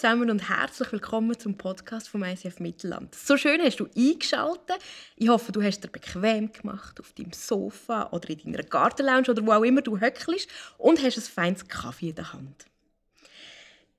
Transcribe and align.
zusammen 0.00 0.30
und 0.30 0.48
herzlich 0.48 0.92
willkommen 0.92 1.38
zum 1.38 1.58
Podcast 1.58 2.08
vom 2.08 2.24
ICF 2.24 2.58
Mittelland. 2.58 3.14
So 3.14 3.36
schön 3.36 3.60
hast 3.60 3.80
du 3.80 3.88
eingeschaltet. 3.94 4.78
Ich 5.16 5.28
hoffe, 5.28 5.52
du 5.52 5.62
hast 5.62 5.84
dir 5.84 5.88
bequem 5.88 6.50
gemacht 6.50 6.98
auf 6.98 7.12
deinem 7.12 7.34
Sofa 7.34 8.08
oder 8.10 8.30
in 8.30 8.38
deiner 8.38 8.62
Gartenlounge 8.62 9.28
oder 9.28 9.44
wo 9.44 9.52
auch 9.52 9.62
immer 9.62 9.82
du 9.82 10.00
höckelst 10.00 10.48
und 10.78 11.02
hast 11.02 11.18
ein 11.18 11.22
feines 11.22 11.68
Kaffee 11.68 12.08
in 12.08 12.14
der 12.14 12.32
Hand. 12.32 12.64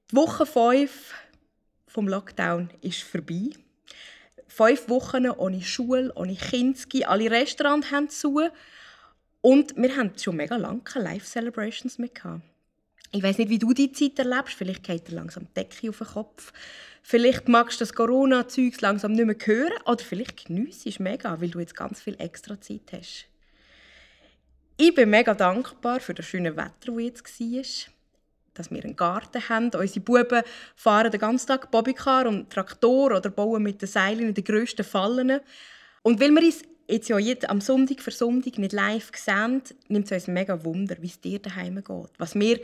Die 0.10 0.16
Woche 0.16 0.48
5 0.48 1.14
vom 1.86 2.08
Lockdown 2.08 2.72
ist 2.82 3.04
vorbei. 3.04 3.52
Fünf 4.48 4.90
Wochen 4.90 5.30
ohne 5.30 5.62
Schule, 5.62 6.12
ohne 6.16 6.36
Kinski, 6.36 7.06
alle 7.06 7.30
Restaurants 7.30 7.92
haben 7.92 8.10
zu 8.10 8.42
und 9.42 9.78
wir 9.78 9.96
haben 9.96 10.18
schon 10.18 10.36
mega 10.36 10.56
lange 10.56 10.82
keine 10.82 11.06
Live-Celebrations 11.06 12.00
mehr 12.00 12.10
gehabt. 12.10 12.42
Ich 13.14 13.22
weiß 13.22 13.40
nicht, 13.40 13.50
wie 13.50 13.60
du 13.60 13.74
die 13.74 13.92
Zeit 13.92 14.18
erlebst. 14.20 14.54
Vielleicht 14.54 14.84
geht 14.84 15.10
dir 15.10 15.16
langsam 15.16 15.46
die 15.46 15.54
Decke 15.54 15.90
auf 15.90 15.98
den 15.98 16.08
Kopf. 16.08 16.54
Vielleicht 17.04 17.50
magst 17.50 17.82
du 17.82 17.84
das 17.84 17.94
Corona-Zeug 17.94 18.80
langsam 18.80 19.12
nicht 19.14 19.26
mehr 19.26 19.36
hören. 19.44 19.74
Oder 19.86 20.04
vielleicht 20.04 20.46
geniessest 20.46 20.88
es 20.88 21.00
mega, 21.00 21.42
weil 21.42 21.50
du 21.50 21.60
jetzt 21.60 21.76
ganz 21.76 22.02
viel 22.02 22.16
extra 22.20 22.60
Zeit 22.62 22.94
hast. 22.94 23.26
Ich 24.78 24.96
bin 24.96 25.10
mega 25.10 25.34
dankbar 25.34 26.00
für 26.00 26.14
das 26.14 26.26
schöne 26.26 26.56
Wetter, 26.56 26.94
das 26.94 27.04
jetzt 27.04 27.40
war. 27.40 27.94
Dass 28.54 28.72
wir 28.72 28.84
einen 28.84 28.96
Garten 28.96 29.50
haben. 29.50 29.72
Unsere 29.74 30.00
Buben 30.00 30.44
fahren 30.76 31.12
den 31.12 31.20
ganzen 31.20 31.48
Tag 31.48 31.70
Bobbycar 31.70 32.28
und 32.28 32.50
Traktor 32.50 33.16
oder 33.18 33.30
bauen 33.30 33.64
mit 33.64 33.82
den 33.82 33.90
Seilen 33.90 34.30
in 34.30 34.34
den 34.34 34.44
grössten 34.44 34.86
Fallen. 34.86 35.42
Und 36.02 36.20
weil 36.22 36.32
wir 36.32 36.44
uns 36.44 36.64
jetzt 36.88 37.10
ja 37.10 37.18
jetzt 37.20 37.50
am 37.50 37.62
Sonntag 37.62 38.02
für 38.02 38.12
Sonntag 38.12 38.58
nicht 38.58 38.74
live 38.74 39.12
sehen, 39.16 39.62
nimmt 39.88 40.06
es 40.06 40.12
uns 40.12 40.28
mega 40.28 40.64
Wunder, 40.64 40.96
wie 41.00 41.08
es 41.08 41.22
dir 41.22 41.40
daheim 41.40 41.76
geht. 41.76 42.10
Was 42.18 42.36
wir 42.36 42.60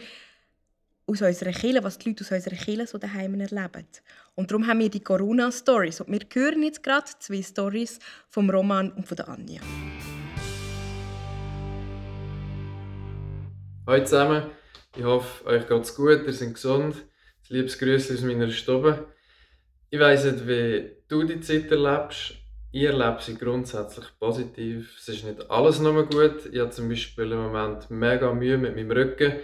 aus 1.10 1.22
unserer 1.22 1.52
Kirche, 1.54 1.84
was 1.84 1.98
die 1.98 2.10
Leute 2.10 2.26
aus 2.26 2.32
unserer 2.32 2.56
Kirche 2.56 2.86
so 2.86 2.98
daheim 2.98 3.40
erleben. 3.40 3.88
Und 4.36 4.52
darum 4.52 4.68
haben 4.68 4.80
wir 4.80 4.90
die 4.90 5.00
Corona-Stories. 5.00 6.02
Und 6.02 6.12
wir 6.12 6.20
hören 6.34 6.64
jetzt 6.64 6.84
gerade 6.84 7.06
zwei 7.20 7.42
Stories 7.42 8.00
vom 8.28 8.50
Roman 8.50 8.92
und 8.92 9.08
von 9.08 9.16
der 9.16 9.30
Anja. 9.30 9.62
Hallo 13.88 14.04
zusammen, 14.04 14.44
ich 14.98 15.04
hoffe, 15.06 15.46
euch 15.46 15.66
geht 15.66 15.82
es 15.82 15.96
gut, 15.96 16.28
ihr 16.28 16.34
seid 16.34 16.54
gesund. 16.54 16.96
Ein 16.96 17.56
liebes 17.56 17.80
Grüße 17.80 18.14
aus 18.14 18.22
meiner 18.22 18.50
Stube. 18.50 19.08
Ich 19.90 20.00
weiss 20.02 20.26
nicht, 20.26 20.46
wie 20.46 20.92
du 21.08 21.24
die 21.24 21.40
Zeit 21.40 21.72
erlebst. 21.72 22.34
Ich 22.74 22.84
erlebe 22.84 23.20
sie 23.22 23.38
grundsätzlich 23.38 24.08
positiv. 24.20 24.98
Es 25.00 25.08
ist 25.08 25.24
nicht 25.24 25.50
alles 25.50 25.80
nur 25.80 26.06
gut. 26.06 26.48
Ich 26.52 26.60
habe 26.60 26.72
zum 26.72 26.90
Beispiel 26.90 27.32
im 27.32 27.44
Moment 27.44 27.90
mega 27.90 28.34
Mühe 28.34 28.58
mit 28.58 28.76
meinem 28.76 28.92
Rücken 28.92 29.38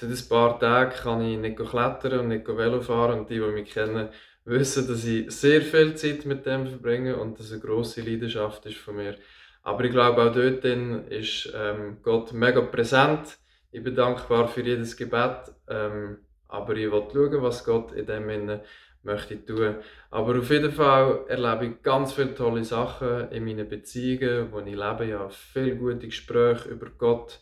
seit 0.00 0.10
ein 0.10 0.28
paar 0.28 0.60
Tagen 0.60 0.92
kann 0.92 1.20
ich 1.22 1.38
nicht 1.38 1.56
klettern 1.56 2.20
und 2.20 2.28
nicht 2.28 2.46
Velo 2.46 2.80
fahren 2.80 3.20
und 3.20 3.30
die, 3.30 3.40
die 3.40 3.40
mich 3.40 3.70
kennen, 3.70 4.08
wissen, 4.44 4.86
dass 4.86 5.04
ich 5.04 5.30
sehr 5.30 5.60
viel 5.60 5.94
Zeit 5.94 6.24
mit 6.24 6.46
dem 6.46 6.66
verbringe 6.66 7.16
und 7.16 7.38
das 7.38 7.52
eine 7.52 7.60
grosse 7.60 8.02
Leidenschaft 8.02 8.64
ist 8.66 8.78
von 8.78 8.96
mir. 8.96 9.16
Aber 9.62 9.84
ich 9.84 9.90
glaube, 9.90 10.22
auch 10.22 10.32
dort 10.32 10.64
ist 10.64 11.52
ähm, 11.54 11.98
Gott 12.02 12.32
mega 12.32 12.60
präsent. 12.60 13.38
Ich 13.70 13.82
bin 13.82 13.94
dankbar 13.94 14.48
für 14.48 14.62
jedes 14.62 14.96
Gebet, 14.96 15.52
ähm, 15.68 16.18
aber 16.46 16.74
ich 16.76 16.90
will 16.90 17.04
schauen, 17.12 17.42
was 17.42 17.64
Gott 17.64 17.92
in 17.92 18.06
dem 18.06 18.28
Sinne 18.28 18.62
möchte 19.02 19.44
tun. 19.44 19.76
Aber 20.10 20.38
auf 20.38 20.50
jeden 20.50 20.72
Fall 20.72 21.24
erlebe 21.28 21.66
ich 21.66 21.82
ganz 21.82 22.12
viele 22.12 22.34
tolle 22.34 22.64
Sachen 22.64 23.30
in 23.30 23.44
meinen 23.44 23.68
Beziehungen, 23.68 24.52
wo 24.52 24.60
ich 24.60 24.66
lebe. 24.66 25.18
Habe 25.18 25.30
viele 25.30 25.76
gute 25.76 26.06
Gespräche 26.06 26.68
über 26.70 26.88
Gott 26.96 27.40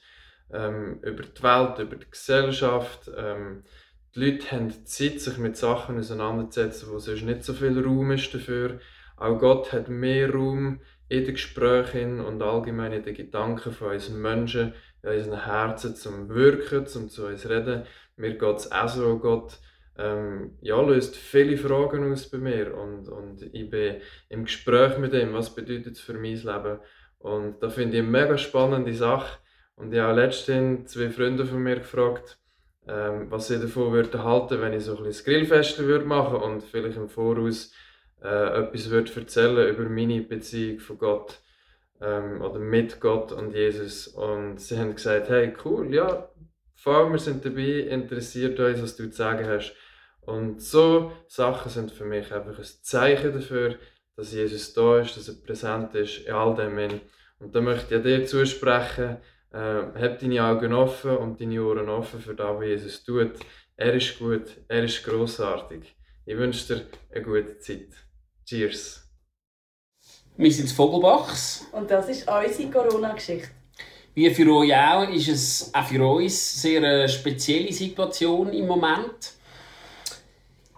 ähm, 0.53 0.99
über 1.03 1.23
die 1.23 1.43
Welt, 1.43 1.79
über 1.79 1.97
die 1.97 2.11
Gesellschaft. 2.11 3.11
Ähm, 3.17 3.65
die 4.15 4.25
Leute 4.25 4.51
haben 4.53 4.87
Zeit, 4.87 5.21
sich 5.21 5.39
mit 5.39 5.57
Sachen 5.57 5.99
auseinanderzusetzen, 5.99 6.91
wo 6.91 6.99
sonst 6.99 7.23
nicht 7.23 7.45
so 7.45 7.53
viel 7.53 7.79
Raum 7.83 8.12
ist 8.12 8.33
dafür. 8.33 8.81
Auch 9.17 9.39
Gott 9.39 9.73
hat 9.73 9.89
mehr 9.89 10.33
Raum 10.33 10.81
in 11.09 11.25
den 11.25 11.35
Gesprächen 11.35 12.21
und 12.21 12.43
allgemein 12.43 12.93
in 12.93 13.03
den 13.03 13.15
Gedanken 13.15 13.73
von 13.73 13.93
unseren 13.93 14.21
Menschen, 14.21 14.75
in 15.03 15.11
unseren 15.11 15.45
Herzen 15.45 15.95
zum 15.95 16.29
Wirken, 16.29 16.87
zum 16.87 17.09
zu 17.09 17.27
uns 17.27 17.49
reden. 17.49 17.85
Mir 18.17 18.37
geht 18.37 18.56
es 18.56 18.73
auch 18.73 18.89
so, 18.89 19.19
Gott 19.19 19.59
ähm, 19.99 20.56
ja, 20.61 20.81
löst 20.81 21.17
viele 21.17 21.56
Fragen 21.56 22.12
aus 22.12 22.29
bei 22.29 22.39
mir 22.39 22.77
und, 22.77 23.09
und 23.09 23.43
ich 23.55 23.71
bin 23.71 23.97
im 24.29 24.45
Gespräch 24.45 24.99
mit 24.99 25.15
ihm, 25.15 25.33
was 25.33 25.55
bedeutet 25.55 25.95
es 25.95 26.01
für 26.01 26.15
mein 26.15 26.37
Leben. 26.37 26.79
Und 27.19 27.62
da 27.62 27.71
finde 27.71 27.97
ich 27.97 28.03
eine 28.03 28.11
mega 28.11 28.37
spannende 28.37 28.93
Sache, 28.93 29.39
und 29.76 29.92
ich 29.92 30.00
habe 30.00 30.20
letztens 30.20 30.92
zwei 30.92 31.10
Freunde 31.10 31.47
von 31.47 31.62
mir 31.62 31.76
gefragt, 31.76 32.38
ähm, 32.88 33.31
was 33.31 33.48
sie 33.48 33.60
davon 33.60 33.92
würden 33.92 34.22
halten, 34.22 34.60
wenn 34.60 34.72
ich 34.72 34.84
so 34.84 34.97
ein 34.97 35.04
bisschen 35.04 35.25
Grillfest 35.25 35.78
würde 35.78 36.04
machen 36.04 36.37
und 36.37 36.62
vielleicht 36.62 36.97
im 36.97 37.09
Voraus 37.09 37.72
äh, 38.22 38.60
etwas 38.60 38.91
würde 38.91 39.12
erzählen 39.14 39.69
über 39.69 39.88
meine 39.88 40.22
Beziehung 40.22 40.78
von 40.81 40.98
Gott 40.98 41.41
ähm, 42.00 42.41
oder 42.41 42.59
mit 42.59 43.00
Gott 43.00 43.32
und 43.32 43.54
Jesus. 43.54 44.09
Und 44.09 44.60
sie 44.60 44.78
haben 44.78 44.94
gesagt, 44.94 45.28
hey, 45.28 45.53
cool, 45.64 45.93
ja, 45.94 46.28
wir 46.84 47.19
sind 47.19 47.44
dabei, 47.44 47.81
interessiert 47.91 48.60
uns, 48.60 48.81
was 48.81 48.97
du 48.97 49.10
zu 49.10 49.16
sagen 49.16 49.47
hast. 49.47 49.75
Und 50.20 50.60
so 50.62 51.12
Sachen 51.26 51.70
sind 51.70 51.93
für 51.93 52.04
mich 52.04 52.32
einfach 52.32 52.58
ein 52.58 52.64
Zeichen 52.82 53.32
dafür, 53.32 53.76
dass 54.16 54.32
Jesus 54.32 54.72
da 54.72 55.00
ist, 55.00 55.16
dass 55.16 55.28
er 55.28 55.34
präsent 55.34 55.94
ist 55.94 56.26
in 56.26 56.32
all 56.32 56.54
dem. 56.54 57.00
Und 57.38 57.54
da 57.54 57.60
möchte 57.60 57.97
ich 57.97 58.03
dir 58.03 58.25
zusprechen, 58.25 59.19
äh, 59.56 60.03
hab 60.03 60.19
deine 60.19 60.44
Augen 60.44 60.72
offen 60.75 61.17
und 61.17 61.41
deine 61.41 61.62
Ohren 61.62 61.89
offen 61.89 62.21
für 62.21 62.34
das, 62.34 62.56
was 62.56 62.65
Jesus 62.65 63.05
tut. 63.05 63.33
Er 63.77 63.94
ist 63.94 64.19
gut, 64.19 64.44
er 64.69 64.84
ist 64.84 65.03
großartig. 65.03 65.94
Ich 66.27 66.37
wünsche 66.37 66.75
dir 66.75 66.87
eine 67.15 67.25
gute 67.25 67.59
Zeit. 67.59 67.89
Cheers. 68.44 69.03
Wir 70.37 70.53
sind 70.53 70.71
Vogelbachs. 70.71 71.67
Und 71.72 71.91
das 71.91 72.09
ist 72.09 72.28
unsere 72.28 72.71
Corona-Geschichte. 72.71 73.49
Wie 74.15 74.31
für 74.31 74.50
euch 74.55 74.75
auch, 74.75 75.09
ist 75.09 75.28
es 75.28 75.75
auch 75.75 75.84
für 75.84 76.05
uns 76.05 76.65
eine 76.65 77.06
sehr 77.06 77.09
spezielle 77.09 77.73
Situation 77.73 78.53
im 78.53 78.67
Moment 78.67 79.36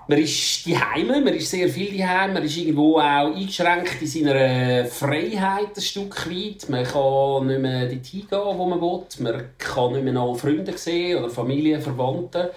man 0.08 0.18
ist 0.18 0.64
Heime, 0.66 1.20
man 1.20 1.34
ist 1.34 1.50
sehr 1.50 1.68
viel 1.68 1.90
die 1.90 2.02
man 2.02 2.42
ist 2.42 2.56
irgendwo 2.56 2.98
auch 2.98 3.34
eingeschränkt 3.34 4.00
in 4.00 4.06
seiner 4.06 4.86
Freiheit 4.86 5.76
ein 5.76 5.82
Stück 5.82 6.30
weit. 6.30 6.66
Man 6.70 6.84
kann 6.84 7.46
nicht 7.46 7.60
mehr 7.60 7.86
dorthin 7.86 8.26
gehen, 8.26 8.40
wo 8.40 8.66
man 8.66 8.80
will. 8.80 9.02
Man 9.18 9.50
kann 9.58 9.92
nicht 9.92 10.04
mehr 10.04 10.14
noch 10.14 10.34
Freunde 10.34 10.76
sehen 10.78 11.18
oder 11.18 11.28
Familie, 11.28 11.78
Verwandte. 11.78 12.52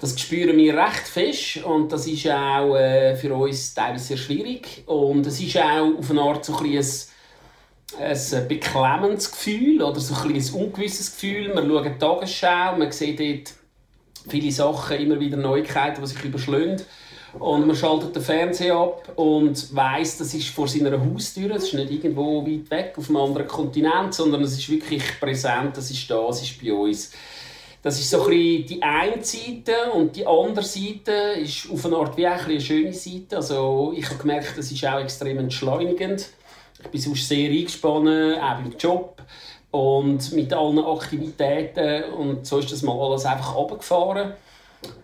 Das 0.00 0.18
spüren 0.18 0.56
wir 0.56 0.76
recht 0.76 1.06
fest 1.06 1.64
und 1.64 1.92
das 1.92 2.08
ist 2.08 2.26
auch 2.28 2.74
äh, 2.74 3.14
für 3.14 3.32
uns 3.32 3.72
teilweise 3.72 4.04
sehr 4.04 4.16
schwierig. 4.16 4.82
Und 4.86 5.26
es 5.26 5.40
ist 5.40 5.56
auch 5.56 5.98
auf 5.98 6.10
eine 6.10 6.22
Art 6.22 6.44
so 6.44 6.56
ein, 6.56 6.84
ein 7.98 8.48
beklemmendes 8.48 9.30
Gefühl 9.30 9.82
oder 9.82 10.00
so 10.00 10.14
ein, 10.14 10.34
ein 10.34 10.54
ungewisses 10.54 11.12
Gefühl. 11.12 11.54
Man 11.54 11.68
schaut 11.68 11.84
die 11.84 11.98
Tagesschau, 11.98 12.76
man 12.76 12.90
sieht 12.90 13.20
dort 13.20 13.59
viele 14.28 14.50
Sachen, 14.50 14.98
immer 14.98 15.20
wieder 15.20 15.36
Neuigkeiten, 15.36 16.00
die 16.00 16.08
sich 16.08 16.24
überschlagen. 16.24 16.82
Und 17.38 17.66
man 17.66 17.76
schaltet 17.76 18.14
den 18.16 18.22
Fernseher 18.22 18.74
ab 18.74 19.12
und 19.16 19.74
weiß, 19.74 20.18
das 20.18 20.34
ist 20.34 20.48
vor 20.48 20.66
seiner 20.66 21.00
Haustür. 21.00 21.54
Es 21.54 21.64
ist 21.64 21.74
nicht 21.74 21.90
irgendwo 21.92 22.44
weit 22.44 22.70
weg 22.70 22.94
auf 22.96 23.08
einem 23.08 23.18
anderen 23.18 23.46
Kontinent, 23.46 24.14
sondern 24.14 24.42
es 24.42 24.58
ist 24.58 24.68
wirklich 24.68 25.02
präsent. 25.20 25.76
Das 25.76 25.90
ist 25.90 26.10
da, 26.10 26.28
es 26.28 26.42
ist 26.42 26.60
bei 26.60 26.72
uns. 26.72 27.12
Das 27.82 27.98
ist 27.98 28.10
so 28.10 28.26
ein 28.26 28.66
die 28.66 28.82
eine 28.82 29.24
Seite 29.24 29.92
und 29.94 30.14
die 30.14 30.26
andere 30.26 30.64
Seite 30.64 31.12
ist 31.40 31.70
auf 31.70 31.86
eine 31.86 31.96
Art 31.96 32.16
wie 32.16 32.26
eine 32.26 32.60
schöne 32.60 32.92
Seite. 32.92 33.36
Also 33.36 33.94
ich 33.96 34.04
habe 34.06 34.18
gemerkt, 34.18 34.52
das 34.56 34.70
ist 34.70 34.84
auch 34.84 35.00
extrem 35.00 35.38
entschleunigend. 35.38 36.28
Ich 36.82 36.88
bin 36.88 37.00
sonst 37.00 37.26
sehr 37.26 37.50
eingespannt, 37.50 38.08
auch 38.42 38.58
im 38.58 38.76
Job 38.78 39.22
und 39.70 40.32
mit 40.32 40.52
allen 40.52 40.78
Aktivitäten 40.78 42.12
und 42.12 42.46
so 42.46 42.58
ist 42.58 42.72
das 42.72 42.82
mal 42.82 42.98
alles 42.98 43.24
einfach 43.24 43.54
runtergefahren. 43.54 44.32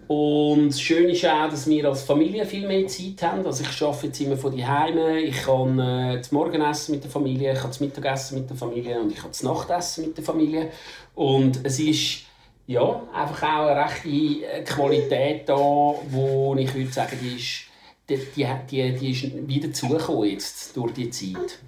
Und 0.09 0.69
das 0.69 0.81
Schöne 0.81 1.13
ist 1.13 1.27
auch, 1.27 1.51
dass 1.51 1.67
wir 1.67 1.85
als 1.87 2.03
Familie 2.03 2.47
viel 2.47 2.67
mehr 2.67 2.87
Zeit 2.87 3.23
haben. 3.23 3.45
Also 3.45 3.65
ich 3.65 3.83
arbeite 3.83 4.07
jetzt 4.07 4.21
immer 4.21 4.37
von 4.37 4.53
Hause. 4.53 5.19
Ich 5.19 5.43
kann 5.43 5.79
äh, 5.79 6.17
das 6.19 6.31
Morgenessen 6.31 6.95
mit 6.95 7.05
der 7.05 7.11
Familie, 7.11 7.53
ich 7.53 7.59
kann 7.59 7.71
das 7.71 7.81
Mittagessen 7.81 8.39
mit 8.39 8.49
der 8.49 8.57
Familie 8.57 9.01
und 9.01 9.11
ich 9.11 9.19
kann 9.19 9.31
das 9.31 9.43
Nachtessen 9.43 10.07
mit 10.07 10.17
der 10.17 10.25
Familie. 10.25 10.71
Und 11.15 11.61
es 11.65 11.81
ist 11.81 12.23
ja, 12.69 13.03
einfach 13.13 13.43
auch 13.43 13.67
eine 13.67 13.85
rechte 13.85 14.65
Qualität 14.65 15.49
da, 15.49 15.55
wo 15.57 16.55
ich 16.59 16.75
würde 16.75 16.93
sagen, 16.93 17.19
die 17.21 17.37
ist, 17.37 17.63
die, 18.09 18.47
die, 18.71 18.93
die 18.97 19.11
ist 19.11 19.49
wieder 19.49 19.73
zugekommen 19.73 20.31
jetzt 20.31 20.77
durch 20.77 20.93
die 20.93 21.11
Zeit. 21.11 21.59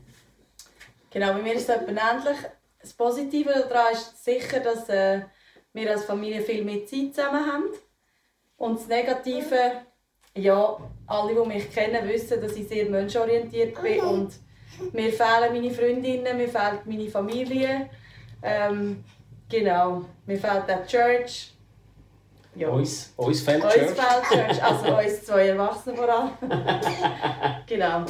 Genau, 1.11 1.33
bei 1.33 1.43
mir 1.43 1.55
ist 1.55 1.69
es 1.69 1.77
ähnlich 1.77 2.37
das 2.81 2.93
Positive 2.93 3.67
daran 3.69 3.93
ist 3.93 4.25
sicher, 4.25 4.61
dass 4.61 4.89
äh, 4.89 5.23
wir 5.73 5.91
als 5.91 6.05
Familie 6.05 6.41
viel 6.43 6.65
mehr 6.65 6.87
Zeit 6.87 7.15
zusammen 7.15 7.47
haben. 7.47 7.65
Und 8.57 8.79
das 8.79 8.89
Negative, 8.89 9.83
ja, 10.35 10.79
alle, 11.07 11.35
die 11.35 11.49
mich 11.49 11.71
kennen, 11.71 12.09
wissen, 12.09 12.41
dass 12.41 12.57
ich 12.57 12.69
sehr 12.69 12.89
menschenorientiert 12.89 13.81
bin 13.81 14.01
und 14.01 14.33
mir 14.93 15.13
fehlen 15.13 15.53
meine 15.53 15.71
Freundinnen, 15.71 16.37
mir 16.37 16.49
fehlt 16.49 16.87
meine 16.87 17.09
Familie. 17.09 17.91
Ähm, 18.43 19.05
genau, 19.49 20.05
mir 20.27 20.39
fehlt 20.39 20.71
auch 20.71 20.83
die 20.83 20.89
Church. 20.89 21.55
Ja. 22.55 22.69
Uns, 22.69 23.13
uns 23.17 23.41
fällt 23.43 23.63
Uns 23.63 23.73
fällt 23.75 24.63
also 24.63 24.97
uns 24.99 25.25
zwei 25.25 25.49
Erwachsene 25.49 25.97
vor 25.97 26.09
allem. 26.09 26.33
genau. 27.67 28.05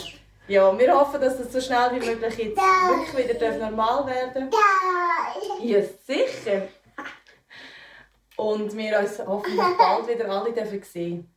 Ja, 0.49 0.77
wir 0.79 0.99
hoffen, 0.99 1.21
dass 1.21 1.37
das 1.37 1.53
so 1.53 1.61
schnell 1.61 1.91
wie 1.93 2.07
möglich 2.07 2.39
jetzt 2.39 2.57
wirklich 2.57 3.29
wieder 3.29 3.59
normal 3.59 4.07
werden 4.07 4.51
darf. 4.51 5.61
Ja, 5.63 5.83
sicher. 5.83 6.69
Und 8.37 8.75
wir 8.75 8.99
uns 8.99 9.19
hoffentlich 9.19 9.61
bald 9.79 10.09
wieder 10.09 10.31
alle 10.31 10.51
dürfen 10.53 10.83
sehen. 10.83 11.31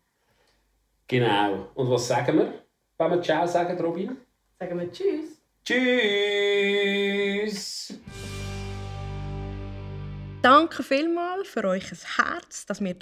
Genau. 1.08 1.68
Und 1.75 1.90
was 1.90 2.08
sagen 2.08 2.38
wir, 2.38 2.54
wenn 2.98 3.12
wir 3.12 3.22
Ciao 3.22 3.46
sagen, 3.46 3.78
Robin? 3.81 4.16
Sagen 4.58 4.80
wir 4.80 4.90
Tschüss. 4.90 5.42
Tschüss. 5.66 6.74
Danke 10.42 10.84
vielmals 10.84 11.50
für 11.50 11.66
euch 11.66 11.92
Herz, 12.18 12.66
dass 12.66 12.80
wir 12.80 12.96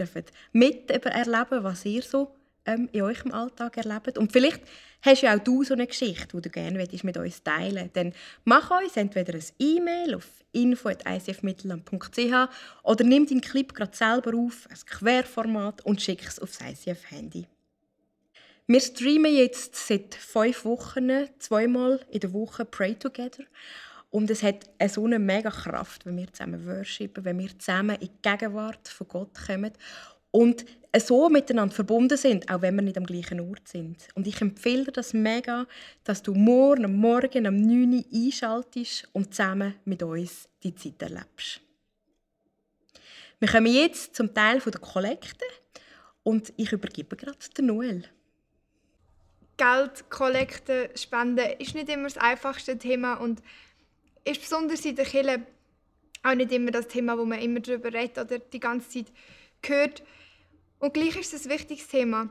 mit 0.53 0.89
erleben 0.89 1.63
was 1.63 1.85
ihr 1.85 2.01
so 2.01 2.38
ähm, 2.69 2.89
in 2.91 3.01
eurem 3.01 3.31
Alltag 3.31 3.77
erlebt. 3.77 4.17
Und 4.17 4.31
vielleicht 4.31 4.61
hast 5.01 5.21
ja 5.21 5.35
auch 5.35 5.39
du 5.39 5.63
so 5.63 5.73
eine 5.73 5.87
Geschichte, 5.87 6.27
die 6.35 6.41
du 6.41 6.49
gerne 6.49 6.87
mit 7.03 7.17
uns 7.17 7.43
teilen 7.43 7.75
willst. 7.75 7.95
Dann 7.95 8.13
mach 8.43 8.69
uns 8.71 8.97
entweder 8.97 9.33
ein 9.33 9.43
E-Mail 9.59 10.15
auf 10.15 10.27
info.icfmittelland.ch 10.51 12.49
oder 12.83 13.03
nimm 13.03 13.25
deinen 13.25 13.41
Clip 13.41 13.73
gerade 13.73 13.95
selber 13.95 14.35
auf, 14.35 14.67
ein 14.69 14.77
Querformat 14.85 15.85
und 15.85 16.01
schick 16.01 16.25
es 16.27 16.39
aufs 16.39 16.59
ICF-Handy. 16.61 17.45
Wir 18.67 18.81
streamen 18.81 19.33
jetzt 19.35 19.75
seit 19.75 20.13
fünf 20.13 20.63
Wochen 20.65 21.09
zweimal 21.39 21.99
in 22.11 22.19
der 22.19 22.33
Woche 22.33 22.65
Pray 22.65 22.93
Together. 22.95 23.45
Und 24.11 24.29
es 24.31 24.41
hat 24.41 24.69
so 24.87 25.05
eine 25.05 25.19
mega 25.19 25.51
Kraft, 25.51 26.05
wenn 26.05 26.17
wir 26.17 26.31
zusammen 26.33 26.65
worshipen, 26.65 27.25
wenn 27.25 27.39
wir 27.39 27.57
zusammen 27.57 27.95
in 27.97 28.09
die 28.09 28.21
Gegenwart 28.21 28.87
von 28.87 29.07
Gott 29.07 29.37
kommen 29.45 29.71
und 30.31 30.65
so 30.97 31.29
miteinander 31.29 31.73
verbunden 31.73 32.17
sind, 32.17 32.49
auch 32.49 32.61
wenn 32.61 32.75
wir 32.75 32.81
nicht 32.81 32.97
am 32.97 33.05
gleichen 33.05 33.39
Ort 33.39 33.67
sind. 33.67 34.07
Und 34.15 34.27
ich 34.27 34.41
empfehle 34.41 34.85
dir 34.85 34.91
das 34.91 35.13
mega, 35.13 35.67
dass 36.03 36.23
du 36.23 36.33
morgen 36.33 36.85
am 36.85 36.95
Morgen 36.95 37.45
um 37.45 37.61
9 37.61 37.93
Uhr 37.93 38.03
einschaltest 38.11 39.07
und 39.13 39.33
zusammen 39.33 39.75
mit 39.85 40.01
uns 40.01 40.49
die 40.63 40.73
Zeit 40.73 41.01
erlebst. 41.01 41.61
Wir 43.39 43.47
kommen 43.47 43.73
jetzt 43.73 44.15
zum 44.15 44.33
Teil 44.33 44.59
der 44.59 44.81
Kollekte 44.81 45.45
und 46.23 46.51
ich 46.57 46.71
übergebe 46.71 47.15
gerade 47.15 47.37
den 47.57 47.67
Noel. 47.67 48.03
Geld, 49.57 50.09
Kollekte, 50.09 50.89
Spenden 50.95 51.45
ist 51.59 51.75
nicht 51.75 51.89
immer 51.89 52.03
das 52.03 52.17
einfachste 52.17 52.77
Thema 52.77 53.15
und 53.15 53.41
ist 54.25 54.41
besonders 54.41 54.85
in 54.85 54.95
der 54.95 55.05
Kirche 55.05 55.43
auch 56.23 56.35
nicht 56.35 56.51
immer 56.51 56.71
das 56.71 56.87
Thema, 56.87 57.17
wo 57.17 57.25
man 57.25 57.39
immer 57.39 57.59
darüber 57.59 57.93
redet 57.93 58.17
oder 58.17 58.39
die 58.39 58.59
ganze 58.59 58.89
Zeit 58.89 59.13
hört. 59.65 60.03
Und 60.79 60.93
gleich 60.93 61.17
ist 61.17 61.33
es 61.33 61.45
ein 61.45 61.51
wichtiges 61.51 61.87
Thema. 61.87 62.29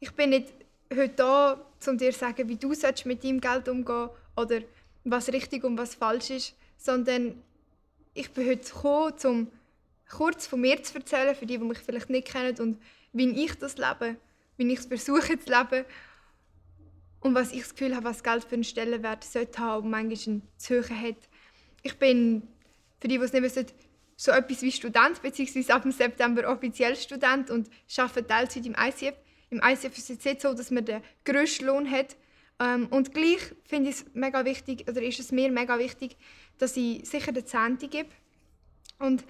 Ich 0.00 0.12
bin 0.12 0.30
nicht 0.30 0.52
heute 0.92 1.14
da, 1.14 1.66
um 1.86 1.98
dir 1.98 2.12
zu 2.12 2.18
sagen, 2.18 2.48
wie 2.48 2.56
du 2.56 2.68
mit 3.04 3.24
deinem 3.24 3.40
Geld 3.40 3.68
umgehen 3.68 4.10
oder 4.36 4.60
was 5.04 5.32
richtig 5.32 5.64
und 5.64 5.78
was 5.78 5.94
falsch 5.94 6.30
ist, 6.30 6.54
sondern 6.76 7.42
ich 8.12 8.30
bin 8.30 8.46
heute 8.46 8.70
gekommen, 8.70 9.14
um 9.24 9.50
kurz 10.10 10.46
von 10.46 10.60
mir 10.60 10.82
zu 10.82 10.94
erzählen, 10.96 11.34
für 11.34 11.46
die, 11.46 11.58
die 11.58 11.64
mich 11.64 11.78
vielleicht 11.78 12.10
nicht 12.10 12.28
kennen 12.28 12.58
und 12.60 12.78
wie 13.12 13.44
ich 13.44 13.54
das 13.54 13.78
lebe, 13.78 14.16
wie 14.58 14.70
ich 14.70 14.78
es 14.78 14.86
versuche 14.86 15.38
zu 15.38 15.50
leben 15.50 15.86
und 17.20 17.34
was 17.34 17.52
ich 17.52 17.62
das 17.62 17.74
Gefühl 17.74 17.96
habe, 17.96 18.04
was 18.04 18.22
Geld 18.22 18.44
für 18.44 18.54
einen 18.54 18.64
Stellenwert 18.64 19.24
sollte 19.24 19.58
haben 19.58 19.84
und 19.84 19.90
manchmal 19.90 20.42
zu 20.58 20.80
hoch 20.80 20.90
hat. 20.90 21.16
Ich 21.82 21.98
bin, 21.98 22.42
für 23.00 23.08
die, 23.08 23.18
die 23.18 23.24
es 23.24 23.32
nicht 23.32 23.42
wissen, 23.42 23.66
so 24.16 24.32
etwas 24.32 24.62
wie 24.62 24.72
Student, 24.72 25.20
beziehungsweise 25.22 25.74
ab 25.74 25.82
dem 25.82 25.92
September 25.92 26.50
offiziell 26.50 26.96
Student 26.96 27.50
und 27.50 27.68
arbeite 27.98 28.26
Teilzeit 28.26 28.66
im 28.66 28.74
ICF. 28.74 29.14
Im 29.50 29.60
ICF 29.62 29.96
ist 29.96 30.10
es 30.10 30.24
jetzt 30.24 30.42
so, 30.42 30.54
dass 30.54 30.70
man 30.70 30.84
den 30.84 31.02
grössten 31.24 31.66
Lohn 31.66 31.90
hat. 31.90 32.16
Ähm, 32.58 32.86
und 32.88 33.12
gleich 33.12 33.54
finde 33.64 33.90
ich 33.90 33.96
es 33.96 34.06
mega 34.14 34.44
wichtig, 34.44 34.88
oder 34.88 35.02
ist 35.02 35.20
es 35.20 35.30
mir 35.30 35.52
mega 35.52 35.78
wichtig, 35.78 36.16
dass 36.58 36.76
ich 36.76 37.06
sicher 37.06 37.32
den 37.32 37.46
Zehnte 37.46 37.88
gebe. 37.88 38.08
Und 38.98 39.24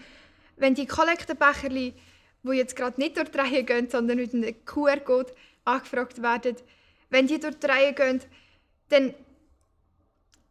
wenn 0.56 0.74
die 0.74 0.86
Kollektenbecher, 0.86 1.68
die 1.68 1.92
jetzt 2.44 2.76
gerade 2.76 3.00
nicht 3.00 3.16
durch 3.16 3.30
die 3.30 3.38
Reihe 3.38 3.64
gehen, 3.64 3.90
sondern 3.90 4.18
mit 4.18 4.32
einem 4.32 4.64
QR-Code 4.64 5.34
angefragt 5.64 6.22
werden, 6.22 6.56
wenn 7.10 7.26
die 7.26 7.40
durch 7.40 7.58
die 7.58 7.66
Reihe 7.66 7.92
gehen, 7.92 8.20
dann 8.88 9.14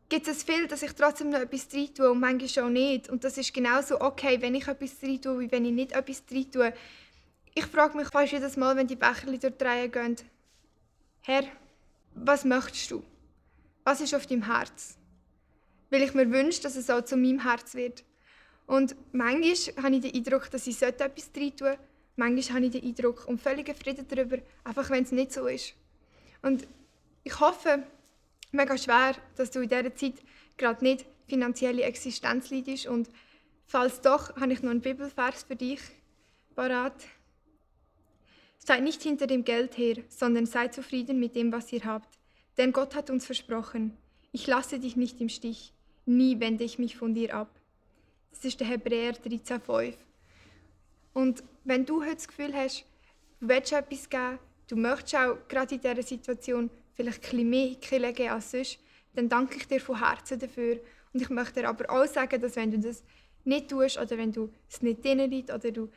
gibt 0.09 0.27
es 0.27 0.43
viel, 0.43 0.67
dass 0.67 0.83
ich 0.83 0.93
trotzdem 0.93 1.29
noch 1.29 1.39
etwas 1.39 1.67
rein 1.73 1.93
tue 1.93 2.11
und 2.11 2.19
manchmal 2.19 2.65
auch 2.65 2.69
nicht. 2.69 3.09
Und 3.09 3.23
das 3.23 3.37
ist 3.37 3.53
genauso 3.53 4.01
okay, 4.01 4.41
wenn 4.41 4.55
ich 4.55 4.67
etwas 4.67 4.95
rein 5.01 5.21
tue, 5.21 5.39
wie 5.39 5.51
wenn 5.51 5.65
ich 5.65 5.73
nicht 5.73 5.91
etwas 5.93 6.23
rein 6.31 6.51
tue. 6.51 6.73
Ich 7.53 7.65
frage 7.65 7.97
mich 7.97 8.09
fast 8.09 8.33
jedes 8.33 8.57
Mal, 8.57 8.75
wenn 8.75 8.87
die 8.87 8.95
Becher 8.95 9.25
durch 9.25 9.39
die 9.39 9.63
Reihe 9.63 9.89
gehen, 9.89 10.17
Herr, 11.21 11.43
was 12.13 12.45
möchtest 12.45 12.91
du? 12.91 13.03
Was 13.83 14.01
ist 14.01 14.13
auf 14.13 14.27
deinem 14.27 14.45
Herz? 14.45 14.97
Weil 15.89 16.03
ich 16.03 16.13
mir 16.13 16.29
wünsche, 16.31 16.61
dass 16.61 16.75
es 16.75 16.89
auch 16.89 17.03
zu 17.03 17.17
meinem 17.17 17.41
Herz 17.43 17.73
wird. 17.75 18.03
Und 18.67 18.95
manchmal 19.11 19.83
habe 19.83 19.95
ich 19.95 20.01
den 20.01 20.15
Eindruck, 20.15 20.49
dass 20.51 20.67
ich 20.67 20.81
etwas 20.81 21.29
rein 21.35 21.55
tue. 21.55 21.77
Manchmal 22.15 22.57
habe 22.57 22.65
ich 22.65 22.71
den 22.71 22.83
Eindruck 22.83 23.27
und 23.27 23.41
völligen 23.41 23.75
Frieden 23.75 24.07
darüber, 24.07 24.37
einfach 24.63 24.89
wenn 24.89 25.03
es 25.03 25.11
nicht 25.11 25.33
so 25.33 25.47
ist. 25.47 25.73
Und 26.41 26.67
ich 27.23 27.39
hoffe, 27.39 27.83
mega 28.55 28.77
schwer, 28.77 29.15
dass 29.35 29.51
du 29.51 29.61
in 29.61 29.69
dieser 29.69 29.93
Zeit 29.95 30.15
gerade 30.57 30.83
nicht 30.83 31.05
finanzielle 31.27 31.83
Existenz 31.83 32.49
leidest. 32.49 32.87
Und 32.87 33.09
falls 33.65 34.01
doch, 34.01 34.35
habe 34.35 34.53
ich 34.53 34.61
noch 34.61 34.71
einen 34.71 34.81
Bibelvers 34.81 35.43
für 35.43 35.55
dich 35.55 35.79
parat. 36.55 36.95
Seid 38.57 38.83
nicht 38.83 39.03
hinter 39.03 39.27
dem 39.27 39.43
Geld 39.43 39.77
her, 39.77 39.97
sondern 40.09 40.45
seid 40.45 40.73
zufrieden 40.73 41.19
mit 41.19 41.35
dem, 41.35 41.51
was 41.51 41.71
ihr 41.71 41.83
habt. 41.83 42.17
Denn 42.57 42.71
Gott 42.71 42.95
hat 42.95 43.09
uns 43.09 43.25
versprochen, 43.25 43.95
ich 44.31 44.47
lasse 44.47 44.79
dich 44.79 44.95
nicht 44.95 45.21
im 45.21 45.29
Stich, 45.29 45.73
nie 46.05 46.39
wende 46.39 46.63
ich 46.63 46.79
mich 46.79 46.97
von 46.97 47.13
dir 47.13 47.35
ab. 47.35 47.49
Das 48.31 48.43
ist 48.43 48.59
der 48.59 48.67
Hebräer 48.67 49.13
13,5. 49.13 49.93
Und 51.13 51.43
wenn 51.63 51.85
du 51.85 52.01
heute 52.03 52.15
das 52.15 52.27
Gefühl 52.27 52.53
hast, 52.53 52.85
du 53.39 53.47
willst 53.47 53.71
etwas 53.71 54.09
geben, 54.09 54.39
du 54.67 54.75
möchtest 54.75 55.15
auch 55.15 55.37
gerade 55.47 55.75
in 55.75 55.81
dieser 55.81 56.03
Situation 56.03 56.69
vielleicht 56.95 57.33
ein 57.33 57.49
mehr 57.49 57.75
Kille 57.75 58.13
geben 58.13 58.29
als 58.29 58.51
sonst, 58.51 58.79
dann 59.13 59.29
danke 59.29 59.57
ich 59.57 59.67
dir 59.67 59.79
von 59.79 59.99
Herzen 59.99 60.39
dafür. 60.39 60.79
Und 61.13 61.21
ich 61.21 61.29
möchte 61.29 61.61
dir 61.61 61.69
aber 61.69 61.89
auch 61.89 62.07
sagen, 62.07 62.41
dass 62.41 62.55
wenn 62.55 62.71
du 62.71 62.79
das 62.79 63.03
nicht 63.43 63.69
tust 63.69 63.97
oder 63.97 64.17
wenn 64.17 64.31
du 64.31 64.51
es 64.69 64.81
nicht 64.81 65.03
liegt 65.03 65.51
oder 65.51 65.71
du 65.71 65.89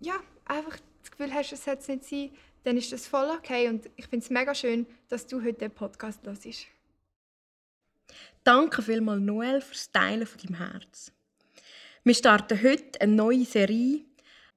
ja, 0.00 0.14
einfach 0.44 0.78
das 1.02 1.10
Gefühl 1.10 1.32
hast, 1.32 1.52
es 1.52 1.64
sollte 1.64 1.80
es 1.80 1.88
nicht 1.88 2.04
sein, 2.04 2.30
dann 2.64 2.76
ist 2.76 2.92
das 2.92 3.06
voll 3.06 3.30
okay. 3.30 3.68
Und 3.68 3.88
ich 3.96 4.06
finde 4.06 4.24
es 4.24 4.30
mega 4.30 4.54
schön, 4.54 4.86
dass 5.08 5.26
du 5.26 5.42
heute 5.42 5.58
den 5.58 5.70
Podcast 5.70 6.20
hörst. 6.24 6.66
Danke 8.42 8.82
vielmals, 8.82 9.20
Noel, 9.20 9.60
fürs 9.60 9.90
Teilen 9.90 10.26
von 10.26 10.40
deinem 10.40 10.58
Herz. 10.58 11.12
Wir 12.04 12.14
starten 12.14 12.62
heute 12.62 13.00
eine 13.00 13.12
neue 13.12 13.44
Serie 13.44 14.05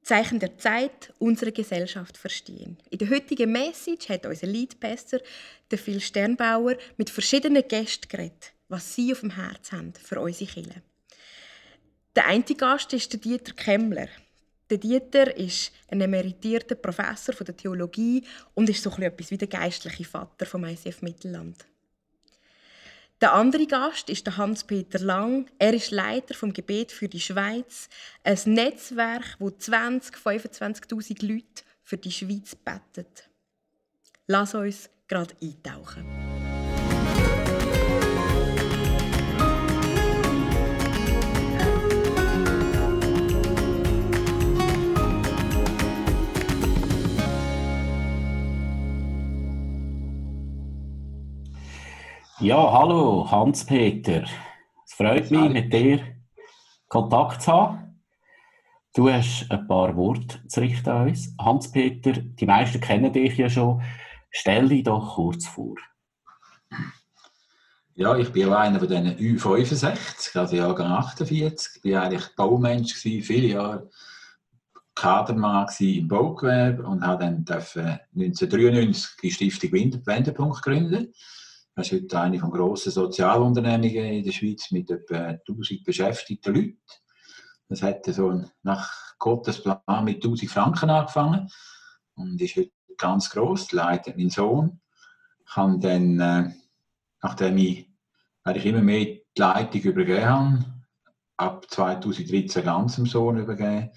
Zeichen 0.01 0.39
der 0.39 0.57
Zeit 0.57 1.13
unsere 1.19 1.51
Gesellschaft 1.51 2.17
verstehen. 2.17 2.77
In 2.89 2.97
der 2.97 3.09
heutigen 3.09 3.51
Message 3.51 4.09
hat 4.09 4.25
unser 4.25 4.47
Leadpastor, 4.47 5.19
der 5.69 5.77
Phil 5.77 5.99
Sternbauer, 5.99 6.77
mit 6.97 7.09
verschiedenen 7.09 7.67
Gästen 7.67 8.07
geredet, 8.07 8.53
was 8.69 8.95
sie 8.95 9.11
auf 9.11 9.19
dem 9.19 9.35
Herz 9.35 9.71
haben 9.71 9.93
für 9.93 10.19
unsere 10.19 10.49
Kinder. 10.49 10.81
Der 12.15 12.25
eine 12.25 12.43
Gast 12.43 12.91
ist 12.93 13.13
der 13.13 13.19
Dieter 13.19 13.53
Kemmler. 13.53 14.07
Der 14.69 14.77
Dieter 14.77 15.35
ist 15.35 15.71
ein 15.87 16.01
emeritierter 16.01 16.75
Professor 16.75 17.33
der 17.35 17.55
Theologie 17.55 18.23
und 18.53 18.69
ist 18.69 18.83
so 18.83 18.89
etwas 18.91 19.31
wie 19.31 19.37
der 19.37 19.47
geistliche 19.47 20.05
Vater 20.05 20.45
vom 20.45 20.65
ICF 20.65 21.01
Mittelland. 21.01 21.65
Der 23.21 23.33
andere 23.33 23.67
Gast 23.67 24.09
ist 24.09 24.25
der 24.27 24.37
Hans-Peter 24.37 24.99
Lang. 24.99 25.49
Er 25.59 25.73
ist 25.73 25.91
Leiter 25.91 26.33
vom 26.33 26.53
Gebet 26.53 26.93
für 26.93 27.09
die 27.09 27.19
Schweiz, 27.19 27.89
ein 28.23 28.39
Netzwerk, 28.45 29.35
wo 29.39 29.49
20, 29.49 30.15
25.000 30.15 31.25
Leute 31.25 31.63
für 31.83 31.97
die 31.97 32.13
Schweiz 32.13 32.55
betet. 32.55 33.29
Lass 34.25 34.55
uns 34.55 34.89
gerade 35.09 35.35
eintauchen. 35.41 36.48
Ja, 52.41 52.71
hallo 52.71 53.29
Hans-Peter. 53.29 54.23
Es 54.85 54.93
freut 54.93 55.29
mich, 55.29 55.49
mit 55.49 55.73
dir 55.73 55.99
Kontakt 56.87 57.41
zu 57.41 57.51
haben. 57.51 58.01
Du 58.95 59.09
hast 59.09 59.51
ein 59.51 59.67
paar 59.67 59.93
Worte 59.97 60.39
zu 60.47 60.61
richten 60.61 60.89
an 60.89 61.09
uns. 61.09 61.35
Hans-Peter, 61.37 62.13
die 62.13 62.45
meisten 62.45 62.79
kennen 62.79 63.11
dich 63.11 63.35
ja 63.35 63.49
schon. 63.49 63.81
Stell 64.31 64.69
dich 64.69 64.83
doch 64.83 65.15
kurz 65.15 65.47
vor. 65.47 65.75
Ja, 67.95 68.15
ich 68.15 68.31
bin 68.31 68.47
auch 68.47 68.57
einer 68.57 68.79
von 68.79 68.87
diesen 68.87 69.17
Ü65, 69.17 70.39
also 70.39 70.55
Jahrgang 70.55 70.93
48. 70.93 71.81
Ich 71.83 71.91
war 71.91 72.03
eigentlich 72.03 72.35
Baumensch, 72.37 72.93
viele 72.93 73.47
Jahre 73.47 73.89
Kadermann 74.95 75.67
im 75.79 76.07
Baugewerbe 76.07 76.83
und 76.83 77.05
habe 77.05 77.25
dann 77.25 77.45
1993 77.45 79.17
die 79.21 79.31
Stiftung 79.31 79.73
Wendepunkt 79.73 80.61
gründen. 80.61 81.13
Das 81.79 81.93
ist 81.93 82.03
heute 82.03 82.19
eine 82.19 82.39
von 82.39 82.51
grossen 82.51 82.91
Sozialunternehmungen 82.91 84.03
in 84.03 84.23
der 84.25 84.33
Schweiz 84.33 84.69
mit 84.71 84.91
etwa 84.91 85.27
1000 85.47 85.85
beschäftigten 85.85 86.53
Leuten. 86.53 86.77
Das 87.69 87.81
hat 87.81 88.03
so 88.03 88.43
nach 88.63 89.17
Gottes 89.17 89.63
Plan 89.63 90.03
mit 90.03 90.17
1000 90.17 90.51
Franken 90.51 90.89
angefangen 90.89 91.49
und 92.15 92.41
ist 92.41 92.57
heute 92.57 92.73
ganz 92.97 93.29
gross. 93.29 93.71
Leitet 93.71 94.17
mein 94.17 94.29
Sohn. 94.29 94.81
Kann 95.45 95.79
dann, 95.79 96.19
äh, 96.19 96.51
nachdem 97.21 97.57
ich 97.57 97.89
eigentlich 98.43 98.65
immer 98.65 98.81
mehr 98.81 99.05
die 99.05 99.23
Leitung 99.37 99.79
übergeben 99.79 100.25
habe, 100.25 100.65
ab 101.37 101.65
2013 101.69 102.61
ganz 102.61 102.95
dem 102.95 103.05
Sohn 103.05 103.37
übergeben, 103.37 103.91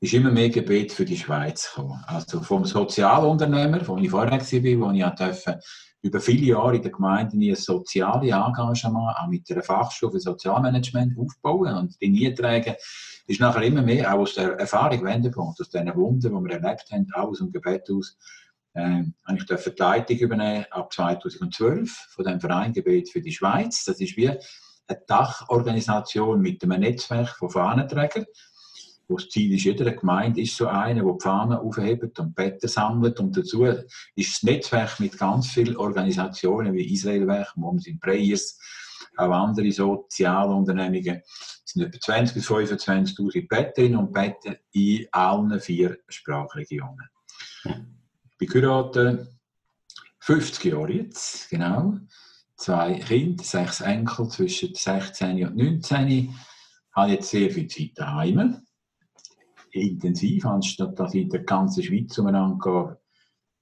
ist 0.00 0.14
immer 0.14 0.30
mehr 0.30 0.48
Gebet 0.48 0.92
für 0.92 1.04
die 1.04 1.16
Schweiz 1.16 1.68
gekommen. 1.68 2.02
Also 2.06 2.40
vom 2.40 2.64
Sozialunternehmer, 2.64 3.86
wo 3.86 3.98
ich 3.98 4.10
vorher 4.10 4.32
war, 4.32 4.40
wo 4.40 4.90
ich 4.92 5.04
durfte, 5.14 5.60
über 6.02 6.20
viele 6.20 6.46
Jahre 6.46 6.76
in 6.76 6.82
der 6.82 6.92
Gemeinde 6.92 7.36
ein 7.36 7.54
soziales 7.54 8.30
Engagement 8.30 9.16
auch 9.18 9.26
mit 9.28 9.50
einer 9.50 9.62
Fachschule 9.62 10.12
für 10.12 10.20
Sozialmanagement 10.20 11.18
aufbauen 11.18 11.76
und 11.76 12.00
die 12.00 12.08
nie 12.08 12.32
tragen, 12.32 12.74
ist 13.26 13.40
nachher 13.40 13.62
immer 13.62 13.82
mehr 13.82 14.12
auch 14.12 14.20
aus 14.20 14.34
der 14.34 14.58
Erfahrung 14.58 15.04
Wendepunkt, 15.04 15.60
aus 15.60 15.68
diesen 15.68 15.94
Wunden, 15.94 16.20
die 16.20 16.48
wir 16.48 16.54
erlebt 16.54 16.90
haben, 16.90 17.06
auch 17.14 17.28
aus 17.28 17.38
dem 17.38 17.52
Gebet 17.52 17.90
aus, 17.90 18.16
äh, 18.72 19.02
ich 19.34 19.44
die 19.44 19.72
Leitung 19.76 20.16
übernehmen 20.16 20.64
ab 20.70 20.90
2012 20.90 21.90
von 22.08 22.24
dem 22.24 22.40
Verein 22.40 22.72
Gebet 22.72 23.10
für 23.10 23.20
die 23.20 23.32
Schweiz. 23.32 23.84
Das 23.84 24.00
ist 24.00 24.16
wie 24.16 24.30
eine 24.30 24.40
Dachorganisation 25.06 26.40
mit 26.40 26.62
einem 26.62 26.80
Netzwerk 26.80 27.36
von 27.36 27.50
Fahnenträgern 27.50 28.24
wo 29.10 29.16
das 29.16 29.28
Ziel 29.28 29.52
ist, 29.54 29.64
jeder 29.64 29.90
Gemeinde 29.90 30.40
ist 30.40 30.56
so 30.56 30.68
eine, 30.68 31.02
der 31.02 31.12
die 31.12 31.22
Fahnen 31.22 31.58
aufhebt 31.58 32.18
und 32.20 32.34
Betten 32.34 32.68
sammelt. 32.68 33.18
Und 33.18 33.36
dazu 33.36 33.64
ist 33.64 34.36
das 34.36 34.42
Netzwerk 34.44 35.00
mit 35.00 35.18
ganz 35.18 35.48
vielen 35.48 35.76
Organisationen 35.76 36.72
wie 36.72 36.94
Israelwerk, 36.94 37.56
Moms 37.56 37.86
in 37.86 37.98
Prayers, 37.98 38.58
auch 39.16 39.32
andere 39.32 39.70
Sozialunternehmungen. 39.72 41.22
Es 41.24 41.62
sind 41.64 41.82
etwa 41.82 41.98
20.000 41.98 42.34
bis 42.34 42.48
25.000 42.48 43.48
Betterinnen 43.48 43.98
und 43.98 44.12
Betten 44.12 44.56
in 44.72 45.06
allen 45.10 45.60
vier 45.60 45.98
Sprachregionen. 46.08 47.08
Ich 47.64 48.38
bin 48.38 48.48
geheiratet, 48.48 49.28
50 50.20 50.64
Jahre 50.66 50.92
jetzt, 50.92 51.50
genau. 51.50 51.98
Zwei 52.56 52.94
Kinder, 52.94 53.42
sechs 53.42 53.80
Enkel 53.80 54.28
zwischen 54.28 54.74
16 54.74 55.46
und 55.46 55.56
19. 55.56 56.08
Ich 56.08 56.28
habe 56.92 57.12
jetzt 57.12 57.30
sehr 57.30 57.50
viel 57.50 57.66
Zeit 57.66 57.92
daheim 57.96 58.62
intensiv, 59.72 60.46
anstatt 60.46 60.98
dass 60.98 61.14
ich 61.14 61.22
in 61.22 61.30
der 61.30 61.44
ganzen 61.44 61.82
Schweiz 61.82 62.16
umeinander 62.18 62.58
gehe, 62.58 62.98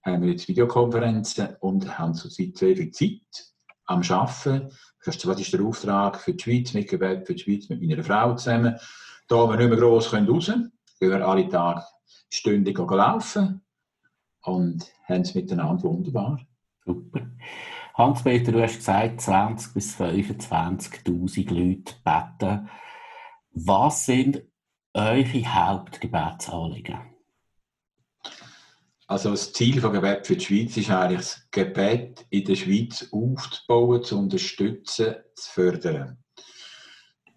haben 0.05 0.23
wir 0.23 0.31
jetzt 0.31 0.49
Videokonferenzen 0.49 1.57
und 1.61 1.99
haben 1.99 2.15
zurzeit 2.15 2.57
sehr 2.57 2.77
viel 2.77 2.91
Zeit 2.91 3.53
am 3.87 4.03
Arbeiten. 4.03 4.71
Was 5.05 5.17
ist 5.17 5.53
der 5.53 5.63
Auftrag 5.63 6.21
für 6.21 6.35
die 6.35 6.43
Schweiz, 6.43 6.75
mitgearbeitet 6.75 7.27
für 7.27 7.35
die 7.35 7.43
Schweiz 7.43 7.69
mit 7.69 7.81
meiner 7.81 8.03
Frau 8.03 8.35
zusammen. 8.35 8.77
Da 9.27 9.49
wir 9.49 9.57
nicht 9.57 9.69
mehr 9.69 9.79
gross 9.79 10.11
können 10.11 10.29
raus 10.29 10.47
können, 10.47 10.73
gehen 11.01 11.11
wir 11.11 11.27
alle 11.27 11.49
Tage 11.49 11.85
stündig 12.31 12.79
laufen 12.79 13.63
und 14.43 14.91
haben 15.05 15.23
es 15.23 15.35
miteinander 15.35 15.85
wunderbar. 15.85 16.41
Super. 16.85 17.31
Hans-Peter, 17.95 18.53
du 18.53 18.63
hast 18.63 18.77
gesagt, 18.77 19.21
20.000 19.21 19.75
bis 19.75 19.97
25.000 19.97 21.53
Leute 21.53 21.95
beten. 22.05 22.69
Was 23.51 24.07
sind 24.07 24.43
eure 24.99 25.55
Hauptgebetsanliegen? 25.55 26.99
Also 29.07 29.31
das 29.31 29.53
Ziel 29.53 29.81
von 29.81 29.93
Gebet 29.93 30.27
für 30.27 30.37
die 30.37 30.45
Schweiz 30.45 30.77
ist 30.77 30.91
eigentlich, 30.91 31.21
das 31.21 31.49
Gebet 31.51 32.27
in 32.31 32.45
der 32.45 32.57
Schweiz 32.57 33.09
aufzubauen, 33.11 34.05
zu 34.05 34.19
unterstützen, 34.19 35.15
zu 35.35 35.51
fördern. 35.53 36.19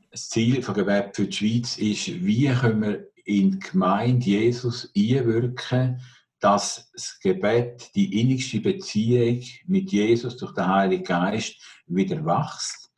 Das 0.09 0.27
Ziel 0.27 0.61
von 0.63 0.73
Gebet 0.73 1.15
für 1.15 1.27
die 1.27 1.37
Schweiz 1.37 1.77
ist, 1.77 2.25
wie 2.25 2.49
können 2.49 2.81
wir 2.81 3.07
in 3.23 3.51
die 3.51 3.59
Gemeinde 3.59 4.25
Jesus 4.25 4.91
einwirken, 4.97 6.01
dass 6.39 6.91
das 6.91 7.19
Gebet, 7.19 7.91
die 7.95 8.19
innigste 8.19 8.59
Beziehung 8.59 9.41
mit 9.67 9.91
Jesus 9.91 10.35
durch 10.35 10.53
den 10.55 10.67
Heiligen 10.67 11.03
Geist 11.03 11.55
wieder 11.85 12.25
wächst. 12.25 12.91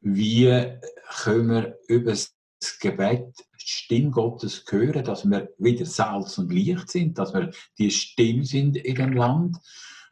Wie 0.00 0.78
können 1.24 1.50
wir 1.50 1.78
über 1.88 2.12
das 2.12 2.36
Gebet 2.78 3.34
Stimme 3.68 4.10
Gottes 4.10 4.64
hören, 4.68 5.02
dass 5.02 5.28
wir 5.28 5.48
wieder 5.58 5.84
Salz 5.84 6.38
und 6.38 6.52
Licht 6.52 6.88
sind, 6.88 7.18
dass 7.18 7.34
wir 7.34 7.50
die 7.78 7.90
Stimme 7.90 8.44
sind 8.44 8.76
in 8.76 8.94
dem 8.94 9.12
Land. 9.12 9.56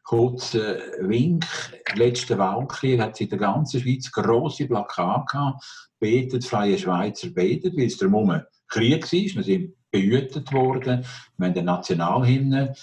Kurzer 0.03 0.79
Wink, 1.01 1.47
letzte 1.95 2.37
Wahlkrieg 2.37 3.01
hat 3.01 3.21
in 3.21 3.29
der 3.29 3.39
ganzen 3.39 3.81
Schweiz 3.81 4.11
grosse 4.11 4.67
Plakate 4.67 5.25
gehabt, 5.31 5.65
betet, 6.01 6.45
freie 6.45 6.77
Schweizer 6.77 7.31
betet, 7.31 7.77
weil 7.77 7.87
es 7.87 7.97
darum 7.97 8.43
Krieg 8.69 9.05
war, 9.05 9.37
wir 9.37 9.43
sind 9.45 9.75
behütet 9.91 10.53
worden, 10.53 11.07
wir 11.39 11.47
haben 11.47 11.55
den 11.55 11.65
Nationalhymne, 11.65 12.75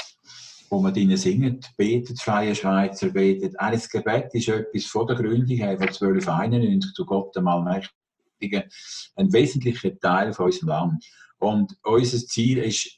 wo 0.69 0.79
man 0.79 0.93
drinnen 0.93 1.17
singt, 1.17 1.69
betet, 1.75 2.19
freie 2.21 2.55
Schweizer 2.55 3.09
betet. 3.09 3.59
Alles 3.59 3.89
Gebet 3.89 4.33
ist 4.33 4.47
etwas 4.47 4.85
von 4.85 5.05
der 5.05 5.17
Gründung 5.17 5.57
her 5.57 5.77
von 5.77 5.89
1291 5.89 6.93
zu 6.93 7.05
Gott 7.05 7.35
einmal 7.35 7.57
Allmächtigen 7.57 8.00
Beschäftigen 8.41 8.63
ein 9.15 9.31
wesentlicher 9.31 9.97
Teil 9.99 10.33
von 10.33 10.45
unserem 10.45 10.69
Land. 10.69 11.05
Und 11.39 11.77
unser 11.83 12.17
Ziel 12.17 12.59
ist, 12.59 12.97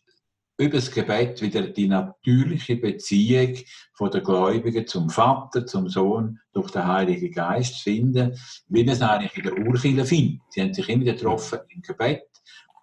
über 0.58 0.78
das 0.78 0.92
Gebet 0.92 1.42
wieder 1.42 1.64
die 1.64 1.88
natürliche 1.88 2.76
Beziehung 2.76 3.58
von 3.94 4.12
der 4.12 4.22
Gläubigen 4.22 4.86
zum 4.86 5.10
Vater, 5.10 5.66
zum 5.66 5.90
Sohn 5.90 6.40
durch 6.54 6.70
den 6.72 6.86
Heiligen 6.86 7.32
Geist 7.32 7.82
finden, 7.82 8.38
wie 8.68 8.84
man 8.84 8.94
es 8.94 9.02
eigentlich 9.02 9.36
in 9.36 9.44
der 9.44 9.58
Urkirche 9.58 10.06
findet. 10.06 10.42
Sie 10.52 10.62
haben 10.62 10.74
sich 10.74 10.88
immer 10.90 11.06
getroffen 11.06 11.60
im 11.70 11.82
Gebet, 11.82 12.28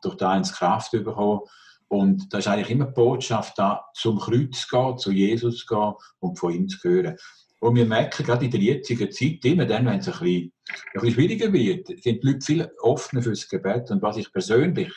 durch 0.02 0.17
die 0.17 0.25
eins 0.25 0.52
Kraft 0.52 0.90
bekommen. 0.90 1.43
Und 1.87 2.33
da 2.33 2.38
ist 2.38 2.49
eigentlich 2.49 2.71
immer 2.71 2.87
die 2.87 2.93
Botschaft 2.93 3.57
da, 3.57 3.85
zum 3.95 4.19
Kreuz 4.19 4.67
zu 4.67 4.69
gehen, 4.69 4.99
zu 4.99 5.12
Jesus 5.12 5.59
zu 5.59 5.67
gehen 5.67 5.95
und 6.19 6.38
von 6.38 6.52
ihm 6.52 6.69
zu 6.69 6.79
hören. 6.83 7.17
Und 7.61 7.76
wir 7.76 7.85
merken 7.85 8.25
gerade 8.25 8.47
in 8.47 8.50
der 8.50 8.61
jetzigen 8.61 9.12
Zeit, 9.12 9.45
immer 9.45 9.67
dann, 9.67 9.87
wenn 9.87 9.99
es 10.00 10.09
ein 10.09 10.12
bisschen, 10.12 10.52
ein 10.64 10.93
bisschen 10.95 11.12
schwieriger 11.12 11.52
wird, 11.52 11.88
sind 11.88 12.23
die 12.23 12.26
Leute 12.26 12.40
viel 12.40 12.71
offener 12.81 13.23
fürs 13.23 13.49
Gebet. 13.49 13.90
Und 13.90 14.02
was 14.02 14.17
ich 14.17 14.33
persönlich 14.33 14.90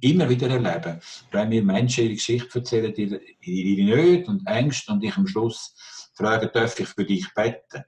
immer 0.00 0.28
wieder 0.28 0.48
erlebe, 0.48 1.00
wenn 1.32 1.48
mir 1.50 1.62
Menschen 1.62 2.04
ihre 2.04 2.14
Geschichte 2.14 2.58
erzählen, 2.58 2.94
ihre, 2.96 3.20
ihre 3.40 3.96
Nöte 3.96 4.30
und 4.30 4.46
Ängste 4.46 4.92
und 4.92 5.04
ich 5.04 5.16
am 5.16 5.26
Schluss 5.26 5.74
frage, 6.14 6.48
darf 6.48 6.78
ich 6.80 6.88
für 6.88 7.04
dich 7.04 7.26
beten, 7.34 7.84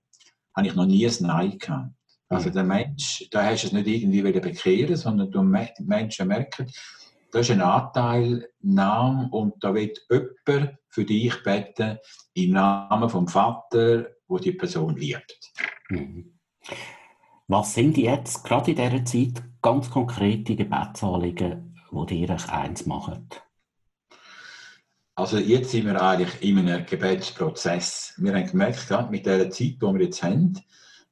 habe 0.55 0.67
ich 0.67 0.75
noch 0.75 0.87
nie 0.87 1.07
ein 1.07 1.15
Nein 1.21 1.59
gehabt. 1.59 1.93
Also 2.29 2.51
der 2.51 2.65
Mensch, 2.65 3.27
da 3.31 3.45
hast 3.45 3.63
du 3.63 3.67
es 3.69 3.73
nicht 3.73 3.87
irgendwie 3.87 4.23
wieder 4.23 4.41
bekehren, 4.41 4.97
sondern 4.97 5.31
du 5.31 5.43
Menschen 5.43 6.29
merken, 6.29 6.71
das 7.31 7.49
ist 7.49 7.51
ein 7.51 7.61
Anteil 7.61 8.49
Namen 8.61 9.31
und 9.31 9.55
da 9.63 9.75
wird 9.75 9.99
jemand 10.11 10.79
für 10.89 11.05
dich 11.05 11.43
beten 11.43 11.99
im 12.35 12.53
Namen 12.53 13.09
vom 13.09 13.29
Vater, 13.29 14.09
wo 14.27 14.39
die 14.39 14.53
Person 14.53 14.97
liebt. 14.97 15.53
Mhm. 15.91 16.39
Was 17.47 17.75
sind 17.75 17.97
jetzt 17.97 18.45
gerade 18.45 18.73
in 18.73 18.77
dieser 18.77 19.05
Zeit 19.05 19.43
ganz 19.63 19.91
konkrete 19.91 20.55
Gebetsanliegen, 20.55 21.75
die 21.91 22.07
dir 22.07 22.37
eins 22.51 22.85
machen? 22.87 23.29
Also 25.15 25.39
jetzt 25.39 25.71
sind 25.71 25.87
wir 25.87 26.01
eigentlich 26.01 26.43
in 26.43 26.59
einem 26.59 26.87
Gebetsprozess. 26.87 28.15
Wir 28.19 28.35
haben 28.35 28.47
gemerkt, 28.47 28.87
gerade 28.87 29.11
mit 29.11 29.27
der 29.27 29.51
Zeit, 29.51 29.77
die 29.77 29.81
wir 29.81 30.01
jetzt 30.01 30.23
haben, 30.23 30.61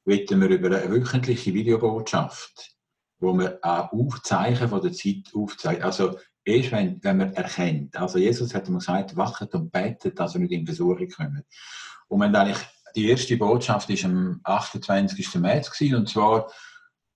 wollen 0.05 0.41
wir 0.41 0.49
über 0.49 0.67
eine 0.67 0.89
wöchentliche 0.89 1.53
Videobotschaft 1.53 2.76
wo 3.19 3.33
man 3.33 3.53
auch 3.61 3.91
Aufzeichen 3.91 4.69
von 4.69 4.81
der 4.81 4.93
Zeit 4.93 5.31
aufzeigt. 5.33 5.83
Also 5.83 6.17
erst 6.45 6.71
wenn, 6.71 7.03
wenn 7.03 7.17
man 7.17 7.33
erkennt. 7.33 7.95
Also 7.95 8.17
Jesus 8.19 8.53
hat 8.53 8.67
immer 8.67 8.79
gesagt, 8.79 9.15
wachet 9.15 9.53
und 9.53 9.71
betet, 9.71 10.19
dass 10.19 10.35
er 10.35 10.41
nicht 10.41 10.51
in 10.51 10.65
Besuche 10.65 11.07
kommt. 11.07 11.43
Und 12.07 12.21
wenn 12.21 12.35
eigentlich 12.35 12.65
die 12.95 13.09
erste 13.09 13.37
Botschaft 13.37 13.89
ist 13.89 14.05
am 14.05 14.39
28. 14.43 15.35
März 15.35 15.71
gewesen, 15.71 15.95
und 15.95 16.09
zwar 16.09 16.51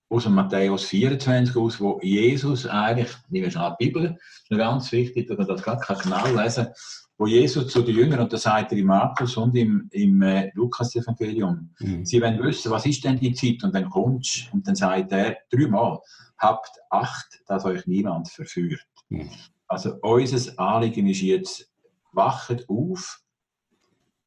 aus 0.08 0.24
dem 0.24 0.34
Matthäus 0.34 0.84
24 0.84 1.56
aus, 1.56 1.80
wo 1.80 1.98
Jesus 2.02 2.66
eigentlich, 2.66 3.10
nehmen 3.30 3.46
wir 3.46 3.50
schnell 3.50 3.74
die 3.80 3.86
Bibel, 3.86 4.18
ist 4.48 4.58
ganz 4.58 4.92
wichtig, 4.92 5.26
dass 5.26 5.38
man 5.38 5.46
das 5.46 5.62
gerade 5.62 6.02
genau 6.02 6.26
lesen 6.26 6.64
kann, 6.66 6.74
wo 7.22 7.28
Jesus 7.28 7.68
zu 7.68 7.82
den 7.82 7.94
Jüngern, 7.94 8.18
und 8.18 8.32
das 8.32 8.42
sagt 8.42 8.72
er 8.72 8.78
im 8.78 8.86
Markus 8.86 9.36
und 9.36 9.56
im, 9.56 9.88
im 9.92 10.20
äh, 10.22 10.50
Lukas-Evangelium, 10.54 11.70
mhm. 11.78 12.04
sie 12.04 12.20
wollen 12.20 12.42
wissen, 12.42 12.72
was 12.72 12.84
ist 12.84 13.04
denn 13.04 13.16
die 13.16 13.32
Zeit? 13.32 13.62
Und 13.62 13.72
dann 13.72 13.88
kommst 13.88 14.52
und 14.52 14.66
dann 14.66 14.74
sagt 14.74 15.12
er 15.12 15.36
dreimal, 15.48 16.00
habt 16.38 16.70
Acht, 16.90 17.40
dass 17.46 17.64
euch 17.64 17.86
niemand 17.86 18.28
verführt. 18.28 18.84
Mhm. 19.08 19.30
Also 19.68 19.94
unser 20.02 20.58
Anliegen 20.58 21.06
ist 21.06 21.20
jetzt, 21.20 21.70
wachet 22.12 22.68
auf, 22.68 23.20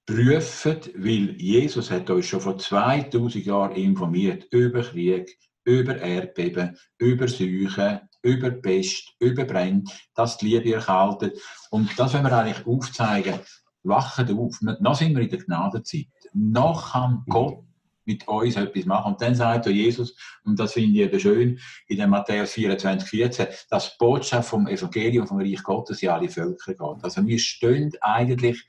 prüft, 0.06 0.90
weil 0.96 1.36
Jesus 1.38 1.92
hat 1.92 2.10
euch 2.10 2.30
schon 2.30 2.40
vor 2.40 2.58
2000 2.58 3.46
Jahren 3.46 3.76
informiert 3.76 4.46
über 4.52 4.84
Krieg, 4.84 5.38
über 5.66 5.98
Erdbeben, 5.98 6.78
über 6.98 7.28
Seuchen, 7.28 8.00
überpest, 8.26 9.14
überbrennt, 9.20 9.92
dass 10.16 10.38
die 10.38 10.48
Liebe 10.48 10.74
erkaltet. 10.74 11.40
Und 11.70 11.98
das 11.98 12.14
wollen 12.14 12.24
wir 12.24 12.34
eigentlich 12.34 12.66
aufzeigen. 12.66 13.40
Wachen 13.84 14.38
auf. 14.38 14.60
Noch 14.62 14.96
sind 14.96 15.16
wir 15.16 15.22
in 15.22 15.30
der 15.30 15.40
Gnadenzeit. 15.40 16.08
Noch 16.34 16.94
kann 16.94 17.24
Gott 17.28 17.64
mit 18.06 18.28
uns 18.28 18.56
etwas 18.56 18.86
machen. 18.86 19.14
Und 19.14 19.22
dann 19.22 19.36
sagt 19.36 19.68
Jesus, 19.68 20.16
und 20.44 20.60
das 20.60 20.74
finde 20.74 21.00
ich 21.00 21.06
eben 21.06 21.20
schön, 21.20 21.60
in 21.88 21.98
dem 21.98 22.12
Matthäus 22.12 22.52
24, 22.54 23.10
14, 23.10 23.48
dass 23.70 23.92
die 23.92 23.96
Botschaft 24.00 24.50
vom 24.50 24.68
Evangelium, 24.68 25.28
vom 25.28 25.40
Reich 25.40 25.64
Gottes 25.64 26.02
in 26.02 26.10
alle 26.10 26.30
Völker 26.30 26.74
geht. 26.74 27.04
Also 27.04 27.26
wir 27.26 27.40
stehen 27.40 27.92
eigentlich 28.02 28.64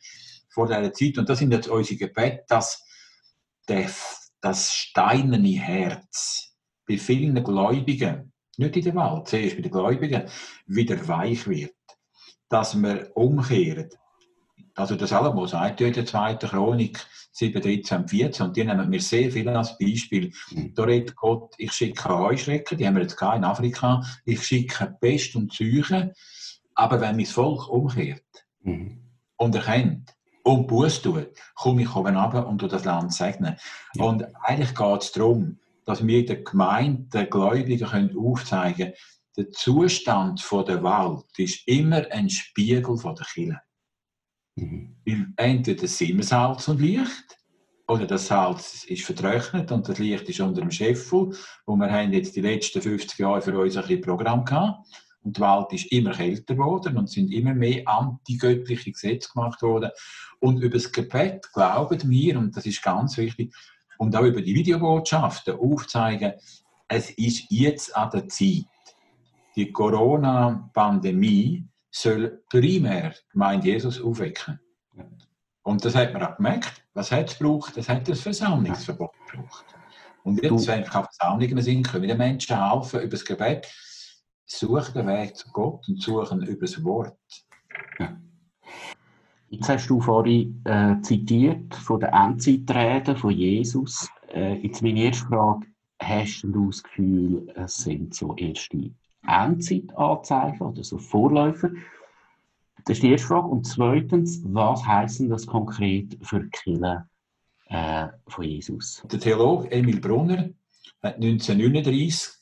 vor 0.49 0.67
dieser 0.67 0.93
Zeit, 0.93 1.19
und 1.19 1.29
das 1.29 1.39
sind 1.39 1.53
jetzt 1.53 1.69
unsere 1.69 1.97
Gebete, 1.97 2.45
dass 2.49 2.83
der, 3.69 3.91
das 4.41 4.73
steinerne 4.73 5.49
Herz 5.49 6.57
bei 6.89 6.97
vielen 6.97 7.43
Gläubigen, 7.43 8.33
nicht 8.59 8.77
in 8.77 8.85
der 8.85 8.95
Welt, 8.95 9.29
zuerst 9.29 9.57
bei 9.57 9.63
den 9.63 9.71
Gläubigen, 9.71 10.25
wieder 10.67 11.09
weich 11.09 11.47
wird. 11.49 11.75
Dass 12.49 12.81
wir 12.81 13.11
umkehren. 13.15 13.91
Also 14.75 14.95
das 14.95 15.11
Salomo 15.11 15.47
sagt 15.47 15.81
in 15.81 15.93
der 15.93 16.07
zweiten 16.07 16.49
Chronik 16.49 17.05
7, 17.33 17.61
13, 17.61 18.09
14, 18.09 18.47
und 18.47 18.57
die 18.57 18.65
nehmen 18.65 18.91
wir 18.91 19.01
sehr 19.01 19.31
viel 19.31 19.49
als 19.49 19.77
Beispiel. 19.79 20.33
Mhm. 20.51 20.75
Da 20.75 20.85
redet 20.85 21.17
Gott, 21.17 21.55
ich 21.59 21.73
schicke 21.73 22.09
Heuschrecken, 22.09 22.79
die 22.79 22.87
haben 22.87 22.95
wir 22.95 23.03
jetzt 23.03 23.21
in 23.21 23.45
Afrika, 23.45 24.03
ich 24.25 24.43
schicke 24.43 24.97
Pest 25.01 25.35
und 25.35 25.53
Seuchen, 25.53 26.13
aber 26.75 27.01
wenn 27.01 27.17
mein 27.17 27.27
Volk 27.27 27.69
umkehrt 27.69 28.23
mhm. 28.63 29.03
und 29.37 29.55
erkennt, 29.55 30.17
und 30.47 30.69
Buß 30.69 31.03
tut, 31.03 31.31
komme 31.57 31.83
ich 31.83 31.97
oben 31.97 32.17
runter 32.17 32.47
und 32.47 32.63
das 32.63 32.85
Land 32.85 33.13
segnen. 33.13 33.57
Ja. 33.95 34.05
Und 34.05 34.25
eigentlich 34.45 34.75
geht 34.75 35.03
es 35.03 35.11
darum, 35.11 35.59
dass 35.87 36.07
wir 36.07 36.27
der 36.27 36.43
Gemeinde, 36.43 37.09
den 37.13 37.31
Gläubigen 37.31 37.89
können 37.89 38.19
aufzeigen 38.19 38.93
können, 38.93 38.95
der 39.37 39.51
Zustand 39.51 40.47
der 40.51 40.83
Welt 40.83 41.25
ist 41.37 41.67
immer 41.67 42.05
ein 42.11 42.29
Spiegel 42.29 42.97
von 42.97 43.15
der 43.15 43.27
Kirche. 43.27 43.61
Mhm. 44.57 45.35
Entweder 45.37 45.87
sind 45.87 46.17
wir 46.17 46.25
Salz 46.25 46.69
und 46.69 46.81
Licht, 46.81 47.37
oder 47.89 48.07
das 48.07 48.27
Salz 48.27 48.85
ist 48.85 49.05
vertrocknet 49.05 49.71
und 49.71 49.89
das 49.89 49.99
Licht 49.99 50.29
ist 50.29 50.41
unter 50.41 50.61
dem 50.61 50.71
Scheffel. 50.71 51.37
Und 51.67 51.79
wir 51.79 51.91
haben 51.91 52.13
jetzt 52.13 52.35
die 52.35 52.41
letzten 52.41 52.83
50 52.83 53.19
Jahre 53.19 53.43
für 53.43 53.57
uns 53.59 53.77
ein 53.77 53.83
bisschen 53.83 54.01
Programm 54.01 54.45
gehabt. 54.45 54.89
Und 55.21 55.37
die 55.37 55.41
Welt 55.41 55.73
ist 55.73 55.93
immer 55.93 56.13
kälter 56.13 56.55
geworden 56.55 56.97
und 56.97 57.11
sind 57.11 57.33
immer 57.33 57.55
mehr 57.55 57.87
antigöttliche 57.87 58.93
Gesetze 58.93 59.29
gemacht 59.33 59.63
worden. 59.63 59.91
Und 60.41 60.63
über 60.63 60.75
das 60.75 60.91
Gebet 60.91 61.47
glauben 61.53 62.11
wir, 62.11 62.39
und 62.39 62.57
das 62.57 62.67
ist 62.67 62.83
ganz 62.83 63.17
wichtig, 63.17 63.55
und 63.99 64.15
auch 64.17 64.23
über 64.23 64.43
die 64.43 64.55
Videobotschaften 64.55 65.59
aufzeigen, 65.59 66.35
es 66.89 67.11
ist 67.11 67.47
jetzt 67.51 67.97
an 67.97 68.11
der 68.11 68.29
Zeit. 68.29 68.65
Die 69.57 69.73
Corona-Pandemie 69.73 71.67
soll 71.91 72.43
primär 72.49 73.15
gemeint 73.33 73.65
Jesus 73.65 74.01
aufwecken. 74.01 74.61
Und 75.63 75.85
das 75.85 75.95
hat 75.95 76.13
man 76.13 76.23
auch 76.23 76.37
gemerkt. 76.37 76.85
Was 76.95 77.11
hat 77.11 77.31
es 77.31 77.39
gebraucht? 77.39 77.77
Das 77.77 77.89
hat 77.89 78.07
das 78.09 78.21
Versammlungsverbot 78.21 79.11
gebraucht. 79.27 79.65
Und 80.23 80.43
jetzt, 80.43 80.67
wenn 80.67 80.85
keine 80.85 81.05
Versammlungen 81.05 81.63
sind, 81.63 81.89
können 81.89 82.03
wir 82.03 82.09
den 82.09 82.19
Menschen 82.19 82.57
helfen 82.57 83.01
über 83.01 83.11
das 83.11 83.25
Gebet 83.25 83.67
such 84.47 84.91
den 84.91 85.07
Weg 85.09 85.37
zu 85.37 85.51
Gott 85.51 85.89
und 85.89 86.01
suchen 86.01 86.43
über 86.43 86.67
das 86.67 86.83
Wort. 86.85 87.19
Ja. 87.99 88.17
Jetzt 89.49 89.69
hast 89.69 89.89
du 89.89 90.01
vorhin 90.01 90.61
äh, 90.65 91.01
zitiert 91.03 91.75
von 91.75 92.01
den 92.01 92.11
Endzeitreden 92.11 93.17
von 93.17 93.31
Jesus. 93.31 94.09
Äh, 94.33 94.55
jetzt 94.55 94.83
meine 94.83 95.01
erste 95.01 95.27
Frage, 95.27 95.67
hast 96.01 96.43
du 96.43 96.67
das 96.67 96.83
Gefühl, 96.83 97.53
es 97.55 97.77
sind 97.77 98.13
so 98.15 98.35
erste 98.37 98.91
Endzeitanzeichen 99.27 100.67
oder 100.67 100.83
so 100.83 100.99
Vorläufer? 100.99 101.71
Das 102.85 102.97
ist 102.97 103.03
die 103.05 103.13
erste 103.13 103.29
Frage. 103.29 103.47
Und 103.47 103.67
zweitens, 103.67 104.43
was 104.45 104.85
heisst 104.85 105.23
das 105.31 105.47
konkret 105.47 106.19
für 106.23 106.49
Kirche 106.49 107.05
äh, 107.69 108.09
von 108.27 108.45
Jesus? 108.45 109.03
Der 109.11 109.21
Theologe 109.21 109.71
Emil 109.71 110.01
Brunner 110.01 110.51
hat 111.03 111.17
1939 111.17 112.35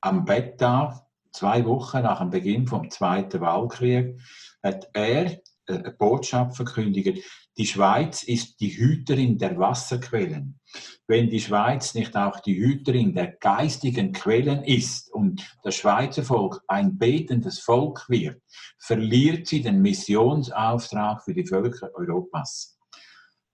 am 0.00 0.24
Betttag 0.24 1.02
zwei 1.32 1.64
Wochen 1.64 2.02
nach 2.02 2.20
dem 2.20 2.30
Beginn 2.30 2.66
vom 2.66 2.88
Zweiten 2.90 3.40
Weltkrieg, 3.40 4.20
hat 4.62 4.88
er 4.92 5.40
eine 5.72 5.92
Botschaft 5.92 6.56
verkündigt. 6.56 7.24
Die 7.56 7.66
Schweiz 7.66 8.22
ist 8.22 8.60
die 8.60 8.70
Hüterin 8.70 9.38
der 9.38 9.58
Wasserquellen. 9.58 10.58
Wenn 11.06 11.28
die 11.28 11.40
Schweiz 11.40 11.94
nicht 11.94 12.16
auch 12.16 12.40
die 12.40 12.56
Hüterin 12.56 13.14
der 13.14 13.32
geistigen 13.32 14.12
Quellen 14.12 14.64
ist 14.64 15.12
und 15.12 15.42
das 15.62 15.76
Schweizer 15.76 16.22
Volk 16.22 16.62
ein 16.68 16.96
betendes 16.96 17.58
Volk 17.58 18.08
wird, 18.08 18.40
verliert 18.78 19.46
sie 19.46 19.60
den 19.60 19.82
Missionsauftrag 19.82 21.22
für 21.24 21.34
die 21.34 21.46
Völker 21.46 21.90
Europas. 21.94 22.78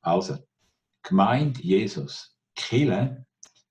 Also, 0.00 0.38
gemeint 1.02 1.58
Jesus, 1.58 2.36
Kille, 2.54 3.26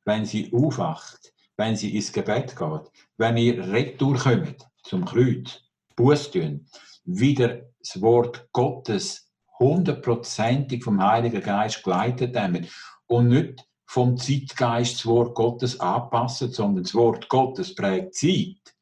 wenn 0.05 0.25
sie 0.25 0.51
aufwacht, 0.53 1.33
wenn 1.57 1.75
sie 1.75 1.95
ins 1.95 2.11
Gebet 2.11 2.55
geht, 2.55 2.91
wenn 3.17 3.37
ihr 3.37 3.71
retour 3.71 4.17
kommt 4.17 4.67
zum 4.83 5.05
Kreuz, 5.05 5.61
Buß 5.95 6.31
tun, 6.31 6.67
wieder 7.03 7.61
das 7.93 8.01
Wort 8.01 8.49
Gottes 8.51 9.31
hundertprozentig 9.59 10.83
vom 10.83 11.01
Heiligen 11.01 11.41
Geist 11.41 11.83
geleitet 11.83 12.35
haben 12.37 12.67
und 13.07 13.29
nicht 13.29 13.65
vom 13.85 14.17
Zeitgeist 14.17 14.95
das 14.95 15.05
Wort 15.05 15.33
Gottes 15.33 15.79
anpassen, 15.79 16.51
sondern 16.51 16.83
das 16.83 16.93
Wort 16.93 17.29
Gottes 17.29 17.73
prägt 17.73 18.15
Zeit. 18.15 18.75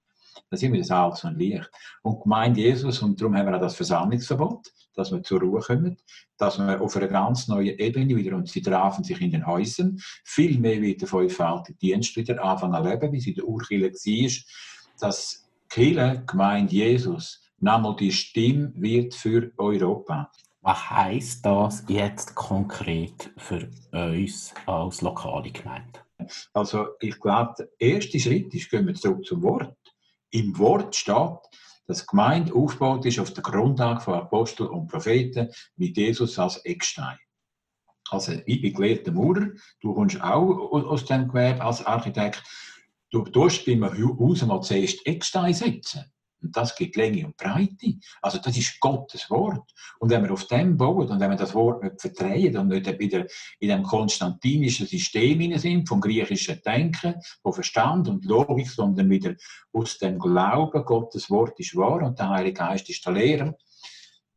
Das 0.50 0.62
ist 0.62 0.68
immer 0.68 0.78
das 0.78 0.88
Salz 0.88 1.24
und 1.24 1.38
Licht. 1.38 1.70
Und 2.02 2.22
gemeint 2.22 2.58
Jesus, 2.58 3.02
und 3.02 3.20
darum 3.20 3.36
haben 3.36 3.48
wir 3.48 3.56
auch 3.56 3.62
das 3.62 3.76
Versammlungsverbot, 3.76 4.72
dass 4.96 5.12
wir 5.12 5.22
zur 5.22 5.41
Ruhe 5.41 5.60
kommen, 5.62 5.98
dass 6.38 6.58
wir 6.58 6.82
auf 6.82 6.96
einer 6.96 7.08
ganz 7.08 7.48
neuen 7.48 7.78
Ebene 7.78 8.15
wieder, 8.15 8.36
und 8.36 8.50
sie 8.50 8.62
trafen 8.62 9.04
sich 9.04 9.22
in 9.22 9.32
den 9.32 9.46
Häusern, 9.46 10.00
viel 10.24 10.60
mehr 10.60 10.82
wie 10.82 10.96
der 10.96 11.08
fünffältige 11.08 11.78
Dienst 11.78 12.15
wieder 12.15 12.44
anfangen 12.44 12.84
zu 12.84 12.89
leben, 12.89 13.12
wie 13.12 13.20
sie 13.20 13.32
in 13.32 13.36
der 13.36 13.48
Urkirche 13.48 13.91
war, 13.91 14.32
dass 15.00 15.50
Kirche, 15.70 16.24
gemeint 16.26 16.72
Jesus, 16.72 17.45
nochmal 17.60 17.96
die 17.96 18.12
Stimme 18.12 18.74
wird 18.76 19.13
für 19.13 19.52
Europa. 19.58 20.32
Was 20.62 20.89
heisst 20.89 21.46
das 21.46 21.84
jetzt 21.88 22.34
konkret 22.34 23.32
für 23.38 23.70
uns 23.91 24.54
als 24.65 25.02
lokale 25.02 25.52
Gemeinde? 25.52 26.00
Also 26.54 26.88
ich 27.00 27.20
glaube, 27.20 27.54
der 27.60 27.70
erste 27.78 28.20
Schritt 28.20 28.54
ist, 28.54 28.70
gehen 28.70 28.88
wir 28.88 28.96
zurück 28.96 29.26
zum 29.26 29.44
Wort. 29.44 29.78
Im 30.32 30.58
Wort 30.58 30.96
steht, 30.96 31.39
dass 31.88 32.02
die 32.02 32.08
Gemeinde 32.08 32.54
aufgebaut 32.54 33.06
ist 33.06 33.20
auf 33.20 33.32
der 33.34 33.44
Grundlage 33.44 34.02
von 34.02 34.15
Aposteln 34.15 34.70
und 34.70 34.88
Propheten 34.88 35.52
mit 35.76 35.98
Jesus 35.98 36.39
als 36.39 36.58
Eckstein. 36.65 37.18
Also 38.10 38.34
ich 38.46 38.62
bin 38.62 38.74
gelehrter 38.74 39.12
Maurer, 39.12 39.50
du 39.82 39.94
kommst 39.94 40.22
auch 40.22 40.72
aus 40.72 41.06
dem 41.06 41.28
Gewerbe 41.28 41.63
als 41.63 41.86
Architekt. 41.86 42.44
Du 43.12 43.24
tust 43.24 43.65
beim 43.65 43.84
Haus 43.84 44.41
mal 44.46 44.62
zuerst 44.62 45.06
Eckstein 45.06 45.54
setzen. 45.54 46.12
Und 46.41 46.56
das 46.56 46.76
gibt 46.76 46.95
Länge 46.95 47.26
und 47.26 47.38
Breite. 47.38 47.95
Also 48.21 48.38
das 48.39 48.56
ist 48.56 48.80
Gottes 48.80 49.30
Wort. 49.30 49.71
Und 50.00 50.10
wenn 50.10 50.24
wir 50.24 50.32
auf 50.32 50.48
dem 50.48 50.78
bauen 50.78 51.10
und 51.10 51.19
wenn 51.19 51.32
wir 51.32 51.38
das 51.38 51.56
Wort 51.56 51.84
nicht 51.84 52.00
verdrehen 52.00 52.58
und 52.58 52.67
nicht 52.67 53.00
wieder 53.00 53.26
in 53.60 53.69
dem 53.69 53.84
konstantinischen 53.84 54.86
System 54.86 55.58
sind, 55.58 55.88
vom 55.88 56.02
griechischen 56.02 56.62
Denken, 56.62 57.15
von 57.41 57.54
Verstand 57.54 58.08
und 58.08 58.26
Logik, 58.26 58.69
sondern 58.69 59.10
wieder 59.10 59.36
aus 59.74 59.98
dem 59.98 60.19
Glauben, 60.19 60.86
Gottes 60.86 61.30
Wort 61.30 61.60
ist 61.60 61.76
wahr 61.76 62.04
und 62.04 62.19
der 62.19 62.30
Heilige 62.30 62.60
Geist 62.60 62.89
ist 62.89 63.06
der 63.06 63.13
Lehrer, 63.13 63.56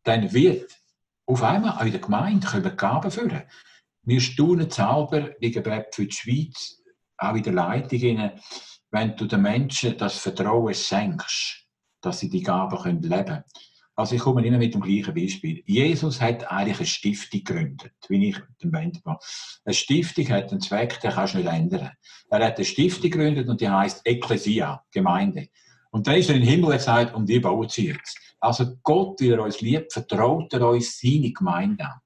dann 0.04 0.32
wird 0.32 0.72
auf 1.26 1.42
einmal 1.42 1.84
in 1.84 1.92
der 1.92 2.00
Gemeinde 2.00 2.46
können 2.46 2.76
Gaben 2.76 3.10
führen. 3.10 3.42
Wir 4.02 4.20
staunen 4.20 4.70
selber, 4.70 5.34
wie 5.40 5.50
Gebet 5.50 5.94
für 5.94 6.06
die 6.06 6.12
Schweiz, 6.12 6.82
auch 7.18 7.34
in 7.34 7.42
der 7.42 7.52
Leitung, 7.52 8.30
wenn 8.90 9.16
du 9.16 9.26
den 9.26 9.42
Menschen 9.42 9.98
das 9.98 10.16
Vertrauen 10.16 10.72
schenkst 10.72 11.67
dass 12.00 12.20
sie 12.20 12.30
die 12.30 12.42
können 12.42 13.02
leben 13.02 13.24
können. 13.24 13.44
Also 13.98 14.14
ich 14.14 14.20
komme 14.20 14.46
immer 14.46 14.58
mit 14.58 14.74
dem 14.74 14.80
gleichen 14.80 15.12
Beispiel. 15.12 15.60
Jesus 15.66 16.20
hat 16.20 16.48
eigentlich 16.48 16.78
eine 16.78 16.86
Stiftung 16.86 17.42
gegründet, 17.42 17.94
wie 18.08 18.28
ich 18.28 18.36
dem 18.62 18.70
Band 18.70 19.04
war. 19.04 19.18
Eine 19.64 19.74
Stiftung 19.74 20.28
hat 20.28 20.52
einen 20.52 20.60
Zweck, 20.60 21.00
den 21.00 21.10
kannst 21.10 21.34
du 21.34 21.38
nicht 21.38 21.48
ändern. 21.48 21.90
Er 22.30 22.46
hat 22.46 22.56
eine 22.56 22.64
Stiftung 22.64 23.10
gegründet 23.10 23.48
und 23.48 23.60
die 23.60 23.68
heißt 23.68 24.06
Ecclesia, 24.06 24.84
Gemeinde. 24.92 25.48
Und 25.90 26.06
da 26.06 26.12
ist 26.12 26.28
er 26.28 26.36
in 26.36 26.42
den 26.42 26.50
Himmel 26.50 26.74
gesagt, 26.74 27.12
und 27.12 27.28
die 27.28 27.40
bauen 27.40 27.68
sie 27.68 27.88
jetzt. 27.88 28.16
Also 28.38 28.76
Gott, 28.84 29.20
wie 29.20 29.30
er 29.30 29.42
uns 29.42 29.60
liebt, 29.60 29.92
vertraut 29.92 30.52
er 30.52 30.68
uns 30.68 31.00
seine 31.00 31.32
Gemeinde 31.32 31.84
an. 31.84 32.00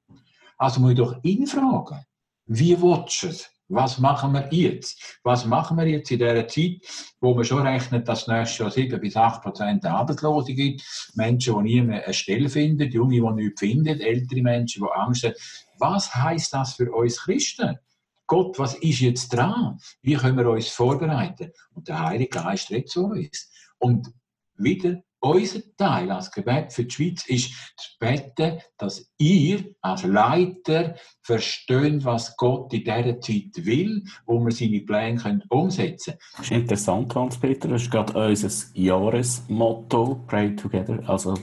Also 0.56 0.80
muss 0.80 0.92
ich 0.92 0.96
doch 0.96 1.22
ihn 1.22 1.46
fragen, 1.46 2.06
wie 2.46 2.80
willst 2.80 3.22
du 3.22 3.26
es? 3.28 3.51
Was 3.72 3.98
machen 3.98 4.34
wir 4.34 4.46
jetzt? 4.50 5.18
Was 5.22 5.46
machen 5.46 5.78
wir 5.78 5.86
jetzt 5.86 6.10
in 6.10 6.18
dieser 6.18 6.46
Zeit, 6.46 6.82
wo 7.20 7.34
man 7.34 7.42
schon 7.42 7.66
rechnet, 7.66 8.06
dass 8.06 8.22
es 8.22 8.28
nächstes 8.28 8.58
Jahr 8.58 8.70
7 8.70 9.00
bis 9.00 9.16
8 9.16 9.42
Prozent 9.42 9.86
Arbeitslose 9.86 10.52
gibt, 10.52 10.82
Menschen, 11.14 11.56
die 11.56 11.62
nie 11.62 11.80
mehr 11.80 12.04
eine 12.04 12.12
Stelle 12.12 12.50
finden, 12.50 12.90
Junge, 12.90 13.14
die 13.14 13.42
nichts 13.42 13.60
finden, 13.60 13.98
ältere 13.98 14.42
Menschen, 14.42 14.82
die 14.82 14.92
Angst 14.92 15.24
haben. 15.24 15.34
Was 15.78 16.14
heißt 16.14 16.52
das 16.52 16.74
für 16.74 16.92
uns 16.92 17.18
Christen? 17.22 17.78
Gott, 18.26 18.58
was 18.58 18.74
ist 18.74 19.00
jetzt 19.00 19.30
dran? 19.30 19.78
Wie 20.02 20.16
können 20.16 20.36
wir 20.36 20.50
uns 20.50 20.68
vorbereiten? 20.68 21.50
Und 21.74 21.88
der 21.88 21.98
Heilige 21.98 22.40
Geist 22.40 22.70
redet 22.70 22.90
zu 22.90 23.06
uns. 23.06 23.50
Und 23.78 24.06
wieder 24.54 25.02
unser 25.22 25.60
Teil 25.76 26.10
als 26.10 26.30
Gebet 26.32 26.72
für 26.72 26.84
die 26.84 26.90
Schweiz 26.90 27.26
ist 27.26 27.52
zu 27.76 27.98
beten, 28.00 28.60
dass 28.76 29.08
ihr 29.18 29.64
als 29.80 30.02
Leiter 30.02 30.96
versteht, 31.22 32.04
was 32.04 32.36
Gott 32.36 32.72
in 32.72 32.84
dieser 32.84 33.20
Zeit 33.20 33.64
will, 33.64 34.02
wo 34.26 34.40
wir 34.40 34.50
seine 34.50 34.80
Pläne 34.80 35.18
können 35.18 35.44
umsetzen 35.48 36.14
können. 36.14 36.18
Das 36.36 36.46
ist 36.46 36.50
interessant, 36.50 37.14
Hans-Peter. 37.14 37.68
Das 37.68 37.82
ist 37.82 37.90
gerade 37.90 38.12
unser 38.12 38.50
Jahresmotto, 38.74 40.24
Pray 40.26 40.56
Together. 40.56 40.98
Also 41.08 41.34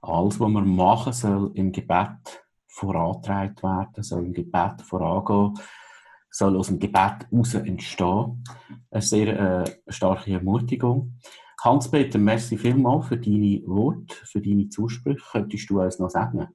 alles, 0.00 0.40
was 0.40 0.48
wir 0.48 0.60
machen, 0.62 1.12
soll 1.12 1.50
im 1.54 1.70
Gebet 1.70 2.42
vorangetragen 2.66 3.62
werden, 3.62 4.02
soll 4.02 4.24
im 4.24 4.32
Gebet 4.32 4.80
vorangehen, 4.82 5.52
soll 6.30 6.56
aus 6.56 6.68
dem 6.68 6.78
Gebet 6.78 7.26
heraus 7.30 7.54
entstehen. 7.54 8.42
Eine 8.90 9.02
sehr 9.02 9.64
äh, 9.66 9.92
starke 9.92 10.32
Ermutigung. 10.32 11.18
Hans-Peter, 11.64 12.18
merci 12.18 12.58
vielmals 12.58 13.06
für 13.06 13.16
deine 13.16 13.62
Worte, 13.66 14.16
für 14.24 14.40
deine 14.40 14.68
Zusprüche. 14.68 15.24
Könntest 15.30 15.70
du 15.70 15.80
uns 15.80 15.98
noch 16.00 16.10
sagen? 16.10 16.48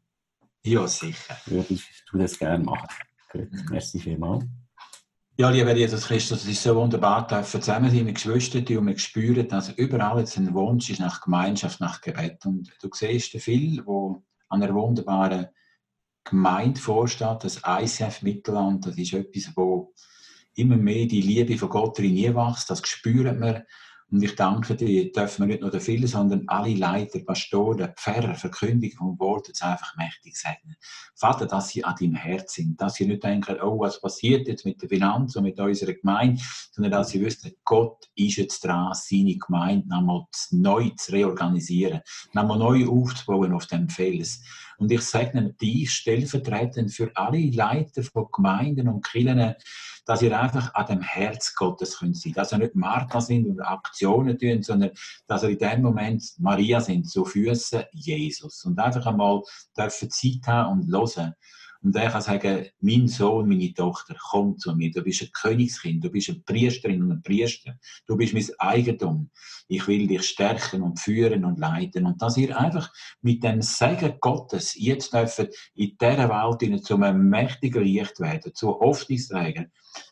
Ja, 0.66 0.86
sicher. 0.86 1.38
Würde 1.46 1.74
ich 1.74 1.84
das 2.12 2.38
gerne 2.38 2.66
machen. 2.66 2.90
Gut, 3.32 3.50
merci 3.70 4.00
vielmals. 4.00 4.44
Ja, 5.38 5.50
lieber 5.50 5.74
Jesus 5.74 6.08
Christus, 6.08 6.44
es 6.44 6.50
ist 6.50 6.64
so 6.64 6.76
wunderbar, 6.76 7.26
dürfen 7.26 7.62
zusammen 7.62 7.90
sein 7.90 8.04
mit 8.04 8.16
Geschwistern 8.16 8.66
und 8.78 8.88
wir 8.88 8.98
spüren, 8.98 9.48
dass 9.48 9.70
überall 9.70 10.20
jetzt 10.20 10.36
ein 10.38 10.54
Wunsch 10.54 10.90
ist 10.90 11.00
nach 11.00 11.22
Gemeinschaft, 11.22 11.80
nach 11.80 12.02
Gebet. 12.02 12.46
Und 12.46 12.70
du 12.82 12.90
siehst 12.92 13.32
viel, 13.42 13.86
wo 13.86 14.24
an 14.50 14.62
einer 14.62 14.74
wunderbaren 14.74 15.48
Gemeinde 16.26 16.82
vorsteht, 16.82 17.44
das 17.44 17.62
ICF 17.66 18.24
Mittelland, 18.24 18.86
das 18.86 18.98
ist 18.98 19.14
etwas, 19.14 19.54
wo 19.56 19.94
immer 20.56 20.76
mehr 20.76 21.06
die 21.06 21.22
Liebe 21.22 21.58
von 21.58 21.70
Gott 21.70 21.98
drin 21.98 22.36
wächst, 22.36 22.70
das 22.70 22.86
spüren 22.86 23.40
wir. 23.40 23.66
Und 24.10 24.24
ich 24.24 24.36
danke 24.36 24.76
dir, 24.76 25.12
dürfen 25.12 25.42
wir 25.42 25.48
nicht 25.48 25.62
nur 25.62 25.82
viele, 25.82 26.08
sondern 26.08 26.44
alle 26.48 26.74
Leiter, 26.74 27.20
Pastoren, 27.20 27.94
Pfarrer, 27.98 28.36
Verkündiger 28.36 28.98
vom 29.00 29.20
Wort 29.20 29.50
jetzt 29.50 29.62
einfach 29.62 29.98
mächtig 29.98 30.38
segnen. 30.38 30.78
Vater, 31.14 31.46
dass 31.46 31.70
sie 31.70 31.84
an 31.84 31.96
deinem 32.00 32.16
Herz 32.16 32.54
sind, 32.54 32.80
dass 32.80 32.96
sie 32.96 33.06
nicht 33.06 33.24
denken, 33.24 33.58
oh, 33.62 33.80
was 33.80 34.00
passiert 34.00 34.48
jetzt 34.48 34.64
mit 34.64 34.82
der 34.82 34.88
Finanz 34.88 35.36
und 35.36 35.44
mit 35.44 35.60
unserer 35.60 35.94
Gemeinde, 35.94 36.42
sondern 36.72 36.92
dass 36.94 37.10
sie 37.10 37.20
wissen, 37.20 37.52
Gott 37.66 38.06
ist 38.16 38.38
jetzt 38.38 38.64
dran, 38.64 38.94
seine 38.94 39.36
Gemeinde 39.36 39.90
nochmal 39.90 40.24
neu 40.52 40.90
zu 40.96 41.12
reorganisieren, 41.12 42.00
nochmal 42.32 42.60
neu 42.60 42.88
aufzubauen 42.88 43.52
auf 43.54 43.66
dem 43.68 43.90
Fels. 43.90 44.42
Und 44.78 44.92
ich 44.92 45.02
segne 45.02 45.54
dich 45.54 45.92
stellvertretend 45.92 46.92
für 46.92 47.12
alle 47.16 47.50
Leiter 47.50 48.04
von 48.04 48.28
Gemeinden 48.32 48.88
und 48.88 49.04
Kirchen, 49.04 49.56
dass 50.06 50.22
ihr 50.22 50.40
einfach 50.40 50.74
an 50.76 50.86
dem 50.86 51.02
Herz 51.02 51.56
Gottes 51.56 51.98
könnt. 51.98 52.38
Dass 52.38 52.54
ihr 52.54 52.60
nicht 52.60 52.76
Martha 52.76 53.20
sind 53.20 53.48
und 53.48 53.60
Aktionen 53.60 54.38
tun, 54.38 54.62
sondern 54.62 54.92
dass 55.28 55.44
ihr 55.44 55.50
in 55.50 55.58
dem 55.58 55.82
Moment 55.82 56.24
Maria 56.38 56.80
sind, 56.80 57.10
zu 57.10 57.26
Füßen 57.26 57.84
Jesus. 57.92 58.64
Und 58.66 58.80
einfach 58.80 59.06
einmal 59.06 59.42
dürfen 59.76 60.10
Zeit 60.10 60.48
haben 60.48 60.82
und 60.82 60.92
hören. 60.92 61.34
Und 61.82 61.96
er 61.96 62.10
kann 62.10 62.22
sagen, 62.22 62.66
mein 62.80 63.08
Sohn, 63.08 63.48
meine 63.48 63.74
Tochter, 63.74 64.16
komm 64.30 64.58
zu 64.58 64.76
mir. 64.76 64.92
Du 64.92 65.04
bist 65.04 65.22
ein 65.22 65.32
Königskind, 65.32 66.04
du 66.04 66.10
bist 66.10 66.30
eine 66.30 66.40
Priesterin 66.40 67.04
und 67.04 67.12
ein 67.12 67.22
Priester. 67.22 67.78
Du 68.06 68.18
bist 68.18 68.34
mein 68.34 68.46
Eigentum. 68.60 69.30
Ich 69.68 69.88
will 69.88 70.08
dich 70.08 70.24
stärken 70.24 70.82
und 70.82 71.00
führen 71.00 71.46
und 71.46 71.60
leiten. 71.60 72.06
Und 72.06 72.22
dass 72.22 72.38
ihr 72.38 72.58
einfach 72.58 72.92
mit 73.22 73.44
dem 73.44 73.62
Segen 73.62 74.18
Gottes 74.20 74.76
jetzt 74.76 75.14
dürft 75.14 75.50
in 75.76 75.98
dieser 76.00 76.30
Welt 76.30 76.86
zu 76.86 76.96
einem 76.96 77.30
mächtigen 77.30 77.84
Licht 77.84 78.20
werden, 78.20 78.54
zu 78.54 78.80
Hoffnungsträger. 78.80 79.66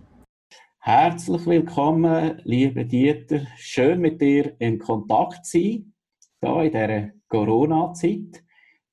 Herzlich 0.82 1.44
willkommen, 1.44 2.40
liebe 2.44 2.86
Dieter. 2.86 3.46
Schön 3.58 4.00
mit 4.00 4.18
dir 4.22 4.56
in 4.60 4.78
Kontakt 4.78 5.44
zu 5.44 5.58
sein, 5.58 5.92
hier 6.42 6.62
in 6.64 6.72
dieser 6.72 7.10
Corona-Zeit. 7.28 8.42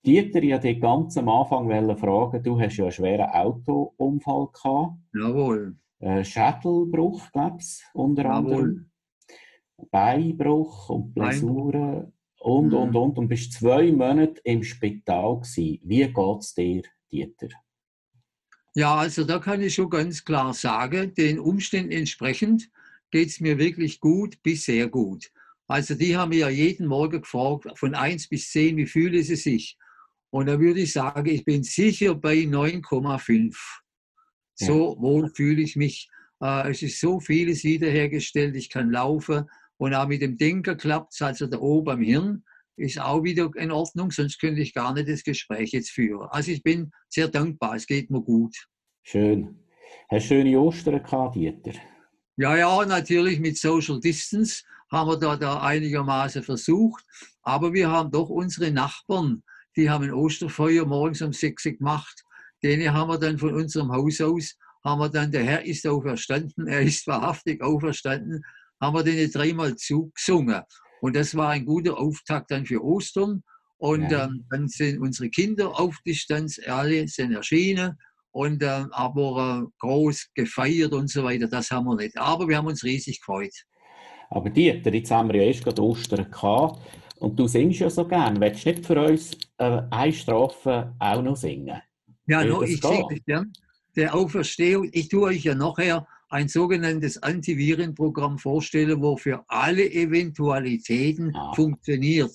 Dieter, 0.06 0.44
ich 0.44 0.52
wollte 0.52 0.68
dich 0.68 0.82
ganz 0.82 1.16
am 1.18 1.30
Anfang 1.30 1.70
fragen, 1.98 2.44
du 2.44 2.60
hast 2.60 2.76
ja 2.76 2.84
einen 2.84 2.92
schweren 2.92 3.30
Autounfall 3.30 4.48
gehabt. 4.52 4.98
Jawohl. 5.16 5.78
Schädelbruch, 6.24 7.32
glaube 7.32 7.58
ich, 7.62 7.82
unter 7.94 8.24
Jawohl. 8.24 8.54
anderem. 8.54 8.92
Beinbruch 9.90 10.90
und 10.90 11.14
Blessuren 11.14 12.12
und, 12.42 12.68
Mhm. 12.68 12.74
und, 12.74 12.96
und. 12.98 13.18
Und 13.18 13.28
bist 13.30 13.54
zwei 13.54 13.94
Monate 13.94 14.42
im 14.44 14.62
Spital 14.62 15.38
gewesen. 15.38 15.80
Wie 15.84 16.06
geht 16.06 16.38
es 16.40 16.54
dir, 16.54 16.82
Dieter? 17.10 17.48
Ja, 18.78 18.94
also 18.94 19.24
da 19.24 19.40
kann 19.40 19.64
ich 19.64 19.74
schon 19.74 19.90
ganz 19.90 20.24
klar 20.24 20.54
sagen, 20.54 21.12
den 21.16 21.40
Umständen 21.40 21.92
entsprechend 21.92 22.70
geht 23.10 23.30
es 23.30 23.40
mir 23.40 23.58
wirklich 23.58 24.00
gut 24.00 24.38
bis 24.44 24.66
sehr 24.66 24.88
gut. 24.88 25.32
Also 25.68 25.96
die 25.96 26.16
haben 26.16 26.30
mir 26.30 26.38
ja 26.38 26.50
jeden 26.50 26.86
Morgen 26.86 27.22
gefragt, 27.22 27.66
von 27.74 27.96
1 27.96 28.30
bis 28.30 28.52
10, 28.52 28.78
wie 28.78 28.86
fühlen 28.86 29.24
sie 29.24 29.36
sich? 29.36 29.80
Und 30.30 30.46
da 30.46 30.60
würde 30.60 30.82
ich 30.82 30.94
sagen, 30.94 31.26
ich 31.28 31.44
bin 31.44 31.64
sicher 31.64 32.14
bei 32.14 32.36
9,5. 32.36 33.58
So 34.54 34.96
wohl 35.00 35.32
fühle 35.34 35.64
ich 35.64 35.76
mich. 35.76 36.08
Äh, 36.40 36.70
Es 36.70 36.84
ist 36.84 37.00
so 37.00 37.20
vieles 37.20 37.64
wiederhergestellt, 37.64 38.56
ich 38.56 38.70
kann 38.70 38.92
laufen 38.92 39.46
und 39.78 39.96
auch 39.96 40.08
mit 40.08 40.22
dem 40.22 40.38
Denker 40.38 40.76
klappt 40.76 41.16
es, 41.16 41.22
also 41.24 41.48
da 41.48 41.58
oben 41.58 41.90
am 41.90 42.02
Hirn 42.02 42.44
ist 42.78 43.00
auch 43.00 43.24
wieder 43.24 43.50
in 43.56 43.72
Ordnung, 43.72 44.12
sonst 44.12 44.40
könnte 44.40 44.62
ich 44.62 44.74
gar 44.74 44.94
nicht 44.94 45.10
das 45.10 45.24
Gespräch 45.24 45.72
jetzt 45.72 45.90
führen. 45.90 46.28
Also 46.30 46.52
ich 46.52 46.64
bin 46.64 46.92
sehr 47.10 47.28
dankbar, 47.28 47.76
es 47.76 47.88
geht 47.88 48.10
mir 48.10 48.22
gut. 48.22 48.56
Schön. 49.04 49.60
Hast 50.10 50.26
du 50.26 50.36
schöne 50.36 50.60
Ostern 50.60 51.02
gehabt, 51.04 51.36
Dieter? 51.36 51.74
Ja, 52.38 52.56
ja, 52.56 52.86
natürlich 52.86 53.40
mit 53.40 53.58
Social 53.58 54.00
Distance 54.00 54.64
haben 54.92 55.10
wir 55.10 55.18
da, 55.18 55.36
da 55.36 55.62
einigermaßen 55.62 56.44
versucht, 56.44 57.04
aber 57.42 57.74
wir 57.74 57.90
haben 57.90 58.12
doch 58.12 58.30
unsere 58.30 58.72
Nachbarn, 58.72 59.44
die 59.76 59.90
haben 59.90 60.06
ein 60.06 60.14
Osterfeuer 60.14 60.86
morgens 60.86 61.22
um 61.22 61.34
6 61.34 61.66
Uhr 61.66 61.72
gemacht. 61.74 62.24
Denen 62.64 62.94
haben 62.94 63.10
wir 63.10 63.20
dann 63.20 63.38
von 63.38 63.54
unserem 63.54 63.92
Haus 63.92 64.22
aus, 64.22 64.56
haben 64.84 65.00
wir 65.00 65.10
dann, 65.10 65.32
der 65.32 65.44
Herr 65.44 65.66
ist 65.66 65.86
auferstanden, 65.86 66.68
er 66.68 66.82
ist 66.82 67.06
wahrhaftig 67.08 67.62
auferstanden, 67.62 68.44
haben 68.82 68.96
wir 68.96 69.04
denen 69.04 69.32
dreimal 69.32 69.76
zugesungen. 69.76 70.62
Und 71.02 71.16
das 71.16 71.36
war 71.36 71.50
ein 71.50 71.66
guter 71.66 71.98
Auftakt 71.98 72.52
dann 72.52 72.66
für 72.66 72.84
Ostern. 72.84 73.44
Und 73.78 74.12
Ja. 74.12 74.26
ähm, 74.26 74.46
dann 74.50 74.68
sind 74.68 75.00
unsere 75.00 75.30
Kinder 75.30 75.80
auf 75.80 75.96
Distanz, 76.06 76.60
alle 76.66 77.08
sind 77.08 77.34
erschienen. 77.34 77.98
Und 78.32 78.62
ähm, 78.62 78.90
aber 78.92 79.64
äh, 79.64 79.70
groß 79.80 80.28
gefeiert 80.36 80.94
und 80.94 81.10
so 81.10 81.24
weiter, 81.24 81.48
das 81.48 81.72
haben 81.72 81.86
wir 81.86 81.96
nicht. 81.96 82.18
Aber 82.18 82.48
wir 82.48 82.58
haben 82.58 82.68
uns 82.68 82.84
riesig 82.84 83.20
gefreut. 83.20 83.54
Aber 84.30 84.50
Dieter, 84.50 84.94
jetzt 84.94 85.10
haben 85.12 85.30
wir 85.30 85.42
ja 85.42 85.48
erst 85.48 85.64
gerade 85.64 85.82
Ostern 85.82 86.30
gehabt 86.30 86.80
und 87.20 87.40
du 87.40 87.48
singst 87.48 87.80
ja 87.80 87.90
so 87.90 88.06
gern. 88.06 88.40
Willst 88.40 88.66
du 88.66 88.70
nicht 88.70 88.86
für 88.86 89.02
uns 89.02 89.38
äh, 89.58 89.82
eine 89.90 90.14
Strophe 90.14 90.94
auch 91.00 91.22
noch 91.22 91.36
singen? 91.36 91.82
Ja, 92.28 92.44
no, 92.44 92.62
ich 92.64 92.80
das 92.80 92.92
gern. 93.26 93.54
Der 93.96 94.14
Auferstehung, 94.14 94.90
ich 94.92 95.08
tue 95.08 95.30
euch 95.30 95.44
ja 95.44 95.56
nachher 95.56 96.06
ein 96.30 96.48
sogenanntes 96.48 97.22
Antivirenprogramm 97.24 98.38
vorstellen, 98.38 99.02
wo 99.02 99.18
für 99.18 99.44
alle 99.48 99.90
Eventualitäten 99.92 101.34
Ah. 101.36 101.54
funktioniert. 101.54 102.32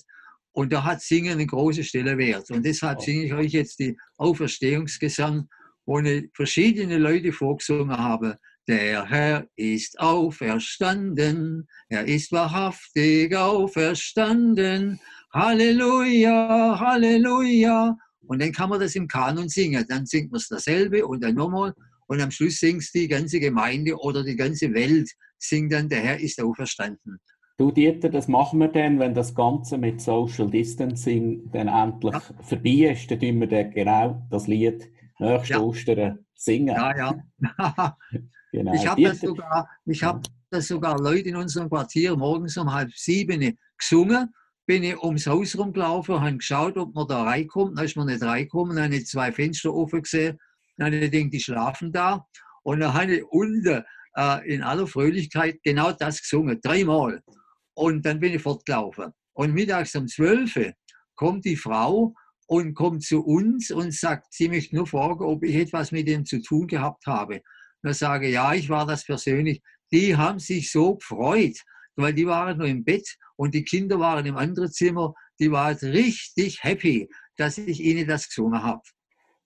Und 0.51 0.71
da 0.71 0.83
hat 0.83 1.01
Singen 1.01 1.33
eine 1.33 1.45
große 1.47 1.83
Stelle 1.83 2.17
wert. 2.17 2.49
Und 2.51 2.63
deshalb 2.65 2.99
Oh. 2.99 3.01
singe 3.03 3.23
ich 3.25 3.33
euch 3.33 3.51
jetzt 3.53 3.79
die 3.79 3.97
Auferstehungsgesang 4.17 5.47
wo 5.85 5.97
eine, 5.97 6.29
verschiedene 6.33 6.97
Leute 6.97 7.33
vorgesungen 7.33 7.97
haben. 7.97 8.35
Der 8.69 9.05
Herr 9.05 9.45
ist 9.57 9.99
auferstanden, 9.99 11.67
er 11.89 12.05
ist 12.07 12.31
wahrhaftig 12.31 13.35
auferstanden. 13.35 14.99
Halleluja, 15.33 16.79
Halleluja. 16.79 17.97
Und 18.25 18.41
dann 18.41 18.51
kann 18.53 18.69
man 18.69 18.79
das 18.79 18.95
im 18.95 19.07
Kanon 19.07 19.49
singen. 19.49 19.85
Dann 19.89 20.05
singt 20.05 20.31
man 20.31 20.39
es 20.39 20.47
dasselbe 20.47 21.05
und 21.05 21.21
dann 21.21 21.35
nochmal. 21.35 21.73
Und 22.07 22.21
am 22.21 22.31
Schluss 22.31 22.59
singt 22.59 22.87
die 22.93 23.07
ganze 23.07 23.39
Gemeinde 23.39 23.95
oder 23.97 24.23
die 24.23 24.35
ganze 24.35 24.73
Welt, 24.73 25.09
singt 25.37 25.71
dann, 25.73 25.89
der 25.89 25.99
Herr 25.99 26.19
ist 26.19 26.41
auferstanden. 26.41 27.19
Du 27.57 27.71
Dieter, 27.71 28.09
das 28.09 28.27
machen 28.27 28.59
wir 28.59 28.67
dann, 28.67 28.99
wenn 28.99 29.13
das 29.13 29.35
Ganze 29.35 29.77
mit 29.77 30.01
Social 30.01 30.49
Distancing 30.49 31.51
dann 31.51 31.67
endlich 31.67 32.13
ja. 32.13 32.21
vorbei 32.41 32.91
ist, 32.91 33.11
dann 33.11 33.19
tun 33.19 33.39
wir 33.41 33.47
dann 33.47 33.71
genau 33.71 34.27
das 34.31 34.47
Lied 34.47 34.89
nächste 35.19 35.53
ja. 35.53 35.59
Ostern 35.59 36.19
singen. 36.33 36.75
Ja, 36.75 36.97
ja. 36.97 37.15
genau. 38.51 38.73
Ich 38.73 38.87
habe 38.87 39.03
das, 39.03 39.19
sogar, 39.19 39.69
hab 40.01 40.23
das 40.49 40.67
sogar 40.67 40.99
Leute 40.99 41.29
in 41.29 41.35
unserem 41.35 41.69
Quartier 41.69 42.15
morgens 42.15 42.57
um 42.57 42.73
halb 42.73 42.91
sieben 42.93 43.57
gesungen. 43.77 44.33
Bin 44.65 44.83
ich 44.83 44.97
ums 44.97 45.27
Haus 45.27 45.57
rumgelaufen, 45.57 46.21
habe 46.21 46.37
geschaut, 46.37 46.77
ob 46.77 46.95
man 46.95 47.07
da 47.07 47.23
reinkommt. 47.23 47.77
Dann 47.77 47.85
ist 47.85 47.97
man 47.97 48.07
nicht 48.07 48.23
reingekommen, 48.23 48.81
habe 48.81 48.95
ich 48.95 49.05
zwei 49.05 49.31
Fenster 49.31 49.73
offen 49.73 50.01
gesehen. 50.01 50.39
Dann 50.77 50.87
habe 50.87 50.97
ich 50.97 51.11
gedacht, 51.11 51.33
die 51.33 51.39
schlafen 51.39 51.91
da. 51.91 52.25
Und 52.63 52.79
dann 52.79 52.93
habe 52.93 53.15
ich 53.15 53.23
unten 53.25 53.83
äh, 54.15 54.53
in 54.53 54.61
aller 54.61 54.87
Fröhlichkeit 54.87 55.59
genau 55.63 55.91
das 55.91 56.21
gesungen, 56.21 56.59
dreimal. 56.61 57.21
Und 57.75 58.05
dann 58.05 58.19
bin 58.19 58.33
ich 58.33 58.41
fortgelaufen. 58.41 59.11
Und 59.33 59.53
mittags 59.53 59.95
um 59.95 60.07
12 60.07 60.55
Uhr 60.55 60.73
kommt 61.15 61.45
die 61.45 61.55
Frau 61.55 62.13
und 62.47 62.73
kommt 62.75 63.03
zu 63.03 63.23
uns 63.23 63.71
und 63.71 63.93
sagt, 63.93 64.33
sie 64.33 64.49
möchte 64.49 64.75
nur 64.75 64.87
fragen, 64.87 65.23
ob 65.23 65.43
ich 65.43 65.55
etwas 65.55 65.91
mit 65.91 66.07
dem 66.07 66.25
zu 66.25 66.41
tun 66.41 66.67
gehabt 66.67 67.05
habe. 67.07 67.41
dann 67.81 67.93
sage 67.93 68.27
ich, 68.27 68.33
ja, 68.33 68.53
ich 68.53 68.69
war 68.69 68.85
das 68.85 69.05
persönlich. 69.05 69.61
Die 69.91 70.15
haben 70.15 70.39
sich 70.39 70.71
so 70.71 70.95
gefreut, 70.95 71.57
weil 71.95 72.13
die 72.13 72.25
waren 72.25 72.57
nur 72.57 72.67
im 72.67 72.83
Bett 72.83 73.07
und 73.35 73.53
die 73.53 73.63
Kinder 73.63 73.99
waren 73.99 74.25
im 74.25 74.37
anderen 74.37 74.71
Zimmer. 74.71 75.13
Die 75.39 75.51
waren 75.51 75.77
richtig 75.77 76.63
happy, 76.63 77.09
dass 77.37 77.57
ich 77.57 77.79
ihnen 77.79 78.07
das 78.07 78.27
gesungen 78.27 78.61
habe. 78.61 78.81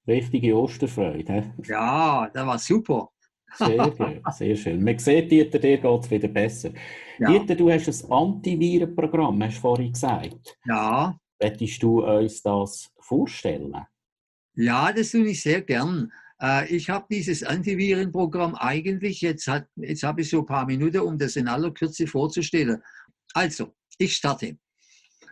Richtige 0.08 0.56
Osterfreude. 0.56 1.34
He? 1.34 1.72
Ja, 1.72 2.30
das 2.34 2.46
war 2.46 2.60
super. 2.60 3.10
Sehr 3.58 3.94
schön, 3.98 4.22
sehr 4.32 4.56
schön. 4.56 4.84
Man 4.84 5.00
sieht, 5.00 5.32
Dieter, 5.32 5.60
dir 5.60 5.78
geht 5.78 6.04
es 6.04 6.12
wieder 6.12 6.28
besser. 6.28 6.72
Ja. 7.20 7.32
Dieter, 7.32 7.56
du 7.56 7.72
hast 7.72 7.88
ein 7.88 8.12
Antivirenprogramm, 8.12 9.44
hast 9.44 9.58
du 9.58 9.62
vorhin 9.62 9.92
gesagt. 9.92 10.58
Ja. 10.66 11.18
Möchtest 11.42 11.84
du 11.84 12.04
uns 12.04 12.42
das 12.42 12.90
vorstellen? 13.00 13.76
Ja, 14.56 14.92
das 14.92 15.12
tue 15.12 15.28
ich 15.28 15.42
sehr 15.42 15.62
gern. 15.62 16.12
Äh, 16.42 16.76
ich 16.76 16.90
habe 16.90 17.06
dieses 17.10 17.44
Antivirenprogramm 17.44 18.56
eigentlich, 18.56 19.22
jetzt, 19.22 19.48
hat, 19.48 19.68
jetzt 19.76 20.04
habe 20.04 20.22
ich 20.22 20.30
so 20.30 20.40
ein 20.40 20.46
paar 20.46 20.66
Minuten, 20.66 21.00
um 21.00 21.18
das 21.18 21.36
in 21.36 21.48
aller 21.48 21.72
Kürze 21.72 22.08
vorzustellen. 22.08 22.82
Also, 23.34 23.76
ich 23.98 24.16
starte. 24.16 24.58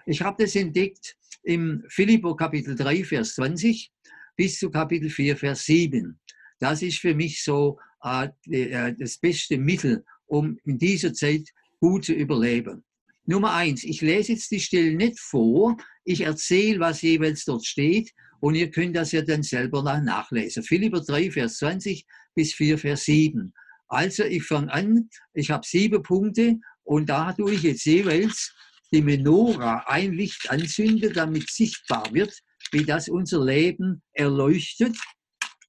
Ich 0.06 0.22
habe 0.22 0.44
das 0.44 0.56
entdeckt 0.56 1.16
im 1.44 1.84
Philipper 1.90 2.36
Kapitel 2.36 2.76
3, 2.76 3.04
Vers 3.04 3.36
20 3.36 3.92
bis 4.36 4.60
zu 4.60 4.70
Kapitel 4.70 5.10
4, 5.10 5.38
Vers 5.38 5.66
7. 5.66 6.20
Das 6.60 6.82
ist 6.82 7.00
für 7.00 7.14
mich 7.14 7.44
so 7.44 7.80
äh, 8.04 8.30
äh, 8.50 8.94
das 8.98 9.18
beste 9.18 9.58
Mittel, 9.58 10.04
um 10.28 10.58
in 10.66 10.78
dieser 10.78 11.14
Zeit 11.14 11.50
gut 11.80 12.06
zu 12.06 12.14
überleben. 12.14 12.84
Nummer 13.26 13.54
eins, 13.54 13.84
ich 13.84 14.02
lese 14.02 14.34
jetzt 14.34 14.52
die 14.52 14.60
Stelle 14.60 14.94
nicht 14.94 15.20
vor, 15.20 15.78
ich 16.04 16.22
erzähle, 16.22 16.80
was 16.80 17.02
jeweils 17.02 17.46
dort 17.46 17.66
steht 17.66 18.12
und 18.40 18.56
ihr 18.56 18.70
könnt 18.70 18.96
das 18.96 19.12
ja 19.12 19.24
dann 19.24 19.42
selber 19.42 19.82
nachlesen. 19.82 20.62
Philipper 20.62 21.02
3, 21.02 21.32
Vers 21.32 21.58
20 21.58 22.06
bis 22.36 22.54
4, 22.54 22.78
Vers 22.78 23.06
7. 23.06 23.54
Also 23.88 24.24
ich 24.24 24.44
fange 24.44 24.72
an, 24.72 25.10
ich 25.34 25.50
habe 25.50 25.66
sieben 25.66 26.04
Punkte 26.04 26.60
und 26.84 27.10
da 27.10 27.34
tue 27.34 27.54
ich 27.54 27.64
jetzt 27.64 27.86
jeweils 27.86 28.54
die 28.92 29.02
Menora 29.02 29.84
ein 29.88 30.14
Licht 30.14 30.50
anzünden, 30.50 31.12
damit 31.14 31.50
sichtbar 31.50 32.14
wird, 32.14 32.38
wie 32.76 32.84
das 32.84 33.08
unser 33.08 33.44
Leben 33.44 34.02
erleuchtet. 34.12 34.98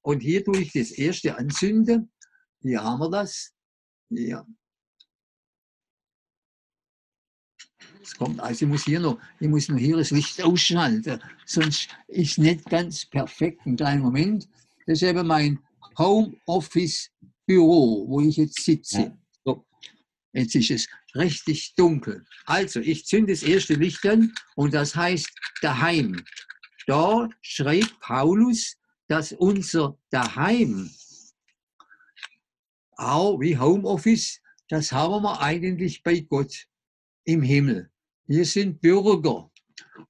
Und 0.02 0.20
hier 0.20 0.44
tue 0.44 0.58
ich 0.58 0.72
das 0.72 0.90
erste 0.90 1.38
anzünden. 1.38 2.10
Hier 2.62 2.82
haben 2.82 2.98
wir 2.98 3.10
das. 3.10 3.52
Ja. 4.10 4.44
Es 8.02 8.14
kommt, 8.16 8.40
also 8.40 8.64
ich 8.64 8.68
muss 8.68 8.84
hier 8.84 8.98
noch, 8.98 9.20
ich 9.38 9.48
muss 9.48 9.68
noch 9.68 9.78
hier 9.78 9.96
das 9.96 10.10
Licht 10.10 10.42
ausschalten, 10.42 11.20
sonst 11.44 11.88
ist 12.08 12.38
nicht 12.38 12.64
ganz 12.66 13.04
perfekt. 13.06 13.60
Einen 13.64 13.76
kleinen 13.76 14.02
Moment. 14.02 14.48
Das 14.86 15.00
ist 15.00 15.08
eben 15.08 15.26
mein 15.26 15.60
Homeoffice 15.98 17.10
Büro, 17.46 18.08
wo 18.08 18.20
ich 18.20 18.36
jetzt 18.36 18.64
sitze. 18.64 19.16
So. 19.44 19.64
Jetzt 20.32 20.56
ist 20.56 20.70
es 20.70 20.88
richtig 21.14 21.74
dunkel. 21.76 22.24
Also, 22.46 22.80
ich 22.80 23.06
zünde 23.06 23.32
das 23.32 23.44
erste 23.44 23.74
Licht 23.74 24.04
an 24.06 24.34
und 24.56 24.74
das 24.74 24.96
heißt 24.96 25.30
daheim. 25.62 26.24
Da 26.86 27.28
schreibt 27.42 27.98
Paulus, 28.00 28.76
dass 29.08 29.32
unser 29.32 29.98
Daheim, 30.10 30.90
auch 32.96 33.38
wie 33.40 33.58
Homeoffice, 33.58 34.40
das 34.68 34.92
haben 34.92 35.22
wir 35.22 35.40
eigentlich 35.40 36.02
bei 36.02 36.20
Gott 36.20 36.66
im 37.24 37.42
Himmel. 37.42 37.90
Wir 38.26 38.44
sind 38.44 38.80
Bürger 38.80 39.50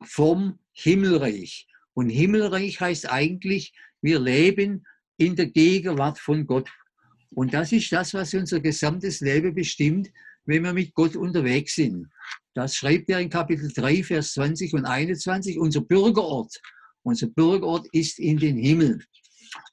vom 0.02 0.58
Himmelreich. 0.72 1.66
Und 1.94 2.10
Himmelreich 2.10 2.80
heißt 2.80 3.10
eigentlich, 3.10 3.74
wir 4.02 4.20
leben 4.20 4.86
in 5.16 5.34
der 5.34 5.46
Gegenwart 5.46 6.18
von 6.18 6.46
Gott. 6.46 6.70
Und 7.30 7.54
das 7.54 7.72
ist 7.72 7.90
das, 7.92 8.14
was 8.14 8.34
unser 8.34 8.60
gesamtes 8.60 9.20
Leben 9.20 9.54
bestimmt, 9.54 10.10
wenn 10.44 10.62
wir 10.62 10.72
mit 10.72 10.94
Gott 10.94 11.16
unterwegs 11.16 11.74
sind. 11.74 12.08
Das 12.57 12.75
schreibt 12.75 13.11
er 13.11 13.21
in 13.21 13.29
Kapitel 13.29 13.71
3, 13.71 14.03
Vers 14.03 14.33
20 14.33 14.73
und 14.73 14.87
21, 14.87 15.59
unser 15.59 15.83
Bürgerort. 15.83 16.59
Unser 17.03 17.27
Bürgerort 17.27 17.87
ist 17.92 18.19
in 18.19 18.38
den 18.38 18.57
Himmel. 18.57 19.05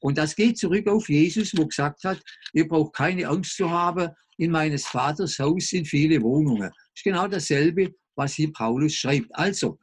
Und 0.01 0.17
das 0.17 0.35
geht 0.35 0.57
zurück 0.57 0.89
auf 0.89 1.07
Jesus, 1.07 1.57
wo 1.57 1.65
gesagt 1.65 2.03
hat, 2.03 2.21
ihr 2.51 2.67
braucht 2.67 2.93
keine 2.93 3.29
Angst 3.29 3.55
zu 3.55 3.71
haben, 3.71 4.09
in 4.35 4.51
meines 4.51 4.85
Vaters 4.85 5.39
Haus 5.39 5.67
sind 5.67 5.87
viele 5.87 6.21
Wohnungen. 6.21 6.71
Das 6.71 6.97
ist 6.97 7.03
genau 7.05 7.25
dasselbe, 7.25 7.95
was 8.15 8.33
hier 8.33 8.51
Paulus 8.51 8.95
schreibt. 8.95 9.33
Also, 9.33 9.79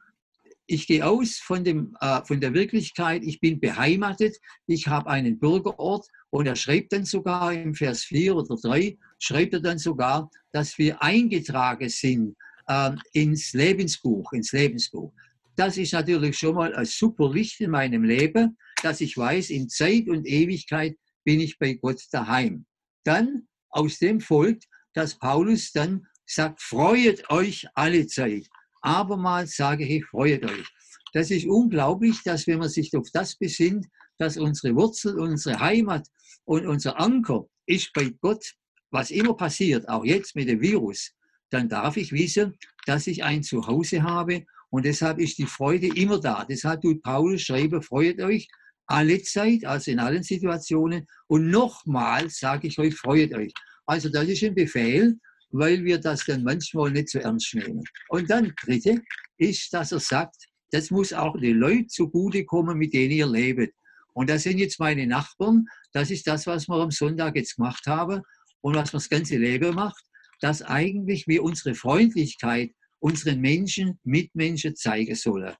ich 0.67 0.85
gehe 0.85 1.03
aus 1.03 1.37
von, 1.37 1.63
dem, 1.63 1.97
äh, 2.01 2.23
von 2.23 2.39
der 2.39 2.53
Wirklichkeit, 2.53 3.23
ich 3.23 3.39
bin 3.39 3.59
beheimatet, 3.59 4.37
ich 4.67 4.87
habe 4.87 5.09
einen 5.09 5.39
Bürgerort 5.39 6.05
und 6.29 6.45
er 6.45 6.55
schreibt 6.55 6.93
dann 6.93 7.05
sogar 7.05 7.51
im 7.51 7.73
Vers 7.73 8.03
4 8.03 8.35
oder 8.35 8.55
3, 8.61 8.95
schreibt 9.17 9.55
er 9.55 9.61
dann 9.61 9.79
sogar, 9.79 10.29
dass 10.51 10.77
wir 10.77 11.01
eingetragen 11.01 11.89
sind 11.89 12.35
äh, 12.67 12.91
ins 13.13 13.53
Lebensbuch, 13.53 14.31
ins 14.33 14.51
Lebensbuch. 14.51 15.13
Das 15.55 15.77
ist 15.77 15.93
natürlich 15.93 16.37
schon 16.37 16.55
mal 16.55 16.73
ein 16.73 16.85
super 16.85 17.31
Licht 17.31 17.59
in 17.61 17.71
meinem 17.71 18.03
Leben, 18.03 18.57
dass 18.81 19.01
ich 19.01 19.17
weiß, 19.17 19.49
in 19.49 19.69
Zeit 19.69 20.07
und 20.07 20.25
Ewigkeit 20.25 20.95
bin 21.23 21.39
ich 21.39 21.57
bei 21.59 21.73
Gott 21.73 22.01
daheim. 22.11 22.65
Dann 23.03 23.47
aus 23.69 23.99
dem 23.99 24.19
folgt, 24.19 24.67
dass 24.93 25.17
Paulus 25.17 25.71
dann 25.71 26.07
sagt, 26.25 26.61
freuet 26.61 27.29
euch 27.29 27.67
alle 27.75 28.07
Zeit. 28.07 28.47
Abermals 28.81 29.55
sage 29.55 29.85
ich, 29.85 30.05
freuet 30.05 30.43
euch. 30.45 30.67
Das 31.13 31.29
ist 31.29 31.45
unglaublich, 31.45 32.23
dass 32.23 32.47
wenn 32.47 32.59
man 32.59 32.69
sich 32.69 32.95
auf 32.95 33.09
das 33.11 33.35
besinnt, 33.35 33.87
dass 34.17 34.37
unsere 34.37 34.75
Wurzel, 34.75 35.19
unsere 35.19 35.59
Heimat 35.59 36.07
und 36.45 36.65
unser 36.65 36.99
Anker 36.99 37.45
ist 37.65 37.91
bei 37.93 38.11
Gott, 38.21 38.53
was 38.91 39.11
immer 39.11 39.35
passiert, 39.35 39.87
auch 39.89 40.05
jetzt 40.05 40.35
mit 40.35 40.47
dem 40.47 40.61
Virus, 40.61 41.11
dann 41.51 41.69
darf 41.69 41.97
ich 41.97 42.11
wissen, 42.11 42.57
dass 42.85 43.07
ich 43.07 43.23
ein 43.23 43.43
Zuhause 43.43 44.03
habe 44.03 44.45
und 44.69 44.85
deshalb 44.85 45.19
ist 45.19 45.37
die 45.37 45.45
Freude 45.45 45.87
immer 45.87 46.19
da. 46.19 46.45
Deshalb 46.49 46.81
tut 46.81 47.03
Paulus 47.03 47.41
schreiben, 47.41 47.81
freut 47.81 48.19
euch 48.21 48.47
alle 48.87 49.21
Zeit, 49.21 49.63
also 49.63 49.91
in 49.91 49.99
allen 49.99 50.23
Situationen. 50.23 51.05
Und 51.27 51.49
nochmal 51.49 52.29
sage 52.29 52.67
ich 52.67 52.77
euch, 52.77 52.95
freut 52.95 53.33
euch. 53.33 53.53
Also 53.85 54.09
das 54.09 54.27
ist 54.27 54.43
ein 54.43 54.55
Befehl 54.55 55.17
weil 55.51 55.83
wir 55.83 55.99
das 55.99 56.25
dann 56.25 56.43
manchmal 56.43 56.91
nicht 56.91 57.09
so 57.09 57.19
ernst 57.19 57.53
nehmen. 57.53 57.83
Und 58.09 58.29
dann 58.29 58.53
dritte 58.63 59.01
ist, 59.37 59.73
dass 59.73 59.91
er 59.91 59.99
sagt, 59.99 60.47
das 60.71 60.89
muss 60.89 61.13
auch 61.13 61.37
den 61.37 61.57
Leuten 61.57 61.89
zugutekommen, 61.89 62.77
mit 62.77 62.93
denen 62.93 63.11
ihr 63.11 63.27
lebt. 63.27 63.73
Und 64.13 64.29
das 64.29 64.43
sind 64.43 64.57
jetzt 64.57 64.79
meine 64.79 65.05
Nachbarn. 65.07 65.65
Das 65.93 66.11
ist 66.11 66.27
das, 66.27 66.47
was 66.47 66.67
wir 66.67 66.75
am 66.75 66.91
Sonntag 66.91 67.35
jetzt 67.35 67.57
gemacht 67.57 67.85
haben 67.87 68.21
und 68.61 68.75
was 68.75 68.93
wir 68.93 68.97
das 68.97 69.09
ganze 69.09 69.37
Leben 69.37 69.75
macht, 69.75 70.03
dass 70.41 70.61
eigentlich 70.61 71.27
wir 71.27 71.43
unsere 71.43 71.75
Freundlichkeit 71.75 72.71
unseren 72.99 73.41
Menschen, 73.41 73.99
Mitmenschen 74.03 74.75
zeigen 74.75 75.15
sollen. 75.15 75.55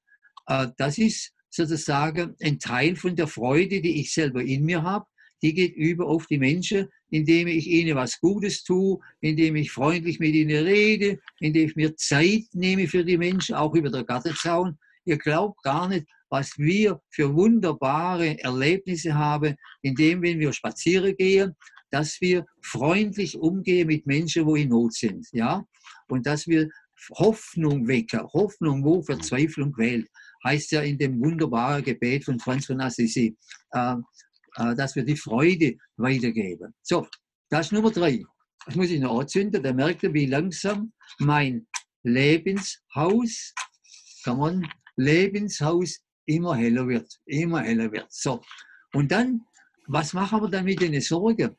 Äh, 0.48 0.68
das 0.78 0.98
ist 0.98 1.34
sozusagen 1.50 2.36
ein 2.42 2.60
Teil 2.60 2.96
von 2.96 3.16
der 3.16 3.28
Freude, 3.28 3.82
die 3.82 4.00
ich 4.00 4.14
selber 4.14 4.42
in 4.42 4.64
mir 4.64 4.84
habe. 4.84 5.06
Die 5.44 5.54
geht 5.54 5.76
über 5.76 6.06
auf 6.06 6.28
die 6.28 6.38
Menschen, 6.38 6.88
indem 7.10 7.48
ich 7.48 7.68
ihnen 7.68 7.96
was 7.96 8.20
Gutes 8.20 8.64
tue, 8.64 9.00
indem 9.22 9.56
ich 9.56 9.72
freundlich 9.72 10.20
mit 10.20 10.36
ihnen 10.36 10.64
rede, 10.66 11.20
indem 11.40 11.68
ich 11.68 11.76
mir 11.76 11.96
Zeit 11.96 12.44
nehme 12.54 12.88
für 12.88 13.04
die 13.04 13.18
Menschen, 13.18 13.56
auch 13.56 13.74
über 13.74 13.90
der 13.90 14.04
Gartenzaun. 14.04 14.78
Ihr 15.04 15.18
glaubt 15.18 15.62
gar 15.64 15.88
nicht, 15.88 16.06
was 16.30 16.58
wir 16.58 17.02
für 17.10 17.34
wunderbare 17.34 18.40
Erlebnisse 18.40 19.16
haben, 19.16 19.56
indem, 19.82 20.22
wenn 20.22 20.40
wir 20.40 20.54
spazieren 20.54 21.16
gehen, 21.18 21.56
dass 21.92 22.20
wir 22.22 22.46
freundlich 22.62 23.38
umgehen 23.38 23.88
mit 23.88 24.06
Menschen, 24.08 24.46
wo 24.46 24.56
in 24.56 24.70
Not 24.70 24.94
sind, 24.94 25.28
ja, 25.34 25.64
und 26.08 26.26
dass 26.26 26.48
wir 26.48 26.70
Hoffnung 27.18 27.88
wecken, 27.88 28.22
Hoffnung, 28.34 28.84
wo 28.84 29.02
Verzweiflung 29.02 29.74
quält, 29.74 30.08
heißt 30.44 30.72
ja 30.72 30.82
in 30.82 30.98
dem 30.98 31.20
wunderbaren 31.20 31.84
Gebet 31.84 32.26
von 32.26 32.40
Franz 32.40 32.68
von 32.68 32.82
Assisi, 32.82 33.36
äh, 33.72 33.96
äh, 34.58 34.76
dass 34.76 34.96
wir 34.96 35.04
die 35.04 35.18
Freude 35.18 35.76
weitergeben. 35.98 36.74
So, 36.82 37.08
das 37.50 37.68
ist 37.68 37.72
Nummer 37.72 37.92
drei. 37.92 38.24
Das 38.66 38.76
muss 38.76 38.90
ich 38.90 39.00
noch 39.00 39.20
anzünden, 39.20 39.64
da 39.64 39.74
merkt 39.74 40.04
ihr, 40.04 40.14
wie 40.14 40.28
langsam 40.28 40.94
mein 41.20 41.66
Lebenshaus, 42.04 43.54
kann 44.24 44.38
man, 44.38 44.68
Lebenshaus 44.98 46.00
immer 46.26 46.56
heller 46.56 46.88
wird, 46.88 47.20
immer 47.26 47.62
heller 47.62 47.92
wird. 47.92 48.08
So, 48.10 48.42
und 48.94 49.12
dann, 49.12 49.42
was 49.88 50.14
machen 50.14 50.42
wir 50.42 50.50
dann 50.50 50.66
mit 50.66 50.80
den 50.80 51.00
Sorgen? 51.02 51.56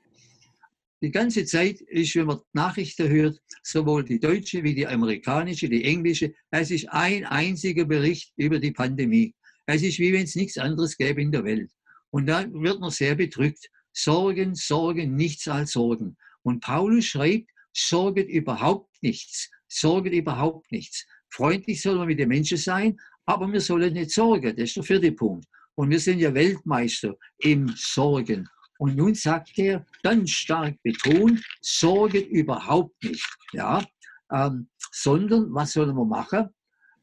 Die 1.03 1.11
ganze 1.11 1.45
Zeit 1.45 1.81
ist, 1.81 2.15
wenn 2.15 2.27
man 2.27 2.39
Nachrichten 2.53 3.09
hört, 3.09 3.37
sowohl 3.65 4.05
die 4.05 4.21
deutsche 4.21 4.63
wie 4.63 4.73
die 4.73 4.87
amerikanische, 4.87 5.69
die 5.69 5.85
englische, 5.85 6.33
es 6.53 6.71
ist 6.71 6.89
ein 6.91 7.25
einziger 7.25 7.85
Bericht 7.85 8.33
über 8.37 8.61
die 8.61 8.71
Pandemie. 8.71 9.35
Es 9.67 9.83
ist 9.83 9.99
wie 9.99 10.13
wenn 10.13 10.23
es 10.23 10.37
nichts 10.37 10.59
anderes 10.59 10.97
gäbe 10.97 11.21
in 11.21 11.33
der 11.33 11.43
Welt. 11.43 11.73
Und 12.11 12.27
da 12.27 12.47
wird 12.53 12.79
man 12.79 12.91
sehr 12.91 13.17
bedrückt. 13.17 13.69
Sorgen, 13.93 14.55
Sorgen, 14.55 15.17
nichts 15.17 15.49
als 15.49 15.73
Sorgen. 15.73 16.17
Und 16.43 16.61
Paulus 16.61 17.07
schreibt, 17.07 17.51
sorget 17.73 18.29
überhaupt 18.29 19.03
nichts. 19.03 19.51
Sorget 19.67 20.13
überhaupt 20.13 20.71
nichts. 20.71 21.05
Freundlich 21.31 21.83
soll 21.83 21.97
man 21.97 22.07
mit 22.07 22.21
den 22.21 22.29
Menschen 22.29 22.59
sein, 22.59 22.97
aber 23.27 23.51
wir 23.53 23.61
sollen 23.61 23.95
nicht 23.95 24.13
sorgen. 24.13 24.55
Das 24.55 24.69
ist 24.69 24.77
der 24.77 24.85
vierte 24.85 25.11
Punkt. 25.11 25.47
Und 25.75 25.91
wir 25.91 25.99
sind 25.99 26.21
ja 26.21 26.33
Weltmeister 26.33 27.17
im 27.39 27.69
Sorgen. 27.77 28.49
Und 28.83 28.97
nun 28.97 29.15
sagt 29.15 29.57
er 29.61 29.87
ganz 30.03 30.31
stark 30.31 30.75
betont, 30.83 31.41
sorget 31.61 32.29
überhaupt 32.31 33.01
nicht. 33.05 33.25
Ja? 33.53 33.81
Ähm, 34.33 34.69
sondern, 34.91 35.55
was 35.55 35.75
sollen 35.75 35.95
wir 35.95 36.05
machen? 36.05 36.49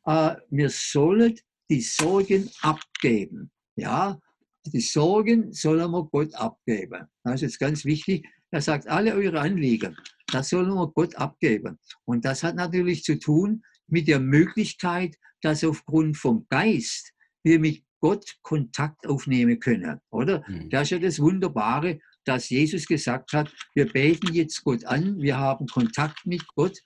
Äh, 0.06 0.36
wir 0.50 0.70
sollen 0.70 1.40
die 1.70 1.80
Sorgen 1.80 2.50
abgeben. 2.62 3.50
Ja? 3.78 4.20
Die 4.66 4.82
Sorgen 4.82 5.54
sollen 5.54 5.90
wir 5.92 6.04
Gott 6.12 6.36
abgeben. 6.36 7.08
Das 7.24 7.36
ist 7.36 7.42
jetzt 7.44 7.60
ganz 7.60 7.86
wichtig. 7.86 8.28
Er 8.52 8.62
sagt, 8.62 8.90
alle 8.90 9.14
eure 9.14 9.40
Anliegen, 9.40 9.96
das 10.28 10.50
sollen 10.50 10.74
wir 10.74 10.92
Gott 10.92 11.16
abgeben. 11.16 11.80
Und 12.04 12.26
das 12.26 12.44
hat 12.44 12.56
natürlich 12.56 13.06
zu 13.06 13.18
tun 13.18 13.64
mit 13.88 14.10
der 14.10 14.20
Möglichkeit, 14.20 15.16
dass 15.42 15.64
aufgrund 15.64 16.18
vom 16.18 16.46
Geist 16.50 17.14
wir 17.42 17.58
mit 17.58 17.86
Gott 18.00 18.38
Kontakt 18.42 19.08
aufnehmen 19.08 19.60
können, 19.60 20.00
oder? 20.10 20.44
Mhm. 20.48 20.70
Das 20.70 20.84
ist 20.84 20.92
ja 20.92 21.00
das 21.00 21.20
Wunderbare, 21.20 22.00
dass 22.26 22.50
Jesus 22.50 22.86
gesagt 22.86 23.34
hat, 23.34 23.52
wir 23.74 23.92
beten 23.92 24.34
jetzt 24.34 24.64
Gott 24.64 24.86
an, 24.86 25.18
wir 25.20 25.38
haben 25.38 25.68
Kontakt 25.68 26.26
mit 26.26 26.46
Gott 26.56 26.78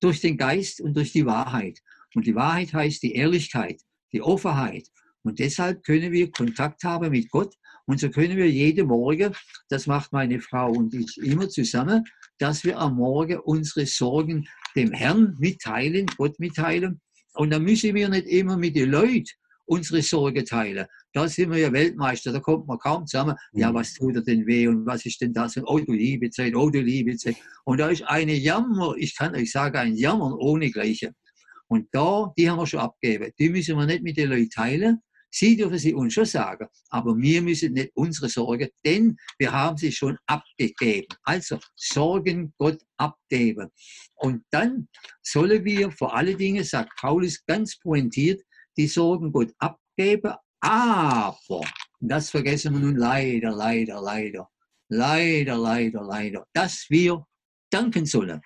durch 0.00 0.20
den 0.20 0.36
Geist 0.36 0.80
und 0.80 0.96
durch 0.96 1.12
die 1.12 1.26
Wahrheit. 1.26 1.80
Und 2.14 2.26
die 2.26 2.34
Wahrheit 2.34 2.72
heißt 2.72 3.02
die 3.02 3.14
Ehrlichkeit, 3.14 3.80
die 4.12 4.22
Offenheit. 4.22 4.88
Und 5.22 5.38
deshalb 5.38 5.84
können 5.84 6.12
wir 6.12 6.30
Kontakt 6.30 6.84
haben 6.84 7.10
mit 7.10 7.30
Gott. 7.30 7.54
Und 7.86 8.00
so 8.00 8.10
können 8.10 8.36
wir 8.36 8.50
jeden 8.50 8.88
Morgen, 8.88 9.34
das 9.68 9.86
macht 9.86 10.12
meine 10.12 10.40
Frau 10.40 10.70
und 10.70 10.94
ich 10.94 11.18
immer 11.18 11.48
zusammen, 11.48 12.04
dass 12.38 12.64
wir 12.64 12.78
am 12.78 12.96
Morgen 12.96 13.38
unsere 13.38 13.86
Sorgen 13.86 14.46
dem 14.76 14.92
Herrn 14.92 15.36
mitteilen, 15.38 16.06
Gott 16.16 16.38
mitteilen. 16.38 17.00
Und 17.34 17.50
dann 17.50 17.62
müssen 17.62 17.94
wir 17.94 18.08
nicht 18.08 18.26
immer 18.26 18.56
mit 18.56 18.76
den 18.76 18.90
Leuten 18.90 19.30
unsere 19.66 20.02
Sorge 20.02 20.44
teilen. 20.44 20.86
Da 21.12 21.28
sind 21.28 21.50
wir 21.50 21.58
ja 21.58 21.72
Weltmeister, 21.72 22.32
da 22.32 22.40
kommt 22.40 22.66
man 22.66 22.78
kaum 22.78 23.06
zusammen. 23.06 23.36
Ja, 23.52 23.70
mhm. 23.70 23.74
was 23.76 23.94
tut 23.94 24.16
er 24.16 24.22
denn 24.22 24.46
weh 24.46 24.66
und 24.66 24.86
was 24.86 25.04
ist 25.06 25.20
denn 25.20 25.32
das? 25.32 25.56
Und 25.56 25.64
oh, 25.66 25.78
du 25.78 25.92
liebe 25.92 26.30
Zeit, 26.30 26.54
oh, 26.54 26.70
du 26.70 26.80
liebe 26.80 27.16
Zeit. 27.16 27.36
Und 27.64 27.78
da 27.78 27.88
ist 27.88 28.02
eine 28.02 28.34
Jammer, 28.34 28.94
ich 28.96 29.16
kann 29.16 29.34
euch 29.34 29.50
sagen, 29.50 29.76
ein 29.76 29.96
Jammern 29.96 30.32
ohne 30.34 30.70
Gleiche. 30.70 31.12
Und 31.68 31.88
da, 31.92 32.32
die 32.36 32.50
haben 32.50 32.58
wir 32.58 32.66
schon 32.66 32.80
abgegeben. 32.80 33.32
Die 33.38 33.48
müssen 33.48 33.76
wir 33.76 33.86
nicht 33.86 34.02
mit 34.02 34.16
den 34.16 34.30
Leuten 34.30 34.50
teilen. 34.50 34.98
Sie 35.34 35.56
dürfen 35.56 35.78
sie 35.78 35.94
uns 35.94 36.12
schon 36.12 36.26
sagen, 36.26 36.66
aber 36.90 37.16
wir 37.16 37.40
müssen 37.40 37.72
nicht 37.72 37.90
unsere 37.94 38.28
Sorge, 38.28 38.70
denn 38.84 39.16
wir 39.38 39.50
haben 39.50 39.78
sie 39.78 39.90
schon 39.90 40.18
abgegeben. 40.26 41.06
Also 41.22 41.58
Sorgen 41.74 42.52
Gott 42.58 42.82
abgeben. 42.98 43.70
Und 44.16 44.44
dann 44.50 44.88
sollen 45.22 45.64
wir 45.64 45.90
vor 45.90 46.14
allen 46.14 46.36
Dingen, 46.36 46.62
sagt 46.64 46.90
Paulus 47.00 47.42
ganz 47.46 47.78
pointiert, 47.78 48.42
die 48.76 48.86
Sorgen 48.86 49.32
Gott 49.32 49.52
abgeben, 49.58 50.34
aber, 50.60 51.62
das 52.00 52.30
vergessen 52.30 52.74
wir 52.74 52.80
nun 52.80 52.96
leider, 52.96 53.50
leider, 53.50 54.00
leider, 54.00 54.48
leider, 54.88 55.56
leider, 55.56 56.02
leider, 56.02 56.46
dass 56.52 56.86
wir 56.88 57.24
danken 57.70 58.06
sollen. 58.06 58.40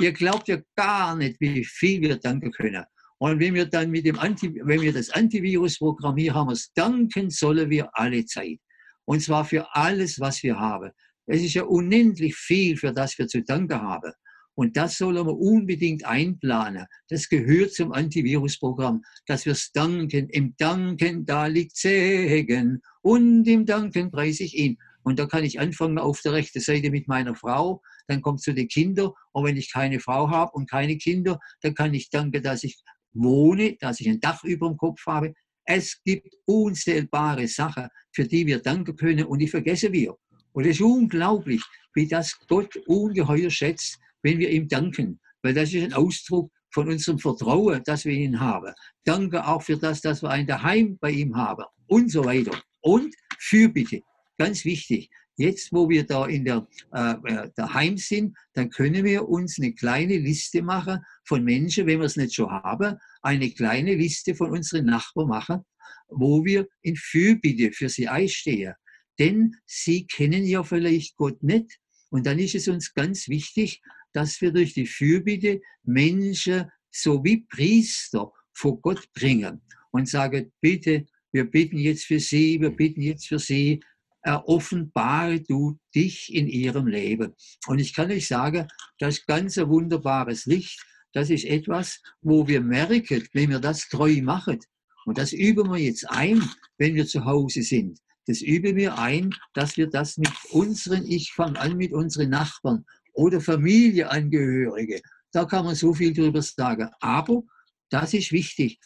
Ihr 0.00 0.12
glaubt 0.12 0.48
ja 0.48 0.58
gar 0.76 1.16
nicht, 1.16 1.40
wie 1.40 1.64
viel 1.64 2.00
wir 2.02 2.16
danken 2.16 2.50
können. 2.50 2.84
Und 3.18 3.38
wenn 3.38 3.54
wir 3.54 3.66
dann 3.66 3.90
mit 3.90 4.04
dem 4.04 4.18
Anti, 4.18 4.60
wenn 4.64 4.80
wir 4.80 4.92
das 4.92 5.10
Antivirus-Programm 5.10 6.16
hier 6.16 6.34
haben, 6.34 6.58
danken 6.74 7.30
sollen 7.30 7.70
wir 7.70 7.88
alle 7.92 8.24
Zeit. 8.24 8.58
Und 9.04 9.20
zwar 9.20 9.44
für 9.44 9.74
alles, 9.74 10.18
was 10.18 10.42
wir 10.42 10.58
haben. 10.58 10.90
Es 11.26 11.40
ist 11.42 11.54
ja 11.54 11.62
unendlich 11.62 12.34
viel, 12.34 12.76
für 12.76 12.92
das 12.92 13.16
wir 13.18 13.28
zu 13.28 13.42
danken 13.42 13.80
haben. 13.80 14.12
Und 14.54 14.76
das 14.76 14.98
soll 14.98 15.14
man 15.14 15.28
unbedingt 15.28 16.04
einplanen. 16.04 16.86
Das 17.08 17.28
gehört 17.28 17.72
zum 17.72 17.92
Antivirusprogramm, 17.92 19.02
dass 19.26 19.46
wir 19.46 19.52
es 19.52 19.72
danken. 19.72 20.28
Im 20.28 20.54
Danken, 20.56 21.24
da 21.24 21.46
liegt 21.46 21.76
Segen. 21.76 22.82
Und 23.00 23.46
im 23.46 23.64
Danken 23.64 24.10
preise 24.10 24.44
ich 24.44 24.56
ihn. 24.56 24.78
Und 25.04 25.18
da 25.18 25.26
kann 25.26 25.44
ich 25.44 25.58
anfangen 25.58 25.98
auf 25.98 26.20
der 26.20 26.32
rechten 26.32 26.60
Seite 26.60 26.90
mit 26.90 27.08
meiner 27.08 27.34
Frau. 27.34 27.82
Dann 28.06 28.20
kommt 28.20 28.42
zu 28.42 28.52
den 28.52 28.68
Kindern. 28.68 29.10
Und 29.32 29.44
wenn 29.44 29.56
ich 29.56 29.72
keine 29.72 30.00
Frau 30.00 30.30
habe 30.30 30.52
und 30.52 30.70
keine 30.70 30.96
Kinder, 30.96 31.40
dann 31.62 31.74
kann 31.74 31.94
ich 31.94 32.10
danken, 32.10 32.42
dass 32.42 32.62
ich 32.62 32.82
wohne, 33.14 33.76
dass 33.80 34.00
ich 34.00 34.08
ein 34.08 34.20
Dach 34.20 34.44
über 34.44 34.68
dem 34.68 34.76
Kopf 34.76 35.04
habe. 35.06 35.34
Es 35.64 36.02
gibt 36.02 36.34
unzählbare 36.44 37.48
Sachen, 37.48 37.88
für 38.12 38.26
die 38.26 38.46
wir 38.46 38.60
danken 38.60 38.96
können 38.96 39.24
und 39.24 39.38
die 39.38 39.48
vergessen 39.48 39.92
wir. 39.92 40.16
Und 40.52 40.64
es 40.64 40.76
ist 40.76 40.82
unglaublich, 40.82 41.62
wie 41.94 42.06
das 42.06 42.38
Gott 42.46 42.76
ungeheuer 42.86 43.50
schätzt, 43.50 43.98
wenn 44.22 44.38
wir 44.38 44.50
ihm 44.50 44.68
danken, 44.68 45.20
weil 45.42 45.54
das 45.54 45.72
ist 45.72 45.82
ein 45.82 45.92
Ausdruck 45.92 46.50
von 46.72 46.88
unserem 46.88 47.18
Vertrauen, 47.18 47.82
das 47.84 48.04
wir 48.04 48.14
ihn 48.14 48.40
haben. 48.40 48.72
Danke 49.04 49.46
auch 49.46 49.62
für 49.62 49.76
das, 49.76 50.00
dass 50.00 50.22
wir 50.22 50.30
ein 50.30 50.46
Daheim 50.46 50.98
bei 50.98 51.10
ihm 51.10 51.36
haben 51.36 51.64
und 51.86 52.10
so 52.10 52.24
weiter. 52.24 52.58
Und 52.80 53.14
Fürbitte, 53.38 54.02
ganz 54.38 54.64
wichtig. 54.64 55.10
Jetzt, 55.36 55.72
wo 55.72 55.88
wir 55.88 56.04
da 56.04 56.26
in 56.26 56.44
der 56.44 56.66
äh, 56.92 57.14
äh, 57.24 57.50
daheim 57.56 57.96
sind, 57.96 58.36
dann 58.52 58.68
können 58.68 59.04
wir 59.04 59.28
uns 59.28 59.58
eine 59.58 59.72
kleine 59.72 60.18
Liste 60.18 60.62
machen 60.62 61.00
von 61.24 61.42
Menschen, 61.42 61.86
wenn 61.86 62.00
wir 62.00 62.06
es 62.06 62.16
nicht 62.16 62.34
schon 62.34 62.50
haben, 62.50 62.98
eine 63.22 63.50
kleine 63.50 63.94
Liste 63.94 64.34
von 64.34 64.50
unseren 64.50 64.86
Nachbarn 64.86 65.28
machen, 65.28 65.60
wo 66.08 66.44
wir 66.44 66.68
in 66.82 66.96
Fürbitte 66.96 67.72
für 67.72 67.88
sie 67.88 68.08
einstehen. 68.08 68.74
Denn 69.18 69.56
sie 69.64 70.06
kennen 70.06 70.44
ja 70.44 70.62
vielleicht 70.62 71.16
Gott 71.16 71.42
nicht. 71.42 71.78
Und 72.10 72.26
dann 72.26 72.38
ist 72.38 72.54
es 72.54 72.68
uns 72.68 72.92
ganz 72.92 73.28
wichtig, 73.28 73.80
dass 74.12 74.40
wir 74.40 74.52
durch 74.52 74.74
die 74.74 74.86
Fürbitte 74.86 75.60
Menschen 75.84 76.70
so 76.90 77.24
wie 77.24 77.46
Priester 77.48 78.30
vor 78.52 78.80
Gott 78.80 79.12
bringen 79.14 79.62
und 79.90 80.08
sagen, 80.08 80.52
bitte, 80.60 81.06
wir 81.32 81.50
bitten 81.50 81.78
jetzt 81.78 82.04
für 82.04 82.20
sie, 82.20 82.60
wir 82.60 82.70
bitten 82.70 83.00
jetzt 83.00 83.26
für 83.26 83.38
sie, 83.38 83.80
offenbare 84.24 85.40
du 85.40 85.78
dich 85.94 86.32
in 86.32 86.46
ihrem 86.46 86.86
Leben. 86.86 87.34
Und 87.66 87.80
ich 87.80 87.94
kann 87.94 88.10
euch 88.10 88.28
sagen, 88.28 88.68
das 88.98 89.18
ist 89.18 89.26
ganz 89.26 89.58
ein 89.58 89.68
wunderbares 89.68 90.46
Licht. 90.46 90.84
Das 91.12 91.28
ist 91.28 91.44
etwas, 91.44 92.00
wo 92.20 92.46
wir 92.46 92.60
merken, 92.60 93.26
wenn 93.32 93.50
wir 93.50 93.58
das 93.58 93.88
treu 93.88 94.20
machen. 94.22 94.60
Und 95.04 95.18
das 95.18 95.32
üben 95.32 95.70
wir 95.70 95.78
jetzt 95.78 96.08
ein, 96.10 96.48
wenn 96.78 96.94
wir 96.94 97.06
zu 97.06 97.24
Hause 97.24 97.62
sind. 97.62 97.98
Das 98.26 98.40
üben 98.40 98.76
wir 98.76 98.98
ein, 98.98 99.34
dass 99.52 99.76
wir 99.76 99.88
das 99.88 100.16
mit 100.16 100.32
unseren, 100.50 101.04
ich 101.04 101.32
fange 101.32 101.58
an 101.58 101.76
mit 101.76 101.92
unseren 101.92 102.30
Nachbarn 102.30 102.84
oder 103.12 103.40
Familienangehörige. 103.40 105.00
Da 105.32 105.44
kann 105.44 105.64
man 105.64 105.74
so 105.74 105.94
viel 105.94 106.12
drüber 106.12 106.42
sagen. 106.42 106.88
Aber 107.00 107.42
das 107.90 108.14
ist 108.14 108.32
wichtig. 108.32 108.78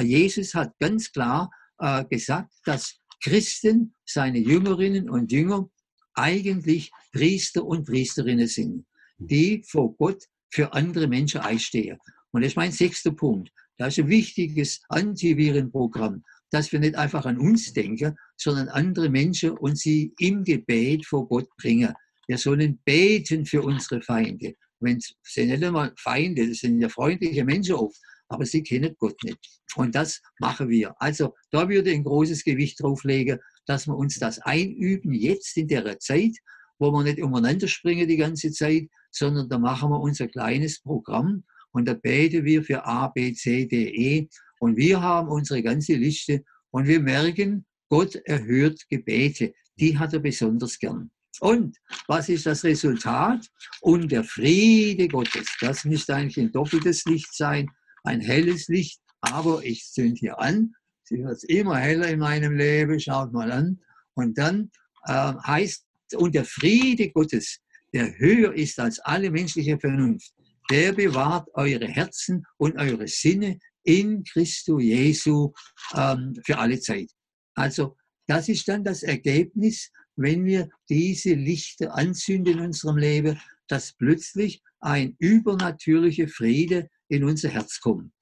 Jesus 0.00 0.54
hat 0.54 0.72
ganz 0.78 1.12
klar 1.12 1.50
äh, 1.78 2.04
gesagt, 2.04 2.52
dass 2.64 2.98
Christen, 3.22 3.94
seine 4.04 4.38
Jüngerinnen 4.38 5.08
und 5.08 5.32
Jünger, 5.32 5.68
eigentlich 6.14 6.90
Priester 7.12 7.64
und 7.64 7.86
Priesterinnen 7.86 8.46
sind, 8.46 8.86
die 9.18 9.62
vor 9.66 9.96
Gott 9.96 10.24
für 10.50 10.72
andere 10.72 11.08
Menschen 11.08 11.40
einstehen. 11.40 11.98
Und 12.32 12.42
das 12.42 12.52
ist 12.52 12.56
mein 12.56 12.72
sechster 12.72 13.12
Punkt. 13.12 13.50
Das 13.76 13.94
ist 13.98 14.04
ein 14.04 14.08
wichtiges 14.08 14.80
Antivirenprogramm, 14.88 16.22
dass 16.50 16.70
wir 16.70 16.78
nicht 16.78 16.94
einfach 16.94 17.26
an 17.26 17.38
uns 17.38 17.72
denken, 17.72 18.16
sondern 18.36 18.68
andere 18.68 19.08
Menschen 19.08 19.50
und 19.50 19.78
sie 19.78 20.12
im 20.18 20.44
Gebet 20.44 21.06
vor 21.06 21.26
Gott 21.28 21.48
bringen. 21.56 21.92
Wir 22.26 22.38
sollen 22.38 22.80
beten 22.84 23.46
für 23.46 23.62
unsere 23.62 24.00
Feinde. 24.00 24.54
Wenn 24.80 25.00
sind 25.22 25.48
nicht 25.48 25.64
einmal 25.64 25.92
Feinde, 25.96 26.48
das 26.48 26.58
sind 26.58 26.80
ja 26.80 26.88
freundliche 26.88 27.44
Menschen 27.44 27.74
oft, 27.74 27.98
aber 28.28 28.44
sie 28.44 28.62
kennen 28.62 28.94
Gott 28.98 29.16
nicht. 29.24 29.38
Und 29.76 29.94
das 29.94 30.20
machen 30.38 30.68
wir. 30.68 30.94
Also 31.00 31.34
da 31.50 31.68
würde 31.68 31.90
ich 31.90 31.96
ein 31.96 32.04
großes 32.04 32.44
Gewicht 32.44 32.82
drauf 32.82 33.04
legen, 33.04 33.38
dass 33.66 33.86
wir 33.86 33.96
uns 33.96 34.18
das 34.18 34.38
einüben, 34.40 35.12
jetzt 35.12 35.56
in 35.56 35.68
der 35.68 35.98
Zeit, 35.98 36.36
wo 36.78 36.90
wir 36.90 37.02
nicht 37.02 37.20
umeinander 37.20 37.68
springen 37.68 38.08
die 38.08 38.16
ganze 38.16 38.50
Zeit, 38.52 38.88
sondern 39.10 39.48
da 39.48 39.58
machen 39.58 39.90
wir 39.90 40.00
unser 40.00 40.28
kleines 40.28 40.80
Programm 40.80 41.44
und 41.72 41.86
da 41.86 41.94
beten 41.94 42.44
wir 42.44 42.62
für 42.62 42.84
A, 42.84 43.08
B, 43.08 43.32
C, 43.32 43.66
D, 43.66 43.88
E 43.88 44.28
und 44.58 44.76
wir 44.76 45.00
haben 45.00 45.28
unsere 45.28 45.62
ganze 45.62 45.94
Liste 45.94 46.44
und 46.70 46.86
wir 46.86 47.00
merken, 47.00 47.64
Gott 47.88 48.16
erhört 48.24 48.88
Gebete. 48.88 49.54
Die 49.78 49.98
hat 49.98 50.12
er 50.12 50.20
besonders 50.20 50.78
gern. 50.78 51.10
Und 51.40 51.76
was 52.06 52.28
ist 52.28 52.46
das 52.46 52.64
Resultat? 52.64 53.48
Und 53.80 54.10
der 54.12 54.24
Friede 54.24 55.08
Gottes, 55.08 55.46
das 55.60 55.84
müsste 55.84 56.14
eigentlich 56.14 56.38
ein 56.38 56.52
doppeltes 56.52 57.04
Licht 57.04 57.34
sein, 57.34 57.68
ein 58.04 58.20
helles 58.20 58.68
Licht, 58.68 59.00
aber 59.20 59.64
ich 59.64 59.84
zünd 59.90 60.18
hier 60.18 60.38
an, 60.38 60.74
sie 61.04 61.24
wird 61.24 61.42
immer 61.44 61.76
heller 61.76 62.08
in 62.08 62.20
meinem 62.20 62.56
Leben, 62.56 63.00
schaut 63.00 63.32
mal 63.32 63.50
an. 63.50 63.80
Und 64.14 64.38
dann 64.38 64.70
äh, 65.06 65.32
heißt, 65.46 65.84
und 66.16 66.34
der 66.34 66.44
Friede 66.44 67.10
Gottes, 67.10 67.60
der 67.92 68.16
höher 68.18 68.52
ist 68.54 68.78
als 68.78 68.98
alle 69.00 69.30
menschliche 69.30 69.78
Vernunft, 69.78 70.32
der 70.70 70.92
bewahrt 70.92 71.48
eure 71.54 71.86
Herzen 71.86 72.44
und 72.56 72.76
eure 72.76 73.06
Sinne 73.08 73.58
in 73.82 74.24
Christo 74.24 74.78
Jesu 74.78 75.52
ähm, 75.94 76.34
für 76.44 76.58
alle 76.58 76.80
Zeit. 76.80 77.10
Also 77.54 77.96
das 78.26 78.48
ist 78.48 78.66
dann 78.68 78.82
das 78.82 79.02
Ergebnis 79.02 79.90
wenn 80.16 80.44
wir 80.44 80.68
diese 80.88 81.34
Lichter 81.34 81.94
anzünden 81.94 82.58
in 82.58 82.64
unserem 82.66 82.96
Leben, 82.96 83.38
dass 83.68 83.92
plötzlich 83.92 84.62
ein 84.80 85.16
übernatürlicher 85.18 86.28
Friede 86.28 86.88
in 87.08 87.24
unser 87.24 87.48
Herz 87.48 87.80
kommt. 87.80 88.12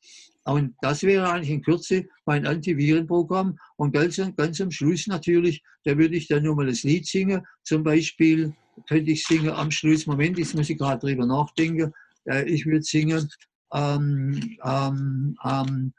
Und 0.45 0.75
das 0.81 1.03
wäre 1.03 1.31
eigentlich 1.31 1.51
in 1.51 1.63
Kürze 1.63 2.07
mein 2.27 2.47
Antivirenprogramm. 2.47 3.59
Und 3.77 3.93
ganz, 3.93 4.21
ganz 4.37 4.61
am 4.61 4.71
Schluss 4.71 5.07
natürlich, 5.07 5.63
da 5.85 5.97
würde 5.97 6.17
ich 6.17 6.27
dann 6.27 6.43
nochmal 6.43 6.67
das 6.67 6.83
Lied 6.83 7.07
singen. 7.07 7.43
Zum 7.63 7.85
Beispiel 7.85 8.53
könnte 8.89 9.13
ich 9.13 9.25
singen 9.25 9.51
am 9.51 9.71
Schluss, 9.71 10.07
Moment, 10.07 10.39
jetzt 10.39 10.55
muss 10.55 10.71
ich 10.71 10.79
gerade 10.79 11.07
drüber 11.07 11.27
nachdenken. 11.27 11.93
Äh, 12.25 12.45
ich 12.49 12.67
würde 12.67 12.83
singen, 12.83 13.29
ähm, 13.73 14.57
ähm, 14.65 15.37
ähm, 15.45 15.93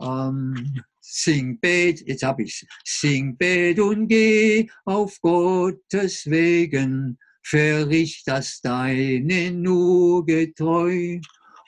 ähm, 0.00 0.82
Sing 1.00 1.58
Bet, 1.58 2.06
jetzt 2.06 2.22
hab 2.22 2.40
ich's. 2.40 2.64
Sing 2.84 3.36
Bet 3.36 3.80
und 3.80 4.08
geh 4.08 4.68
auf 4.84 5.20
Gottes 5.20 6.26
Wegen, 6.26 7.18
verricht 7.42 8.28
das 8.28 8.60
Deine 8.60 9.50
nur 9.50 10.24
getreu 10.26 11.18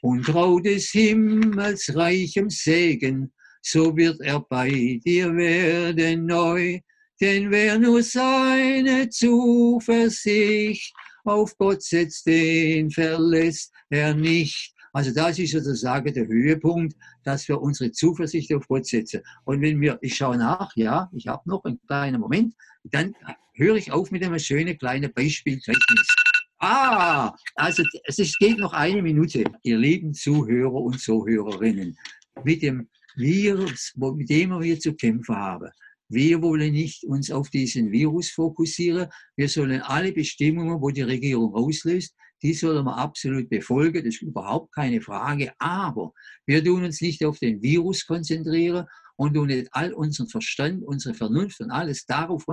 und 0.03 0.25
trau 0.27 0.59
des 0.59 0.91
Himmels 0.91 1.95
reichem 1.95 2.51
Segen, 2.51 3.33
so 3.63 3.97
wird 3.97 4.21
er 4.21 4.41
bei 4.41 5.01
dir 5.05 5.35
werden 5.35 6.27
neu. 6.27 6.81
Denn 7.21 7.51
wer 7.53 7.79
nur 7.79 8.03
seine 8.03 9.09
Zuversicht 9.09 10.93
auf 11.25 11.57
Gott 11.57 11.83
setzt, 11.83 12.27
den 12.27 12.91
verlässt 12.91 13.73
er 13.91 14.13
nicht. 14.13 14.75
Also 14.93 15.13
das 15.13 15.39
ist 15.39 15.53
sozusagen 15.53 16.13
der 16.13 16.27
Höhepunkt, 16.27 16.97
dass 17.25 17.49
wir 17.49 17.61
unsere 17.61 17.93
Zuversicht 17.93 18.53
auf 18.53 18.69
Gott 18.69 18.87
setzen. 18.87 19.23
Und 19.45 19.63
wenn 19.63 19.81
wir, 19.81 19.99
ich 20.03 20.15
schaue 20.17 20.37
nach, 20.37 20.77
ja, 20.77 21.11
ich 21.13 21.27
habe 21.27 21.49
noch 21.49 21.65
einen 21.65 21.81
kleinen 21.87 22.21
Moment, 22.21 22.55
dann 22.85 23.15
höre 23.55 23.77
ich 23.77 23.91
auf 23.91 24.11
mit 24.11 24.23
einem 24.23 24.39
schönen 24.39 24.77
kleinen 24.77 25.13
Beispieltechnis. 25.13 26.15
Ah, 26.59 27.35
also 27.57 27.83
es 28.05 28.39
geht 28.39 28.59
noch 28.59 28.73
eine 28.73 29.03
Minute, 29.03 29.45
ihr 29.63 29.79
lieben 29.79 30.15
Zuhörer 30.15 30.75
und 30.75 31.01
Zuhörerinnen, 31.01 31.97
mit 32.45 32.63
dem 32.63 32.89
Virus, 33.17 33.93
mit 33.97 34.31
dem 34.31 34.61
wir 34.61 34.79
zu 34.79 34.95
kämpfen 34.95 35.35
haben. 35.35 35.71
Wir 36.09 36.41
wollen 36.43 36.73
nicht 36.73 37.05
uns 37.05 37.31
auf 37.31 37.49
diesen 37.51 37.91
Virus 37.91 38.31
fokussieren. 38.31 39.09
Wir 39.35 39.49
sollen 39.49 39.81
alle 39.81 40.13
Bestimmungen, 40.13 40.81
wo 40.81 40.91
die 40.91 41.03
Regierung 41.03 41.55
auslöst, 41.55 42.15
die 42.43 42.55
sollen 42.55 42.85
wir 42.85 42.97
absolut 42.97 43.49
befolgen. 43.49 44.05
Das 44.05 44.15
ist 44.15 44.23
überhaupt 44.23 44.75
keine 44.75 45.01
Frage. 45.01 45.53
Aber 45.59 46.13
wir 46.47 46.63
tun 46.65 46.85
uns 46.85 47.01
nicht 47.01 47.25
auf 47.25 47.39
den 47.39 47.63
Virus 47.63 48.07
konzentrieren 48.07 48.87
und 49.17 49.35
tun 49.35 49.47
nicht 49.47 49.69
all 49.73 49.93
unseren 49.93 50.29
Verstand, 50.29 50.83
unsere 50.85 51.15
Vernunft 51.15 51.61
und 51.61 51.71
alles 51.71 52.05
darauf. 52.07 52.45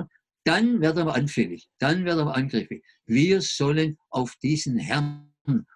Dann 0.45 0.81
werden 0.81 1.05
wir 1.05 1.15
anfällig. 1.15 1.67
Dann 1.79 2.05
werden 2.05 2.25
wir 2.25 2.35
angriffig. 2.35 2.83
Wir 3.05 3.41
sollen 3.41 3.97
auf 4.09 4.35
diesen 4.41 4.77
Herrn 4.77 5.29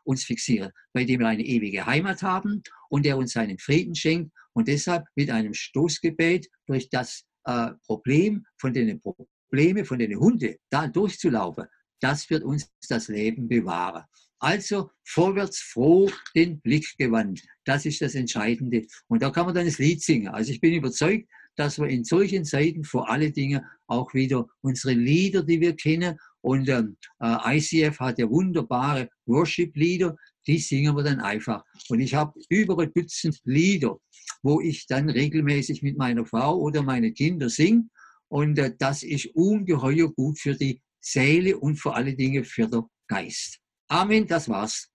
uns 0.04 0.24
fixieren, 0.24 0.72
bei 0.94 1.04
dem 1.04 1.20
wir 1.20 1.28
eine 1.28 1.44
ewige 1.44 1.86
Heimat 1.86 2.22
haben 2.22 2.62
und 2.90 3.06
der 3.06 3.18
uns 3.18 3.34
seinen 3.34 3.58
Frieden 3.58 3.96
schenkt 3.96 4.32
und 4.54 4.68
deshalb 4.68 5.06
mit 5.16 5.32
einem 5.32 5.54
Stoßgebet 5.54 6.48
durch 6.68 6.90
das 6.90 7.24
äh, 7.46 7.72
Problem 7.86 8.46
von 8.60 8.74
den 8.74 9.02
Probleme 9.02 9.86
von 9.86 10.00
den 10.00 10.18
Hunden 10.20 10.56
da 10.70 10.88
durchzulaufen, 10.88 11.66
das 12.04 12.30
wird 12.30 12.44
uns 12.44 12.70
das 12.90 13.08
Leben 13.08 13.48
bewahren. 13.48 14.04
Also 14.40 14.92
vorwärts 15.06 15.60
froh 15.60 16.12
den 16.36 16.60
Blick 16.60 16.98
gewandt. 16.98 17.42
Das 17.64 17.86
ist 17.86 18.02
das 18.02 18.14
Entscheidende. 18.14 18.86
Und 19.08 19.22
da 19.22 19.30
kann 19.30 19.46
man 19.46 19.56
dann 19.56 19.66
das 19.66 19.78
Lied 19.78 20.02
singen. 20.04 20.28
Also 20.28 20.52
ich 20.52 20.60
bin 20.60 20.74
überzeugt, 20.74 21.30
dass 21.56 21.80
wir 21.80 21.88
in 21.88 22.04
solchen 22.04 22.44
Zeiten 22.44 22.84
vor 22.84 23.10
alle 23.10 23.32
Dinge 23.32 23.64
auch 23.88 24.14
wieder 24.14 24.48
unsere 24.62 24.94
Lieder, 24.96 25.44
die 25.44 25.62
wir 25.62 25.76
kennen, 25.76 26.18
und 26.42 26.68
ähm, 26.68 26.98
äh, 27.22 27.58
ICF 27.58 28.00
hat 28.02 28.20
ja 28.20 28.30
wunderbare 28.30 29.10
Worship-Lieder, 29.28 30.14
die 30.46 30.58
singen 30.58 30.94
wir 30.94 31.04
dann 31.04 31.22
einfach. 31.22 31.64
Und 31.88 32.02
ich 32.02 32.14
habe 32.16 32.38
über 32.50 32.78
ein 32.80 32.92
Dutzend 32.94 33.40
Lieder, 33.46 33.98
wo 34.42 34.60
ich 34.60 34.86
dann 34.88 35.10
regelmäßig 35.10 35.82
mit 35.84 35.98
meiner 35.98 36.26
Frau 36.26 36.60
oder 36.60 36.82
meinen 36.82 37.14
Kindern 37.14 37.48
singe. 37.48 37.86
Und 38.28 38.60
äh, 38.60 38.76
das 38.78 39.04
ist 39.04 39.28
ungeheuer 39.36 40.12
gut 40.12 40.38
für 40.38 40.54
die 40.54 40.82
Seele 41.04 41.58
und 41.58 41.76
vor 41.76 41.96
allen 41.96 42.16
Dingen 42.16 42.46
für 42.46 42.68
den 42.68 42.84
Geist. 43.08 43.60
Amen, 43.90 44.26
das 44.26 44.48
war's. 44.48 44.90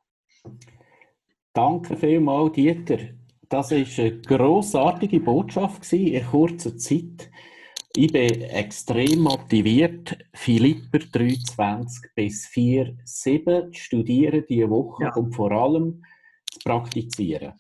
Danke 1.53 1.97
vielmals, 1.97 2.53
Dieter. 2.53 2.99
Das 3.49 3.71
war 3.71 4.05
eine 4.05 4.21
grossartige 4.21 5.21
Botschaft 5.21 5.93
in 5.93 6.25
kurzer 6.25 6.77
Zeit. 6.77 7.31
Ich 7.95 8.13
bin 8.13 8.43
extrem 8.43 9.21
motiviert, 9.21 10.19
Philipper 10.35 10.99
23 10.99 12.11
bis 12.15 12.47
4, 12.47 12.97
7 13.05 13.73
zu 13.73 13.79
studieren 13.81 14.45
diese 14.49 14.71
Woche 14.71 15.05
ja. 15.05 15.15
und 15.15 15.35
vor 15.35 15.51
allem 15.51 16.03
zu 16.51 16.61
praktizieren. 16.61 17.55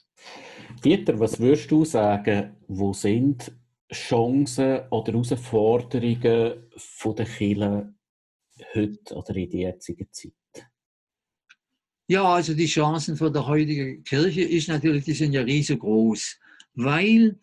Dieter, 0.84 1.18
was 1.18 1.40
würdest 1.40 1.70
du 1.70 1.84
sagen, 1.84 2.56
wo 2.68 2.92
sind 2.92 3.52
Chancen 3.92 4.80
oder 4.90 5.12
Herausforderungen 5.12 6.20
der 6.22 7.26
Kirche 7.26 7.94
heute 8.74 9.14
oder 9.14 9.36
in 9.36 9.50
der 9.50 9.60
jetzigen 9.60 10.08
Zeit? 10.12 10.32
Ja, 12.10 12.24
also 12.24 12.54
die 12.54 12.66
Chancen 12.66 13.16
für 13.16 13.30
die 13.30 13.38
heutige 13.38 14.00
Kirche 14.02 14.42
ist 14.42 14.68
natürlich, 14.68 15.04
die 15.04 15.12
sind 15.12 15.32
ja 15.32 15.42
riesengroß, 15.42 16.38
weil 16.74 17.38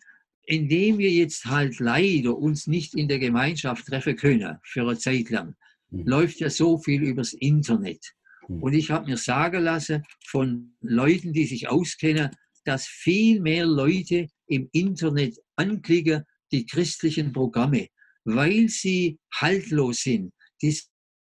indem 0.46 0.98
wir 0.98 1.10
jetzt 1.10 1.44
halt 1.44 1.78
leider 1.80 2.36
uns 2.36 2.66
nicht 2.66 2.94
in 2.94 3.08
der 3.08 3.18
Gemeinschaft 3.18 3.86
treffen 3.86 4.16
können 4.16 4.58
für 4.62 4.82
eine 4.82 4.98
Zeit 4.98 5.30
lang, 5.30 5.54
mhm. 5.90 6.06
läuft 6.06 6.40
ja 6.40 6.50
so 6.50 6.78
viel 6.78 7.02
übers 7.02 7.32
Internet. 7.32 8.12
Mhm. 8.48 8.62
Und 8.62 8.72
ich 8.72 8.90
habe 8.90 9.06
mir 9.06 9.16
sagen 9.16 9.62
lassen 9.62 10.04
von 10.24 10.76
Leuten, 10.80 11.32
die 11.32 11.46
sich 11.46 11.68
auskennen, 11.68 12.30
dass 12.64 12.86
viel 12.86 13.40
mehr 13.40 13.66
Leute 13.66 14.28
im 14.46 14.68
Internet 14.72 15.36
anklicken 15.56 16.24
die 16.52 16.64
christlichen 16.64 17.32
Programme, 17.32 17.88
weil 18.24 18.68
sie 18.68 19.18
haltlos 19.34 20.02
sind. 20.02 20.32
Die 20.62 20.76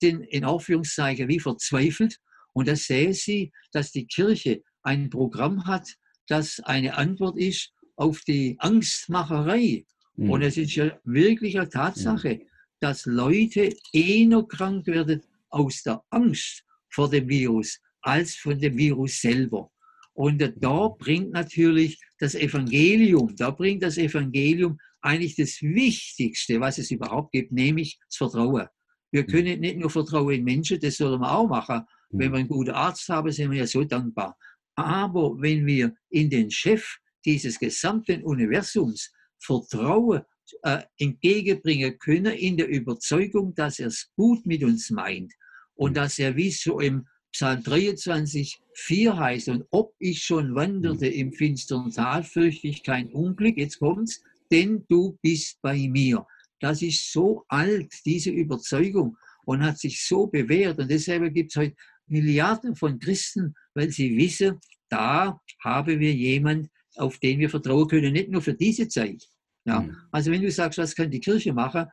sind 0.04 0.22
in 0.24 0.44
Aufführungszeichen 0.44 1.28
wie 1.28 1.40
verzweifelt 1.40 2.18
und 2.52 2.68
da 2.68 2.76
sehen 2.76 3.14
sie, 3.14 3.52
dass 3.72 3.90
die 3.90 4.06
Kirche 4.06 4.62
ein 4.82 5.08
Programm 5.08 5.66
hat, 5.66 5.94
das 6.28 6.60
eine 6.60 6.96
Antwort 6.96 7.38
ist 7.38 7.72
auf 7.96 8.20
die 8.22 8.56
Angstmacherei. 8.58 9.84
Mhm. 10.16 10.30
Und 10.30 10.42
es 10.42 10.56
ist 10.56 10.74
ja 10.74 10.98
wirklich 11.04 11.58
eine 11.58 11.68
Tatsache, 11.68 12.34
mhm. 12.34 12.42
dass 12.80 13.06
Leute 13.06 13.74
eher 13.92 14.42
krank 14.44 14.86
werden 14.86 15.22
aus 15.48 15.82
der 15.82 16.02
Angst 16.10 16.64
vor 16.90 17.08
dem 17.08 17.28
Virus 17.28 17.80
als 18.02 18.34
von 18.34 18.58
dem 18.58 18.76
Virus 18.76 19.20
selber. 19.20 19.70
Und 20.12 20.38
da 20.60 20.88
bringt 20.88 21.32
natürlich 21.32 21.98
das 22.18 22.34
Evangelium, 22.34 23.34
da 23.36 23.50
bringt 23.50 23.82
das 23.82 23.96
Evangelium 23.96 24.78
eigentlich 25.00 25.34
das 25.34 25.60
Wichtigste, 25.60 26.60
was 26.60 26.78
es 26.78 26.90
überhaupt 26.90 27.32
gibt, 27.32 27.52
nämlich 27.52 27.98
das 28.08 28.16
Vertrauen. 28.16 28.68
Wir 29.14 29.22
mhm. 29.22 29.26
können 29.28 29.60
nicht 29.60 29.76
nur 29.76 29.90
Vertrauen 29.90 30.34
in 30.34 30.44
Menschen, 30.44 30.80
das 30.80 30.96
sollen 30.96 31.20
wir 31.20 31.30
auch 31.30 31.48
machen. 31.48 31.82
Wenn 32.10 32.32
wir 32.32 32.38
einen 32.40 32.48
guten 32.48 32.72
Arzt 32.72 33.08
haben, 33.08 33.30
sind 33.30 33.52
wir 33.52 33.58
ja 33.58 33.66
so 33.66 33.84
dankbar. 33.84 34.36
Aber 34.74 35.40
wenn 35.40 35.64
wir 35.66 35.94
in 36.10 36.28
den 36.28 36.50
Chef 36.50 36.96
dieses 37.24 37.60
gesamten 37.60 38.24
Universums 38.24 39.12
Vertrauen 39.38 40.22
äh, 40.62 40.82
entgegenbringen 40.98 41.96
können, 42.00 42.34
in 42.34 42.56
der 42.56 42.68
Überzeugung, 42.68 43.54
dass 43.54 43.78
er 43.78 43.86
es 43.86 44.10
gut 44.16 44.44
mit 44.46 44.64
uns 44.64 44.90
meint 44.90 45.32
und 45.76 45.92
mhm. 45.92 45.94
dass 45.94 46.18
er 46.18 46.34
wie 46.34 46.50
so 46.50 46.80
im 46.80 47.06
Psalm 47.30 47.62
23, 47.62 48.60
4 48.74 49.16
heißt, 49.16 49.48
und 49.48 49.64
ob 49.70 49.94
ich 50.00 50.24
schon 50.24 50.56
wanderte 50.56 51.06
im 51.06 51.32
finsteren 51.32 51.92
Tal, 51.92 52.24
fürchte 52.24 52.66
ich 52.66 52.82
kein 52.82 53.12
Unglück, 53.12 53.58
jetzt 53.58 53.78
kommt's, 53.78 54.22
denn 54.50 54.84
du 54.88 55.16
bist 55.22 55.60
bei 55.62 55.88
mir. 55.88 56.26
Das 56.64 56.80
ist 56.80 57.12
so 57.12 57.44
alt, 57.48 57.92
diese 58.06 58.30
Überzeugung, 58.30 59.16
und 59.44 59.62
hat 59.62 59.78
sich 59.78 60.02
so 60.02 60.26
bewährt. 60.26 60.78
Und 60.78 60.90
deshalb 60.90 61.32
gibt 61.34 61.52
es 61.52 61.56
heute 61.56 61.76
Milliarden 62.06 62.74
von 62.74 62.98
Christen, 62.98 63.54
weil 63.74 63.90
sie 63.90 64.16
wissen, 64.16 64.58
da 64.88 65.38
haben 65.62 66.00
wir 66.00 66.14
jemanden, 66.14 66.70
auf 66.96 67.18
den 67.18 67.38
wir 67.40 67.50
vertrauen 67.50 67.88
können, 67.88 68.12
nicht 68.12 68.30
nur 68.30 68.40
für 68.40 68.54
diese 68.54 68.88
Zeit. 68.88 69.22
Ja. 69.66 69.80
Mhm. 69.80 69.96
Also 70.10 70.30
wenn 70.30 70.42
du 70.42 70.50
sagst, 70.50 70.78
was 70.78 70.94
kann 70.94 71.10
die 71.10 71.20
Kirche 71.20 71.52
machen? 71.52 71.86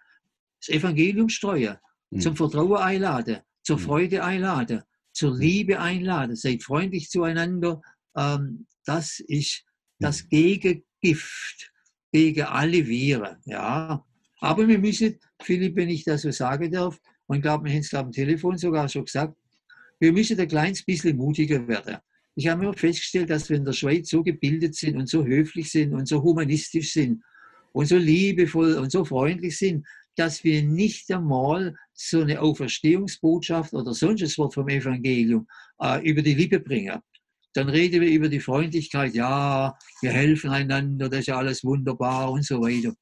Das 0.61 0.75
Evangelium 0.75 1.27
streuen, 1.29 1.77
mhm. 2.09 2.19
zum 2.19 2.35
Vertrauen 2.35 2.77
einladen, 2.77 3.39
zur 3.63 3.77
mhm. 3.77 3.81
Freude 3.81 4.23
einladen, 4.23 4.83
zur 5.11 5.33
mhm. 5.33 5.39
Liebe 5.39 5.79
einladen, 5.79 6.35
seid 6.35 6.63
freundlich 6.63 7.09
zueinander. 7.09 7.81
Ähm, 8.15 8.67
das 8.85 9.19
ist 9.19 9.65
das 9.99 10.23
mhm. 10.23 10.29
Gegengift 10.29 11.71
gegen 12.11 12.43
alle 12.43 12.87
Viren. 12.87 13.37
Ja. 13.45 14.05
Aber 14.41 14.67
wir 14.67 14.79
müssen, 14.79 15.17
Philipp, 15.41 15.75
wenn 15.75 15.89
ich 15.89 16.03
das 16.03 16.23
so 16.23 16.31
sagen 16.31 16.71
darf, 16.71 16.99
und 17.27 17.37
ich 17.37 17.41
glaube, 17.43 17.65
wir 17.65 17.71
haben 17.71 17.79
es 17.79 17.93
am 17.93 18.11
Telefon 18.11 18.57
sogar 18.57 18.89
schon 18.89 19.05
gesagt, 19.05 19.35
wir 19.99 20.11
müssen 20.11 20.39
ein 20.39 20.47
kleines 20.47 20.83
bisschen 20.83 21.15
mutiger 21.15 21.65
werden. 21.67 21.97
Ich 22.35 22.47
habe 22.47 22.63
immer 22.63 22.73
festgestellt, 22.73 23.29
dass 23.29 23.49
wir 23.49 23.57
in 23.57 23.65
der 23.65 23.73
Schweiz 23.73 24.09
so 24.09 24.23
gebildet 24.23 24.75
sind 24.75 24.97
und 24.97 25.07
so 25.07 25.23
höflich 25.23 25.71
sind 25.71 25.93
und 25.93 26.07
so 26.07 26.23
humanistisch 26.23 26.91
sind 26.93 27.23
und 27.71 27.85
so 27.85 27.97
liebevoll 27.97 28.73
und 28.75 28.91
so 28.91 29.05
freundlich 29.05 29.57
sind, 29.57 29.85
dass 30.15 30.43
wir 30.43 30.63
nicht 30.63 31.11
einmal 31.11 31.75
so 31.93 32.21
eine 32.21 32.41
Auferstehungsbotschaft 32.41 33.73
oder 33.73 33.93
sonst 33.93 34.23
ein 34.23 34.37
Wort 34.37 34.55
vom 34.55 34.67
Evangelium 34.67 35.47
äh, 35.79 36.01
über 36.09 36.21
die 36.21 36.33
Lippe 36.33 36.59
bringen. 36.59 36.99
Dann 37.53 37.69
reden 37.69 38.01
wir 38.01 38.09
über 38.09 38.27
die 38.27 38.39
Freundlichkeit, 38.39 39.13
ja, 39.13 39.77
wir 40.01 40.11
helfen 40.11 40.49
einander, 40.49 41.09
das 41.09 41.21
ist 41.21 41.27
ja 41.27 41.37
alles 41.37 41.63
wunderbar 41.63 42.31
und 42.31 42.43
so 42.43 42.61
weiter. 42.61 42.93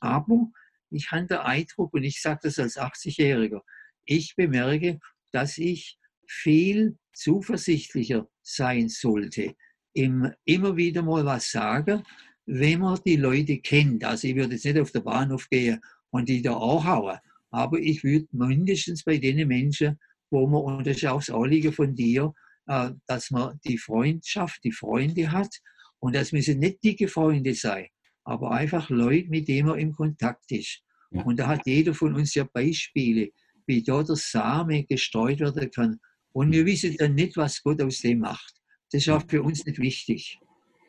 Aber 0.00 0.50
ich 0.94 1.10
habe 1.10 1.26
den 1.26 1.38
Eindruck, 1.38 1.94
und 1.94 2.04
ich 2.04 2.20
sage 2.20 2.40
das 2.42 2.58
als 2.58 2.76
80-Jähriger, 2.76 3.60
ich 4.04 4.34
bemerke, 4.36 4.98
dass 5.32 5.58
ich 5.58 5.98
viel 6.26 6.96
zuversichtlicher 7.14 8.28
sein 8.42 8.88
sollte, 8.88 9.54
im, 9.94 10.32
immer 10.44 10.76
wieder 10.76 11.02
mal 11.02 11.24
was 11.24 11.50
sagen, 11.50 12.02
wenn 12.46 12.80
man 12.80 13.00
die 13.04 13.16
Leute 13.16 13.58
kennt. 13.58 14.04
Also 14.04 14.28
ich 14.28 14.34
würde 14.34 14.54
jetzt 14.54 14.64
nicht 14.64 14.78
auf 14.78 14.90
den 14.90 15.04
Bahnhof 15.04 15.48
gehen 15.48 15.80
und 16.10 16.28
die 16.28 16.42
da 16.42 16.56
anhauen, 16.56 17.18
aber 17.50 17.78
ich 17.78 18.02
würde 18.02 18.26
mindestens 18.32 19.04
bei 19.04 19.18
den 19.18 19.46
Menschen, 19.46 19.98
wo 20.30 20.46
man, 20.46 20.62
und 20.62 20.86
das 20.86 20.96
ist 20.96 21.06
auch 21.06 21.18
das 21.18 21.30
Anliegen 21.30 21.72
von 21.72 21.94
dir, 21.94 22.32
äh, 22.66 22.90
dass 23.06 23.30
man 23.30 23.60
die 23.64 23.78
Freundschaft, 23.78 24.64
die 24.64 24.72
Freunde 24.72 25.30
hat 25.30 25.60
und 25.98 26.14
das 26.14 26.32
müssen 26.32 26.58
nicht 26.58 26.82
dicke 26.82 27.08
Freunde 27.08 27.54
sein, 27.54 27.88
aber 28.24 28.50
einfach 28.52 28.88
Leute, 28.90 29.28
mit 29.28 29.48
denen 29.48 29.68
man 29.68 29.78
im 29.78 29.92
Kontakt 29.92 30.50
ist. 30.52 30.82
Ja. 31.10 31.22
Und 31.22 31.38
da 31.38 31.46
hat 31.48 31.66
jeder 31.66 31.94
von 31.94 32.14
uns 32.14 32.34
ja 32.34 32.44
Beispiele, 32.44 33.30
wie 33.66 33.82
dort 33.82 34.08
der 34.08 34.16
Same 34.16 34.84
gestreut 34.84 35.40
werden 35.40 35.70
kann. 35.70 36.00
Und 36.32 36.52
wir 36.52 36.64
wissen 36.64 36.96
dann 36.96 37.14
nicht, 37.14 37.36
was 37.36 37.62
Gott 37.62 37.82
aus 37.82 37.98
dem 37.98 38.20
macht. 38.20 38.54
Das 38.90 39.02
ist 39.02 39.08
auch 39.08 39.22
für 39.28 39.42
uns 39.42 39.64
nicht 39.64 39.78
wichtig. 39.78 40.38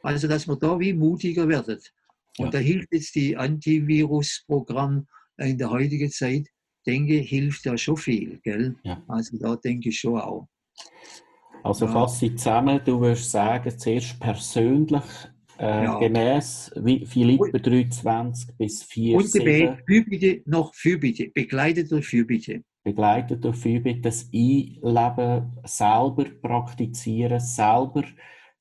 Also, 0.01 0.27
dass 0.27 0.47
man 0.47 0.59
da 0.59 0.79
wie 0.79 0.93
mutiger 0.93 1.47
werdet. 1.47 1.91
Und 2.37 2.45
ja. 2.45 2.51
da 2.51 2.57
hilft 2.57 2.91
jetzt 2.91 3.15
die 3.15 3.37
Antivirus-Programm 3.37 5.07
in 5.37 5.57
der 5.57 5.69
heutigen 5.69 6.09
Zeit, 6.09 6.47
denke 6.85 7.15
hilft 7.15 7.65
ja 7.65 7.77
schon 7.77 7.97
viel. 7.97 8.39
Gell? 8.43 8.75
Ja. 8.83 9.01
Also 9.07 9.37
da 9.37 9.55
denke 9.55 9.89
ich 9.89 9.99
schon 9.99 10.19
auch. 10.19 10.47
Also 11.63 11.87
fasse 11.87 12.25
ich 12.25 12.35
zusammen, 12.37 12.81
du 12.83 12.99
würdest 12.99 13.31
sagen, 13.31 13.77
zuerst 13.77 14.19
persönlich 14.19 15.03
äh, 15.59 15.83
ja. 15.83 15.99
gemäß 15.99 16.71
Philipper 17.05 17.59
23 17.59 18.57
bis 18.57 18.83
4. 18.83 19.17
Und 19.17 19.31
Gebet, 19.31 19.77
Fürbitte, 19.85 20.41
noch 20.45 20.73
Fürbitte, 20.73 21.29
begleitet 21.33 21.91
durch 21.91 22.07
Fürbitte. 22.07 22.63
Begleitet 22.83 23.43
durch 23.43 23.57
Fürbitte, 23.57 24.01
das 24.01 24.29
Einleben 24.33 25.53
selber 25.63 26.25
praktizieren, 26.41 27.39
selber 27.39 28.03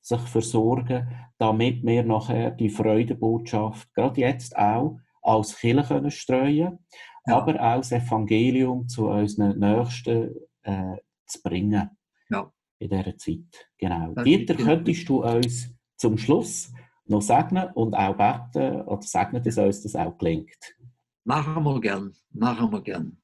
sich 0.01 0.21
versorgen, 0.21 1.07
damit 1.37 1.85
wir 1.85 2.03
nachher 2.03 2.51
die 2.51 2.69
Freudebotschaft, 2.69 3.93
gerade 3.93 4.21
jetzt 4.21 4.55
auch, 4.57 4.99
als 5.21 5.57
Kirche 5.57 5.87
können 5.87 6.11
streuen 6.11 6.79
ja. 7.27 7.37
aber 7.37 7.53
auch 7.55 7.77
das 7.77 7.91
Evangelium 7.91 8.87
zu 8.87 9.07
unseren 9.07 9.57
Nächsten 9.59 10.35
äh, 10.63 10.97
zu 11.25 11.41
bringen. 11.41 11.89
Ja. 12.29 12.51
In 12.79 12.89
dieser 12.89 13.17
Zeit. 13.17 13.69
Genau. 13.77 14.13
Das 14.13 14.23
Dieter, 14.23 14.55
könntest 14.55 15.07
du 15.07 15.23
uns 15.23 15.69
zum 15.97 16.17
Schluss 16.17 16.71
noch 17.05 17.21
segnen 17.21 17.69
und 17.73 17.93
auch 17.93 18.15
beten 18.15 18.81
oder 18.81 19.01
segnen, 19.01 19.43
dass 19.43 19.57
uns 19.57 19.83
das 19.83 19.95
auch 19.95 20.17
gelingt. 20.17 20.75
Machen 21.25 21.63
wir 21.63 21.79
gern, 21.81 22.13
machen 22.31 22.71
wir 22.71 22.81
gern. 22.81 23.17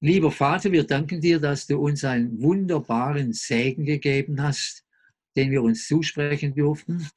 Lieber 0.00 0.30
Vater, 0.30 0.70
wir 0.70 0.84
danken 0.84 1.20
dir, 1.20 1.40
dass 1.40 1.66
du 1.66 1.78
uns 1.78 2.04
einen 2.04 2.40
wunderbaren 2.42 3.32
Segen 3.32 3.84
gegeben 3.84 4.42
hast, 4.42 4.84
den 5.36 5.50
wir 5.50 5.62
uns 5.62 5.86
zusprechen 5.86 6.54
durften. 6.54 7.08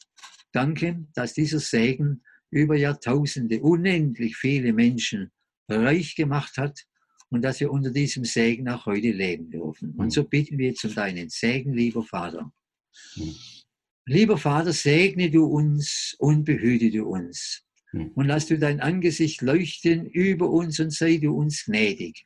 Danke, 0.53 1.05
dass 1.13 1.34
dieser 1.34 1.59
Segen 1.59 2.24
über 2.49 2.78
Jahrtausende 2.78 3.61
unendlich 3.61 4.38
viele 4.38 4.72
Menschen 4.72 5.32
reich 5.68 6.15
gemacht 6.15 6.57
hat 6.57 6.86
und 7.30 7.41
dass 7.41 7.59
wir 7.59 7.72
unter 7.72 7.91
diesem 7.91 8.24
Segen 8.24 8.70
auch 8.70 8.86
heute 8.86 9.11
leben 9.11 9.49
dürfen. 9.49 9.91
Und 9.97 10.11
so 10.11 10.24
bitten 10.24 10.57
wir 10.57 10.68
jetzt 10.70 10.86
um 10.86 10.95
deinen 10.95 11.30
Segen, 11.30 11.74
lieber 11.74 12.03
Vater. 12.03 12.51
Mhm. 13.15 13.36
Lieber 14.09 14.37
Vater, 14.37 14.71
segne 14.71 15.29
du 15.29 15.43
uns 15.43 16.15
und 16.17 16.45
behüte 16.45 16.89
du 16.91 17.05
uns. 17.07 17.63
Hm. 17.91 18.11
Und 18.15 18.27
lass 18.27 18.47
du 18.47 18.57
dein 18.57 18.79
Angesicht 18.79 19.41
leuchten 19.41 20.05
über 20.05 20.49
uns 20.49 20.79
und 20.79 20.91
sei 20.91 21.17
du 21.17 21.35
uns 21.35 21.65
gnädig. 21.65 22.25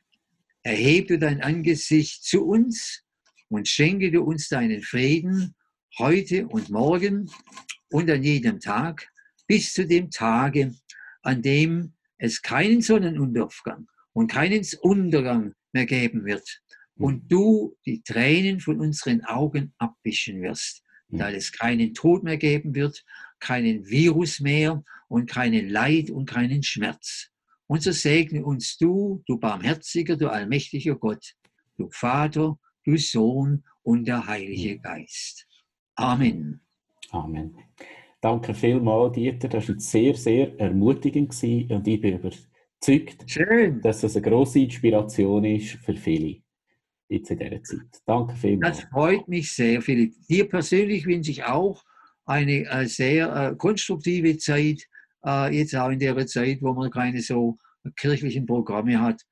Erhebe 0.62 1.08
du 1.08 1.18
dein 1.18 1.42
Angesicht 1.42 2.22
zu 2.22 2.46
uns 2.46 3.02
und 3.48 3.66
schenke 3.66 4.12
du 4.12 4.22
uns 4.22 4.48
deinen 4.48 4.80
Frieden 4.80 5.56
heute 5.98 6.46
und 6.46 6.70
morgen 6.70 7.28
und 7.90 8.08
an 8.08 8.22
jedem 8.22 8.60
Tag 8.60 9.08
bis 9.48 9.74
zu 9.74 9.84
dem 9.84 10.08
Tage, 10.08 10.72
an 11.22 11.42
dem 11.42 11.94
es 12.16 12.42
keinen 12.42 12.80
Sonnenuntergang 12.80 13.88
und 14.12 14.30
keinen 14.30 14.64
Untergang 14.82 15.52
mehr 15.72 15.86
geben 15.86 16.26
wird 16.26 16.48
hm. 16.94 17.04
und 17.04 17.32
du 17.32 17.76
die 17.84 18.04
Tränen 18.04 18.60
von 18.60 18.78
unseren 18.78 19.24
Augen 19.24 19.74
abwischen 19.78 20.42
wirst 20.42 20.84
weil 21.18 21.34
es 21.34 21.52
keinen 21.52 21.94
Tod 21.94 22.24
mehr 22.24 22.36
geben 22.36 22.74
wird, 22.74 23.04
keinen 23.38 23.88
Virus 23.88 24.40
mehr 24.40 24.82
und 25.08 25.28
keinen 25.28 25.68
Leid 25.68 26.10
und 26.10 26.26
keinen 26.26 26.62
Schmerz. 26.62 27.28
Und 27.66 27.82
so 27.82 27.92
segne 27.92 28.44
uns 28.44 28.76
du, 28.78 29.22
du 29.26 29.38
barmherziger, 29.38 30.16
du 30.16 30.30
allmächtiger 30.30 30.96
Gott, 30.96 31.34
du 31.76 31.88
Vater, 31.90 32.58
du 32.84 32.96
Sohn 32.96 33.64
und 33.82 34.06
der 34.06 34.26
Heilige 34.26 34.78
Geist. 34.78 35.46
Amen. 35.96 36.60
Amen. 37.10 37.56
Danke 38.20 38.54
vielmals, 38.54 39.14
Dieter. 39.14 39.48
Das 39.48 39.68
war 39.68 39.78
sehr, 39.78 40.14
sehr 40.14 40.58
ermutigend 40.58 41.30
und 41.42 41.88
ich 41.88 42.00
bin 42.00 42.18
überzeugt, 42.18 43.24
Schön. 43.26 43.80
dass 43.80 44.00
das 44.00 44.16
eine 44.16 44.24
grosse 44.24 44.60
Inspiration 44.60 45.44
ist 45.44 45.72
für 45.84 45.94
viele 45.94 46.42
jetzt 47.12 47.30
in 47.30 47.38
dieser 47.38 47.62
Zeit. 47.62 48.02
Danke 48.06 48.34
vielmals. 48.36 48.78
Das 48.78 48.88
freut 48.88 49.28
mich 49.28 49.52
sehr, 49.52 49.80
Philipp. 49.82 50.14
Dir 50.28 50.48
persönlich 50.48 51.06
wünsche 51.06 51.30
ich 51.30 51.44
auch 51.44 51.82
eine 52.24 52.64
äh, 52.66 52.86
sehr 52.86 53.34
äh, 53.34 53.56
konstruktive 53.56 54.36
Zeit, 54.38 54.82
äh, 55.24 55.56
jetzt 55.56 55.74
auch 55.74 55.90
in 55.90 55.98
der 55.98 56.26
Zeit, 56.26 56.58
wo 56.60 56.72
man 56.72 56.90
keine 56.90 57.20
so 57.20 57.58
kirchlichen 57.96 58.46
Programme 58.46 59.00
hat, 59.00 59.22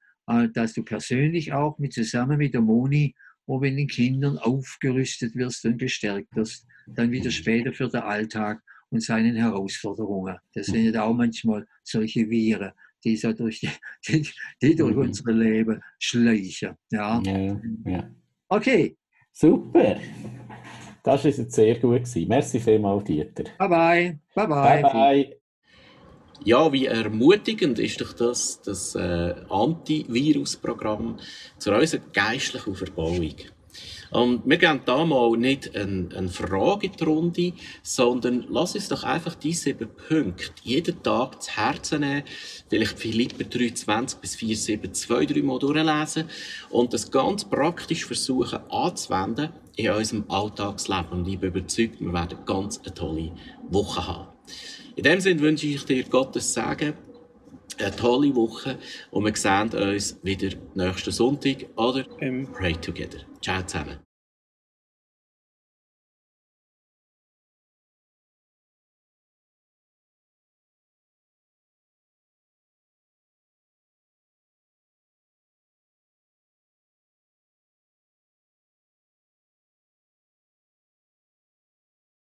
dass 0.55 0.73
du 0.75 0.83
persönlich 0.85 1.53
auch 1.53 1.79
mit 1.79 1.93
zusammen 1.93 2.39
mit 2.39 2.55
der 2.55 2.61
Moni 2.61 3.15
wo 3.51 3.59
mit 3.59 3.77
den 3.77 3.89
Kindern 3.89 4.39
aufgerüstet 4.39 5.35
wirst 5.35 5.65
und 5.65 5.77
gestärkt 5.77 6.35
wirst, 6.37 6.69
dann 6.87 7.11
wieder 7.11 7.33
später 7.33 7.73
für 7.73 7.89
den 7.89 8.03
Alltag 8.03 8.63
und 8.91 9.03
seinen 9.03 9.35
Herausforderungen. 9.35 10.37
Das 10.55 10.67
sind 10.67 10.95
ja 10.95 11.03
auch 11.03 11.15
manchmal 11.15 11.67
solche 11.83 12.31
Viren 12.31 12.71
die 13.05 13.17
so 13.17 13.33
durch, 13.33 13.61
die, 13.61 13.71
die, 14.09 14.29
die 14.63 14.77
durch 14.77 14.95
mhm. 14.95 15.03
unser 15.03 15.33
Leben 15.33 15.81
schleichen. 15.99 16.77
Ja. 16.91 17.23
Ja, 17.25 17.61
ja. 17.87 18.11
Okay. 18.49 18.97
Super. 19.33 19.97
Das 21.03 21.25
war 21.25 21.31
jetzt 21.31 21.53
sehr 21.53 21.75
gut. 21.79 22.05
Gewesen. 22.05 22.29
Merci 22.29 22.61
vielmals, 22.61 23.05
Dieter. 23.05 23.45
Bye 23.59 23.69
bye. 23.69 24.19
Bye 24.35 24.47
bye. 24.47 24.83
bye, 24.83 24.93
bye. 24.93 25.37
Ja, 26.45 26.73
wie 26.73 26.87
ermutigend 26.87 27.79
ist 27.79 28.01
doch 28.01 28.15
das, 28.15 28.63
das 28.63 28.95
äh, 28.95 29.35
Antivirus-Programm 29.51 31.19
zu 31.59 31.73
unserer 31.73 32.01
geistlichen 32.13 32.75
Verbauung. 32.75 33.35
Und 34.11 34.43
wir 34.45 34.57
gehen 34.57 34.81
da 34.85 35.05
mal 35.05 35.37
nicht 35.37 35.77
eine, 35.77 36.09
eine 36.17 36.29
Frage 36.29 36.87
in 36.87 36.93
die 36.93 37.05
Runde, 37.05 37.53
sondern 37.83 38.45
lass 38.49 38.75
uns 38.75 38.89
doch 38.89 39.05
einfach 39.05 39.37
diese 39.37 39.65
sieben 39.65 39.89
Punkte 40.09 40.51
jeden 40.65 41.03
Tag 41.03 41.43
zu 41.43 41.57
Herzen 41.57 42.01
nehmen, 42.01 42.25
vielleicht 42.69 42.99
Philipper 42.99 43.45
23 43.45 44.19
bis 44.19 44.35
4, 44.37 44.57
7, 44.57 44.95
2, 44.95 45.27
3 45.27 45.43
Mal 45.43 45.59
durchlesen 45.59 46.25
und 46.71 46.93
das 46.93 47.11
ganz 47.11 47.45
praktisch 47.45 48.05
versuchen 48.05 48.59
anzuwenden 48.71 49.51
in 49.77 49.91
unserem 49.91 50.25
Alltagsleben. 50.29 51.21
Und 51.21 51.29
ich 51.29 51.39
bin 51.39 51.51
überzeugt, 51.51 52.01
wir 52.01 52.13
werden 52.13 52.39
ganz 52.45 52.79
eine 52.79 52.95
tolle 52.95 53.33
Woche 53.69 54.07
haben. 54.07 54.29
In 54.97 55.05
dem 55.05 55.21
Sinne 55.21 55.41
wünsche 55.41 55.67
ich 55.67 55.85
dir 55.85 56.03
Gottes 56.05 56.53
Segen, 56.53 56.95
eine 57.79 57.97
tolle 57.97 58.35
Woche 58.35 58.79
und 59.11 59.25
wir 59.25 59.37
sehen 59.37 59.71
uns 59.73 60.19
wieder 60.23 60.57
nächsten 60.75 61.13
Sonntag 61.13 61.67
oder 61.77 62.05
im 62.21 62.51
Pray 62.53 62.75
Together. 62.75 63.30
Ciao 63.41 63.63
zusammen. 63.67 64.10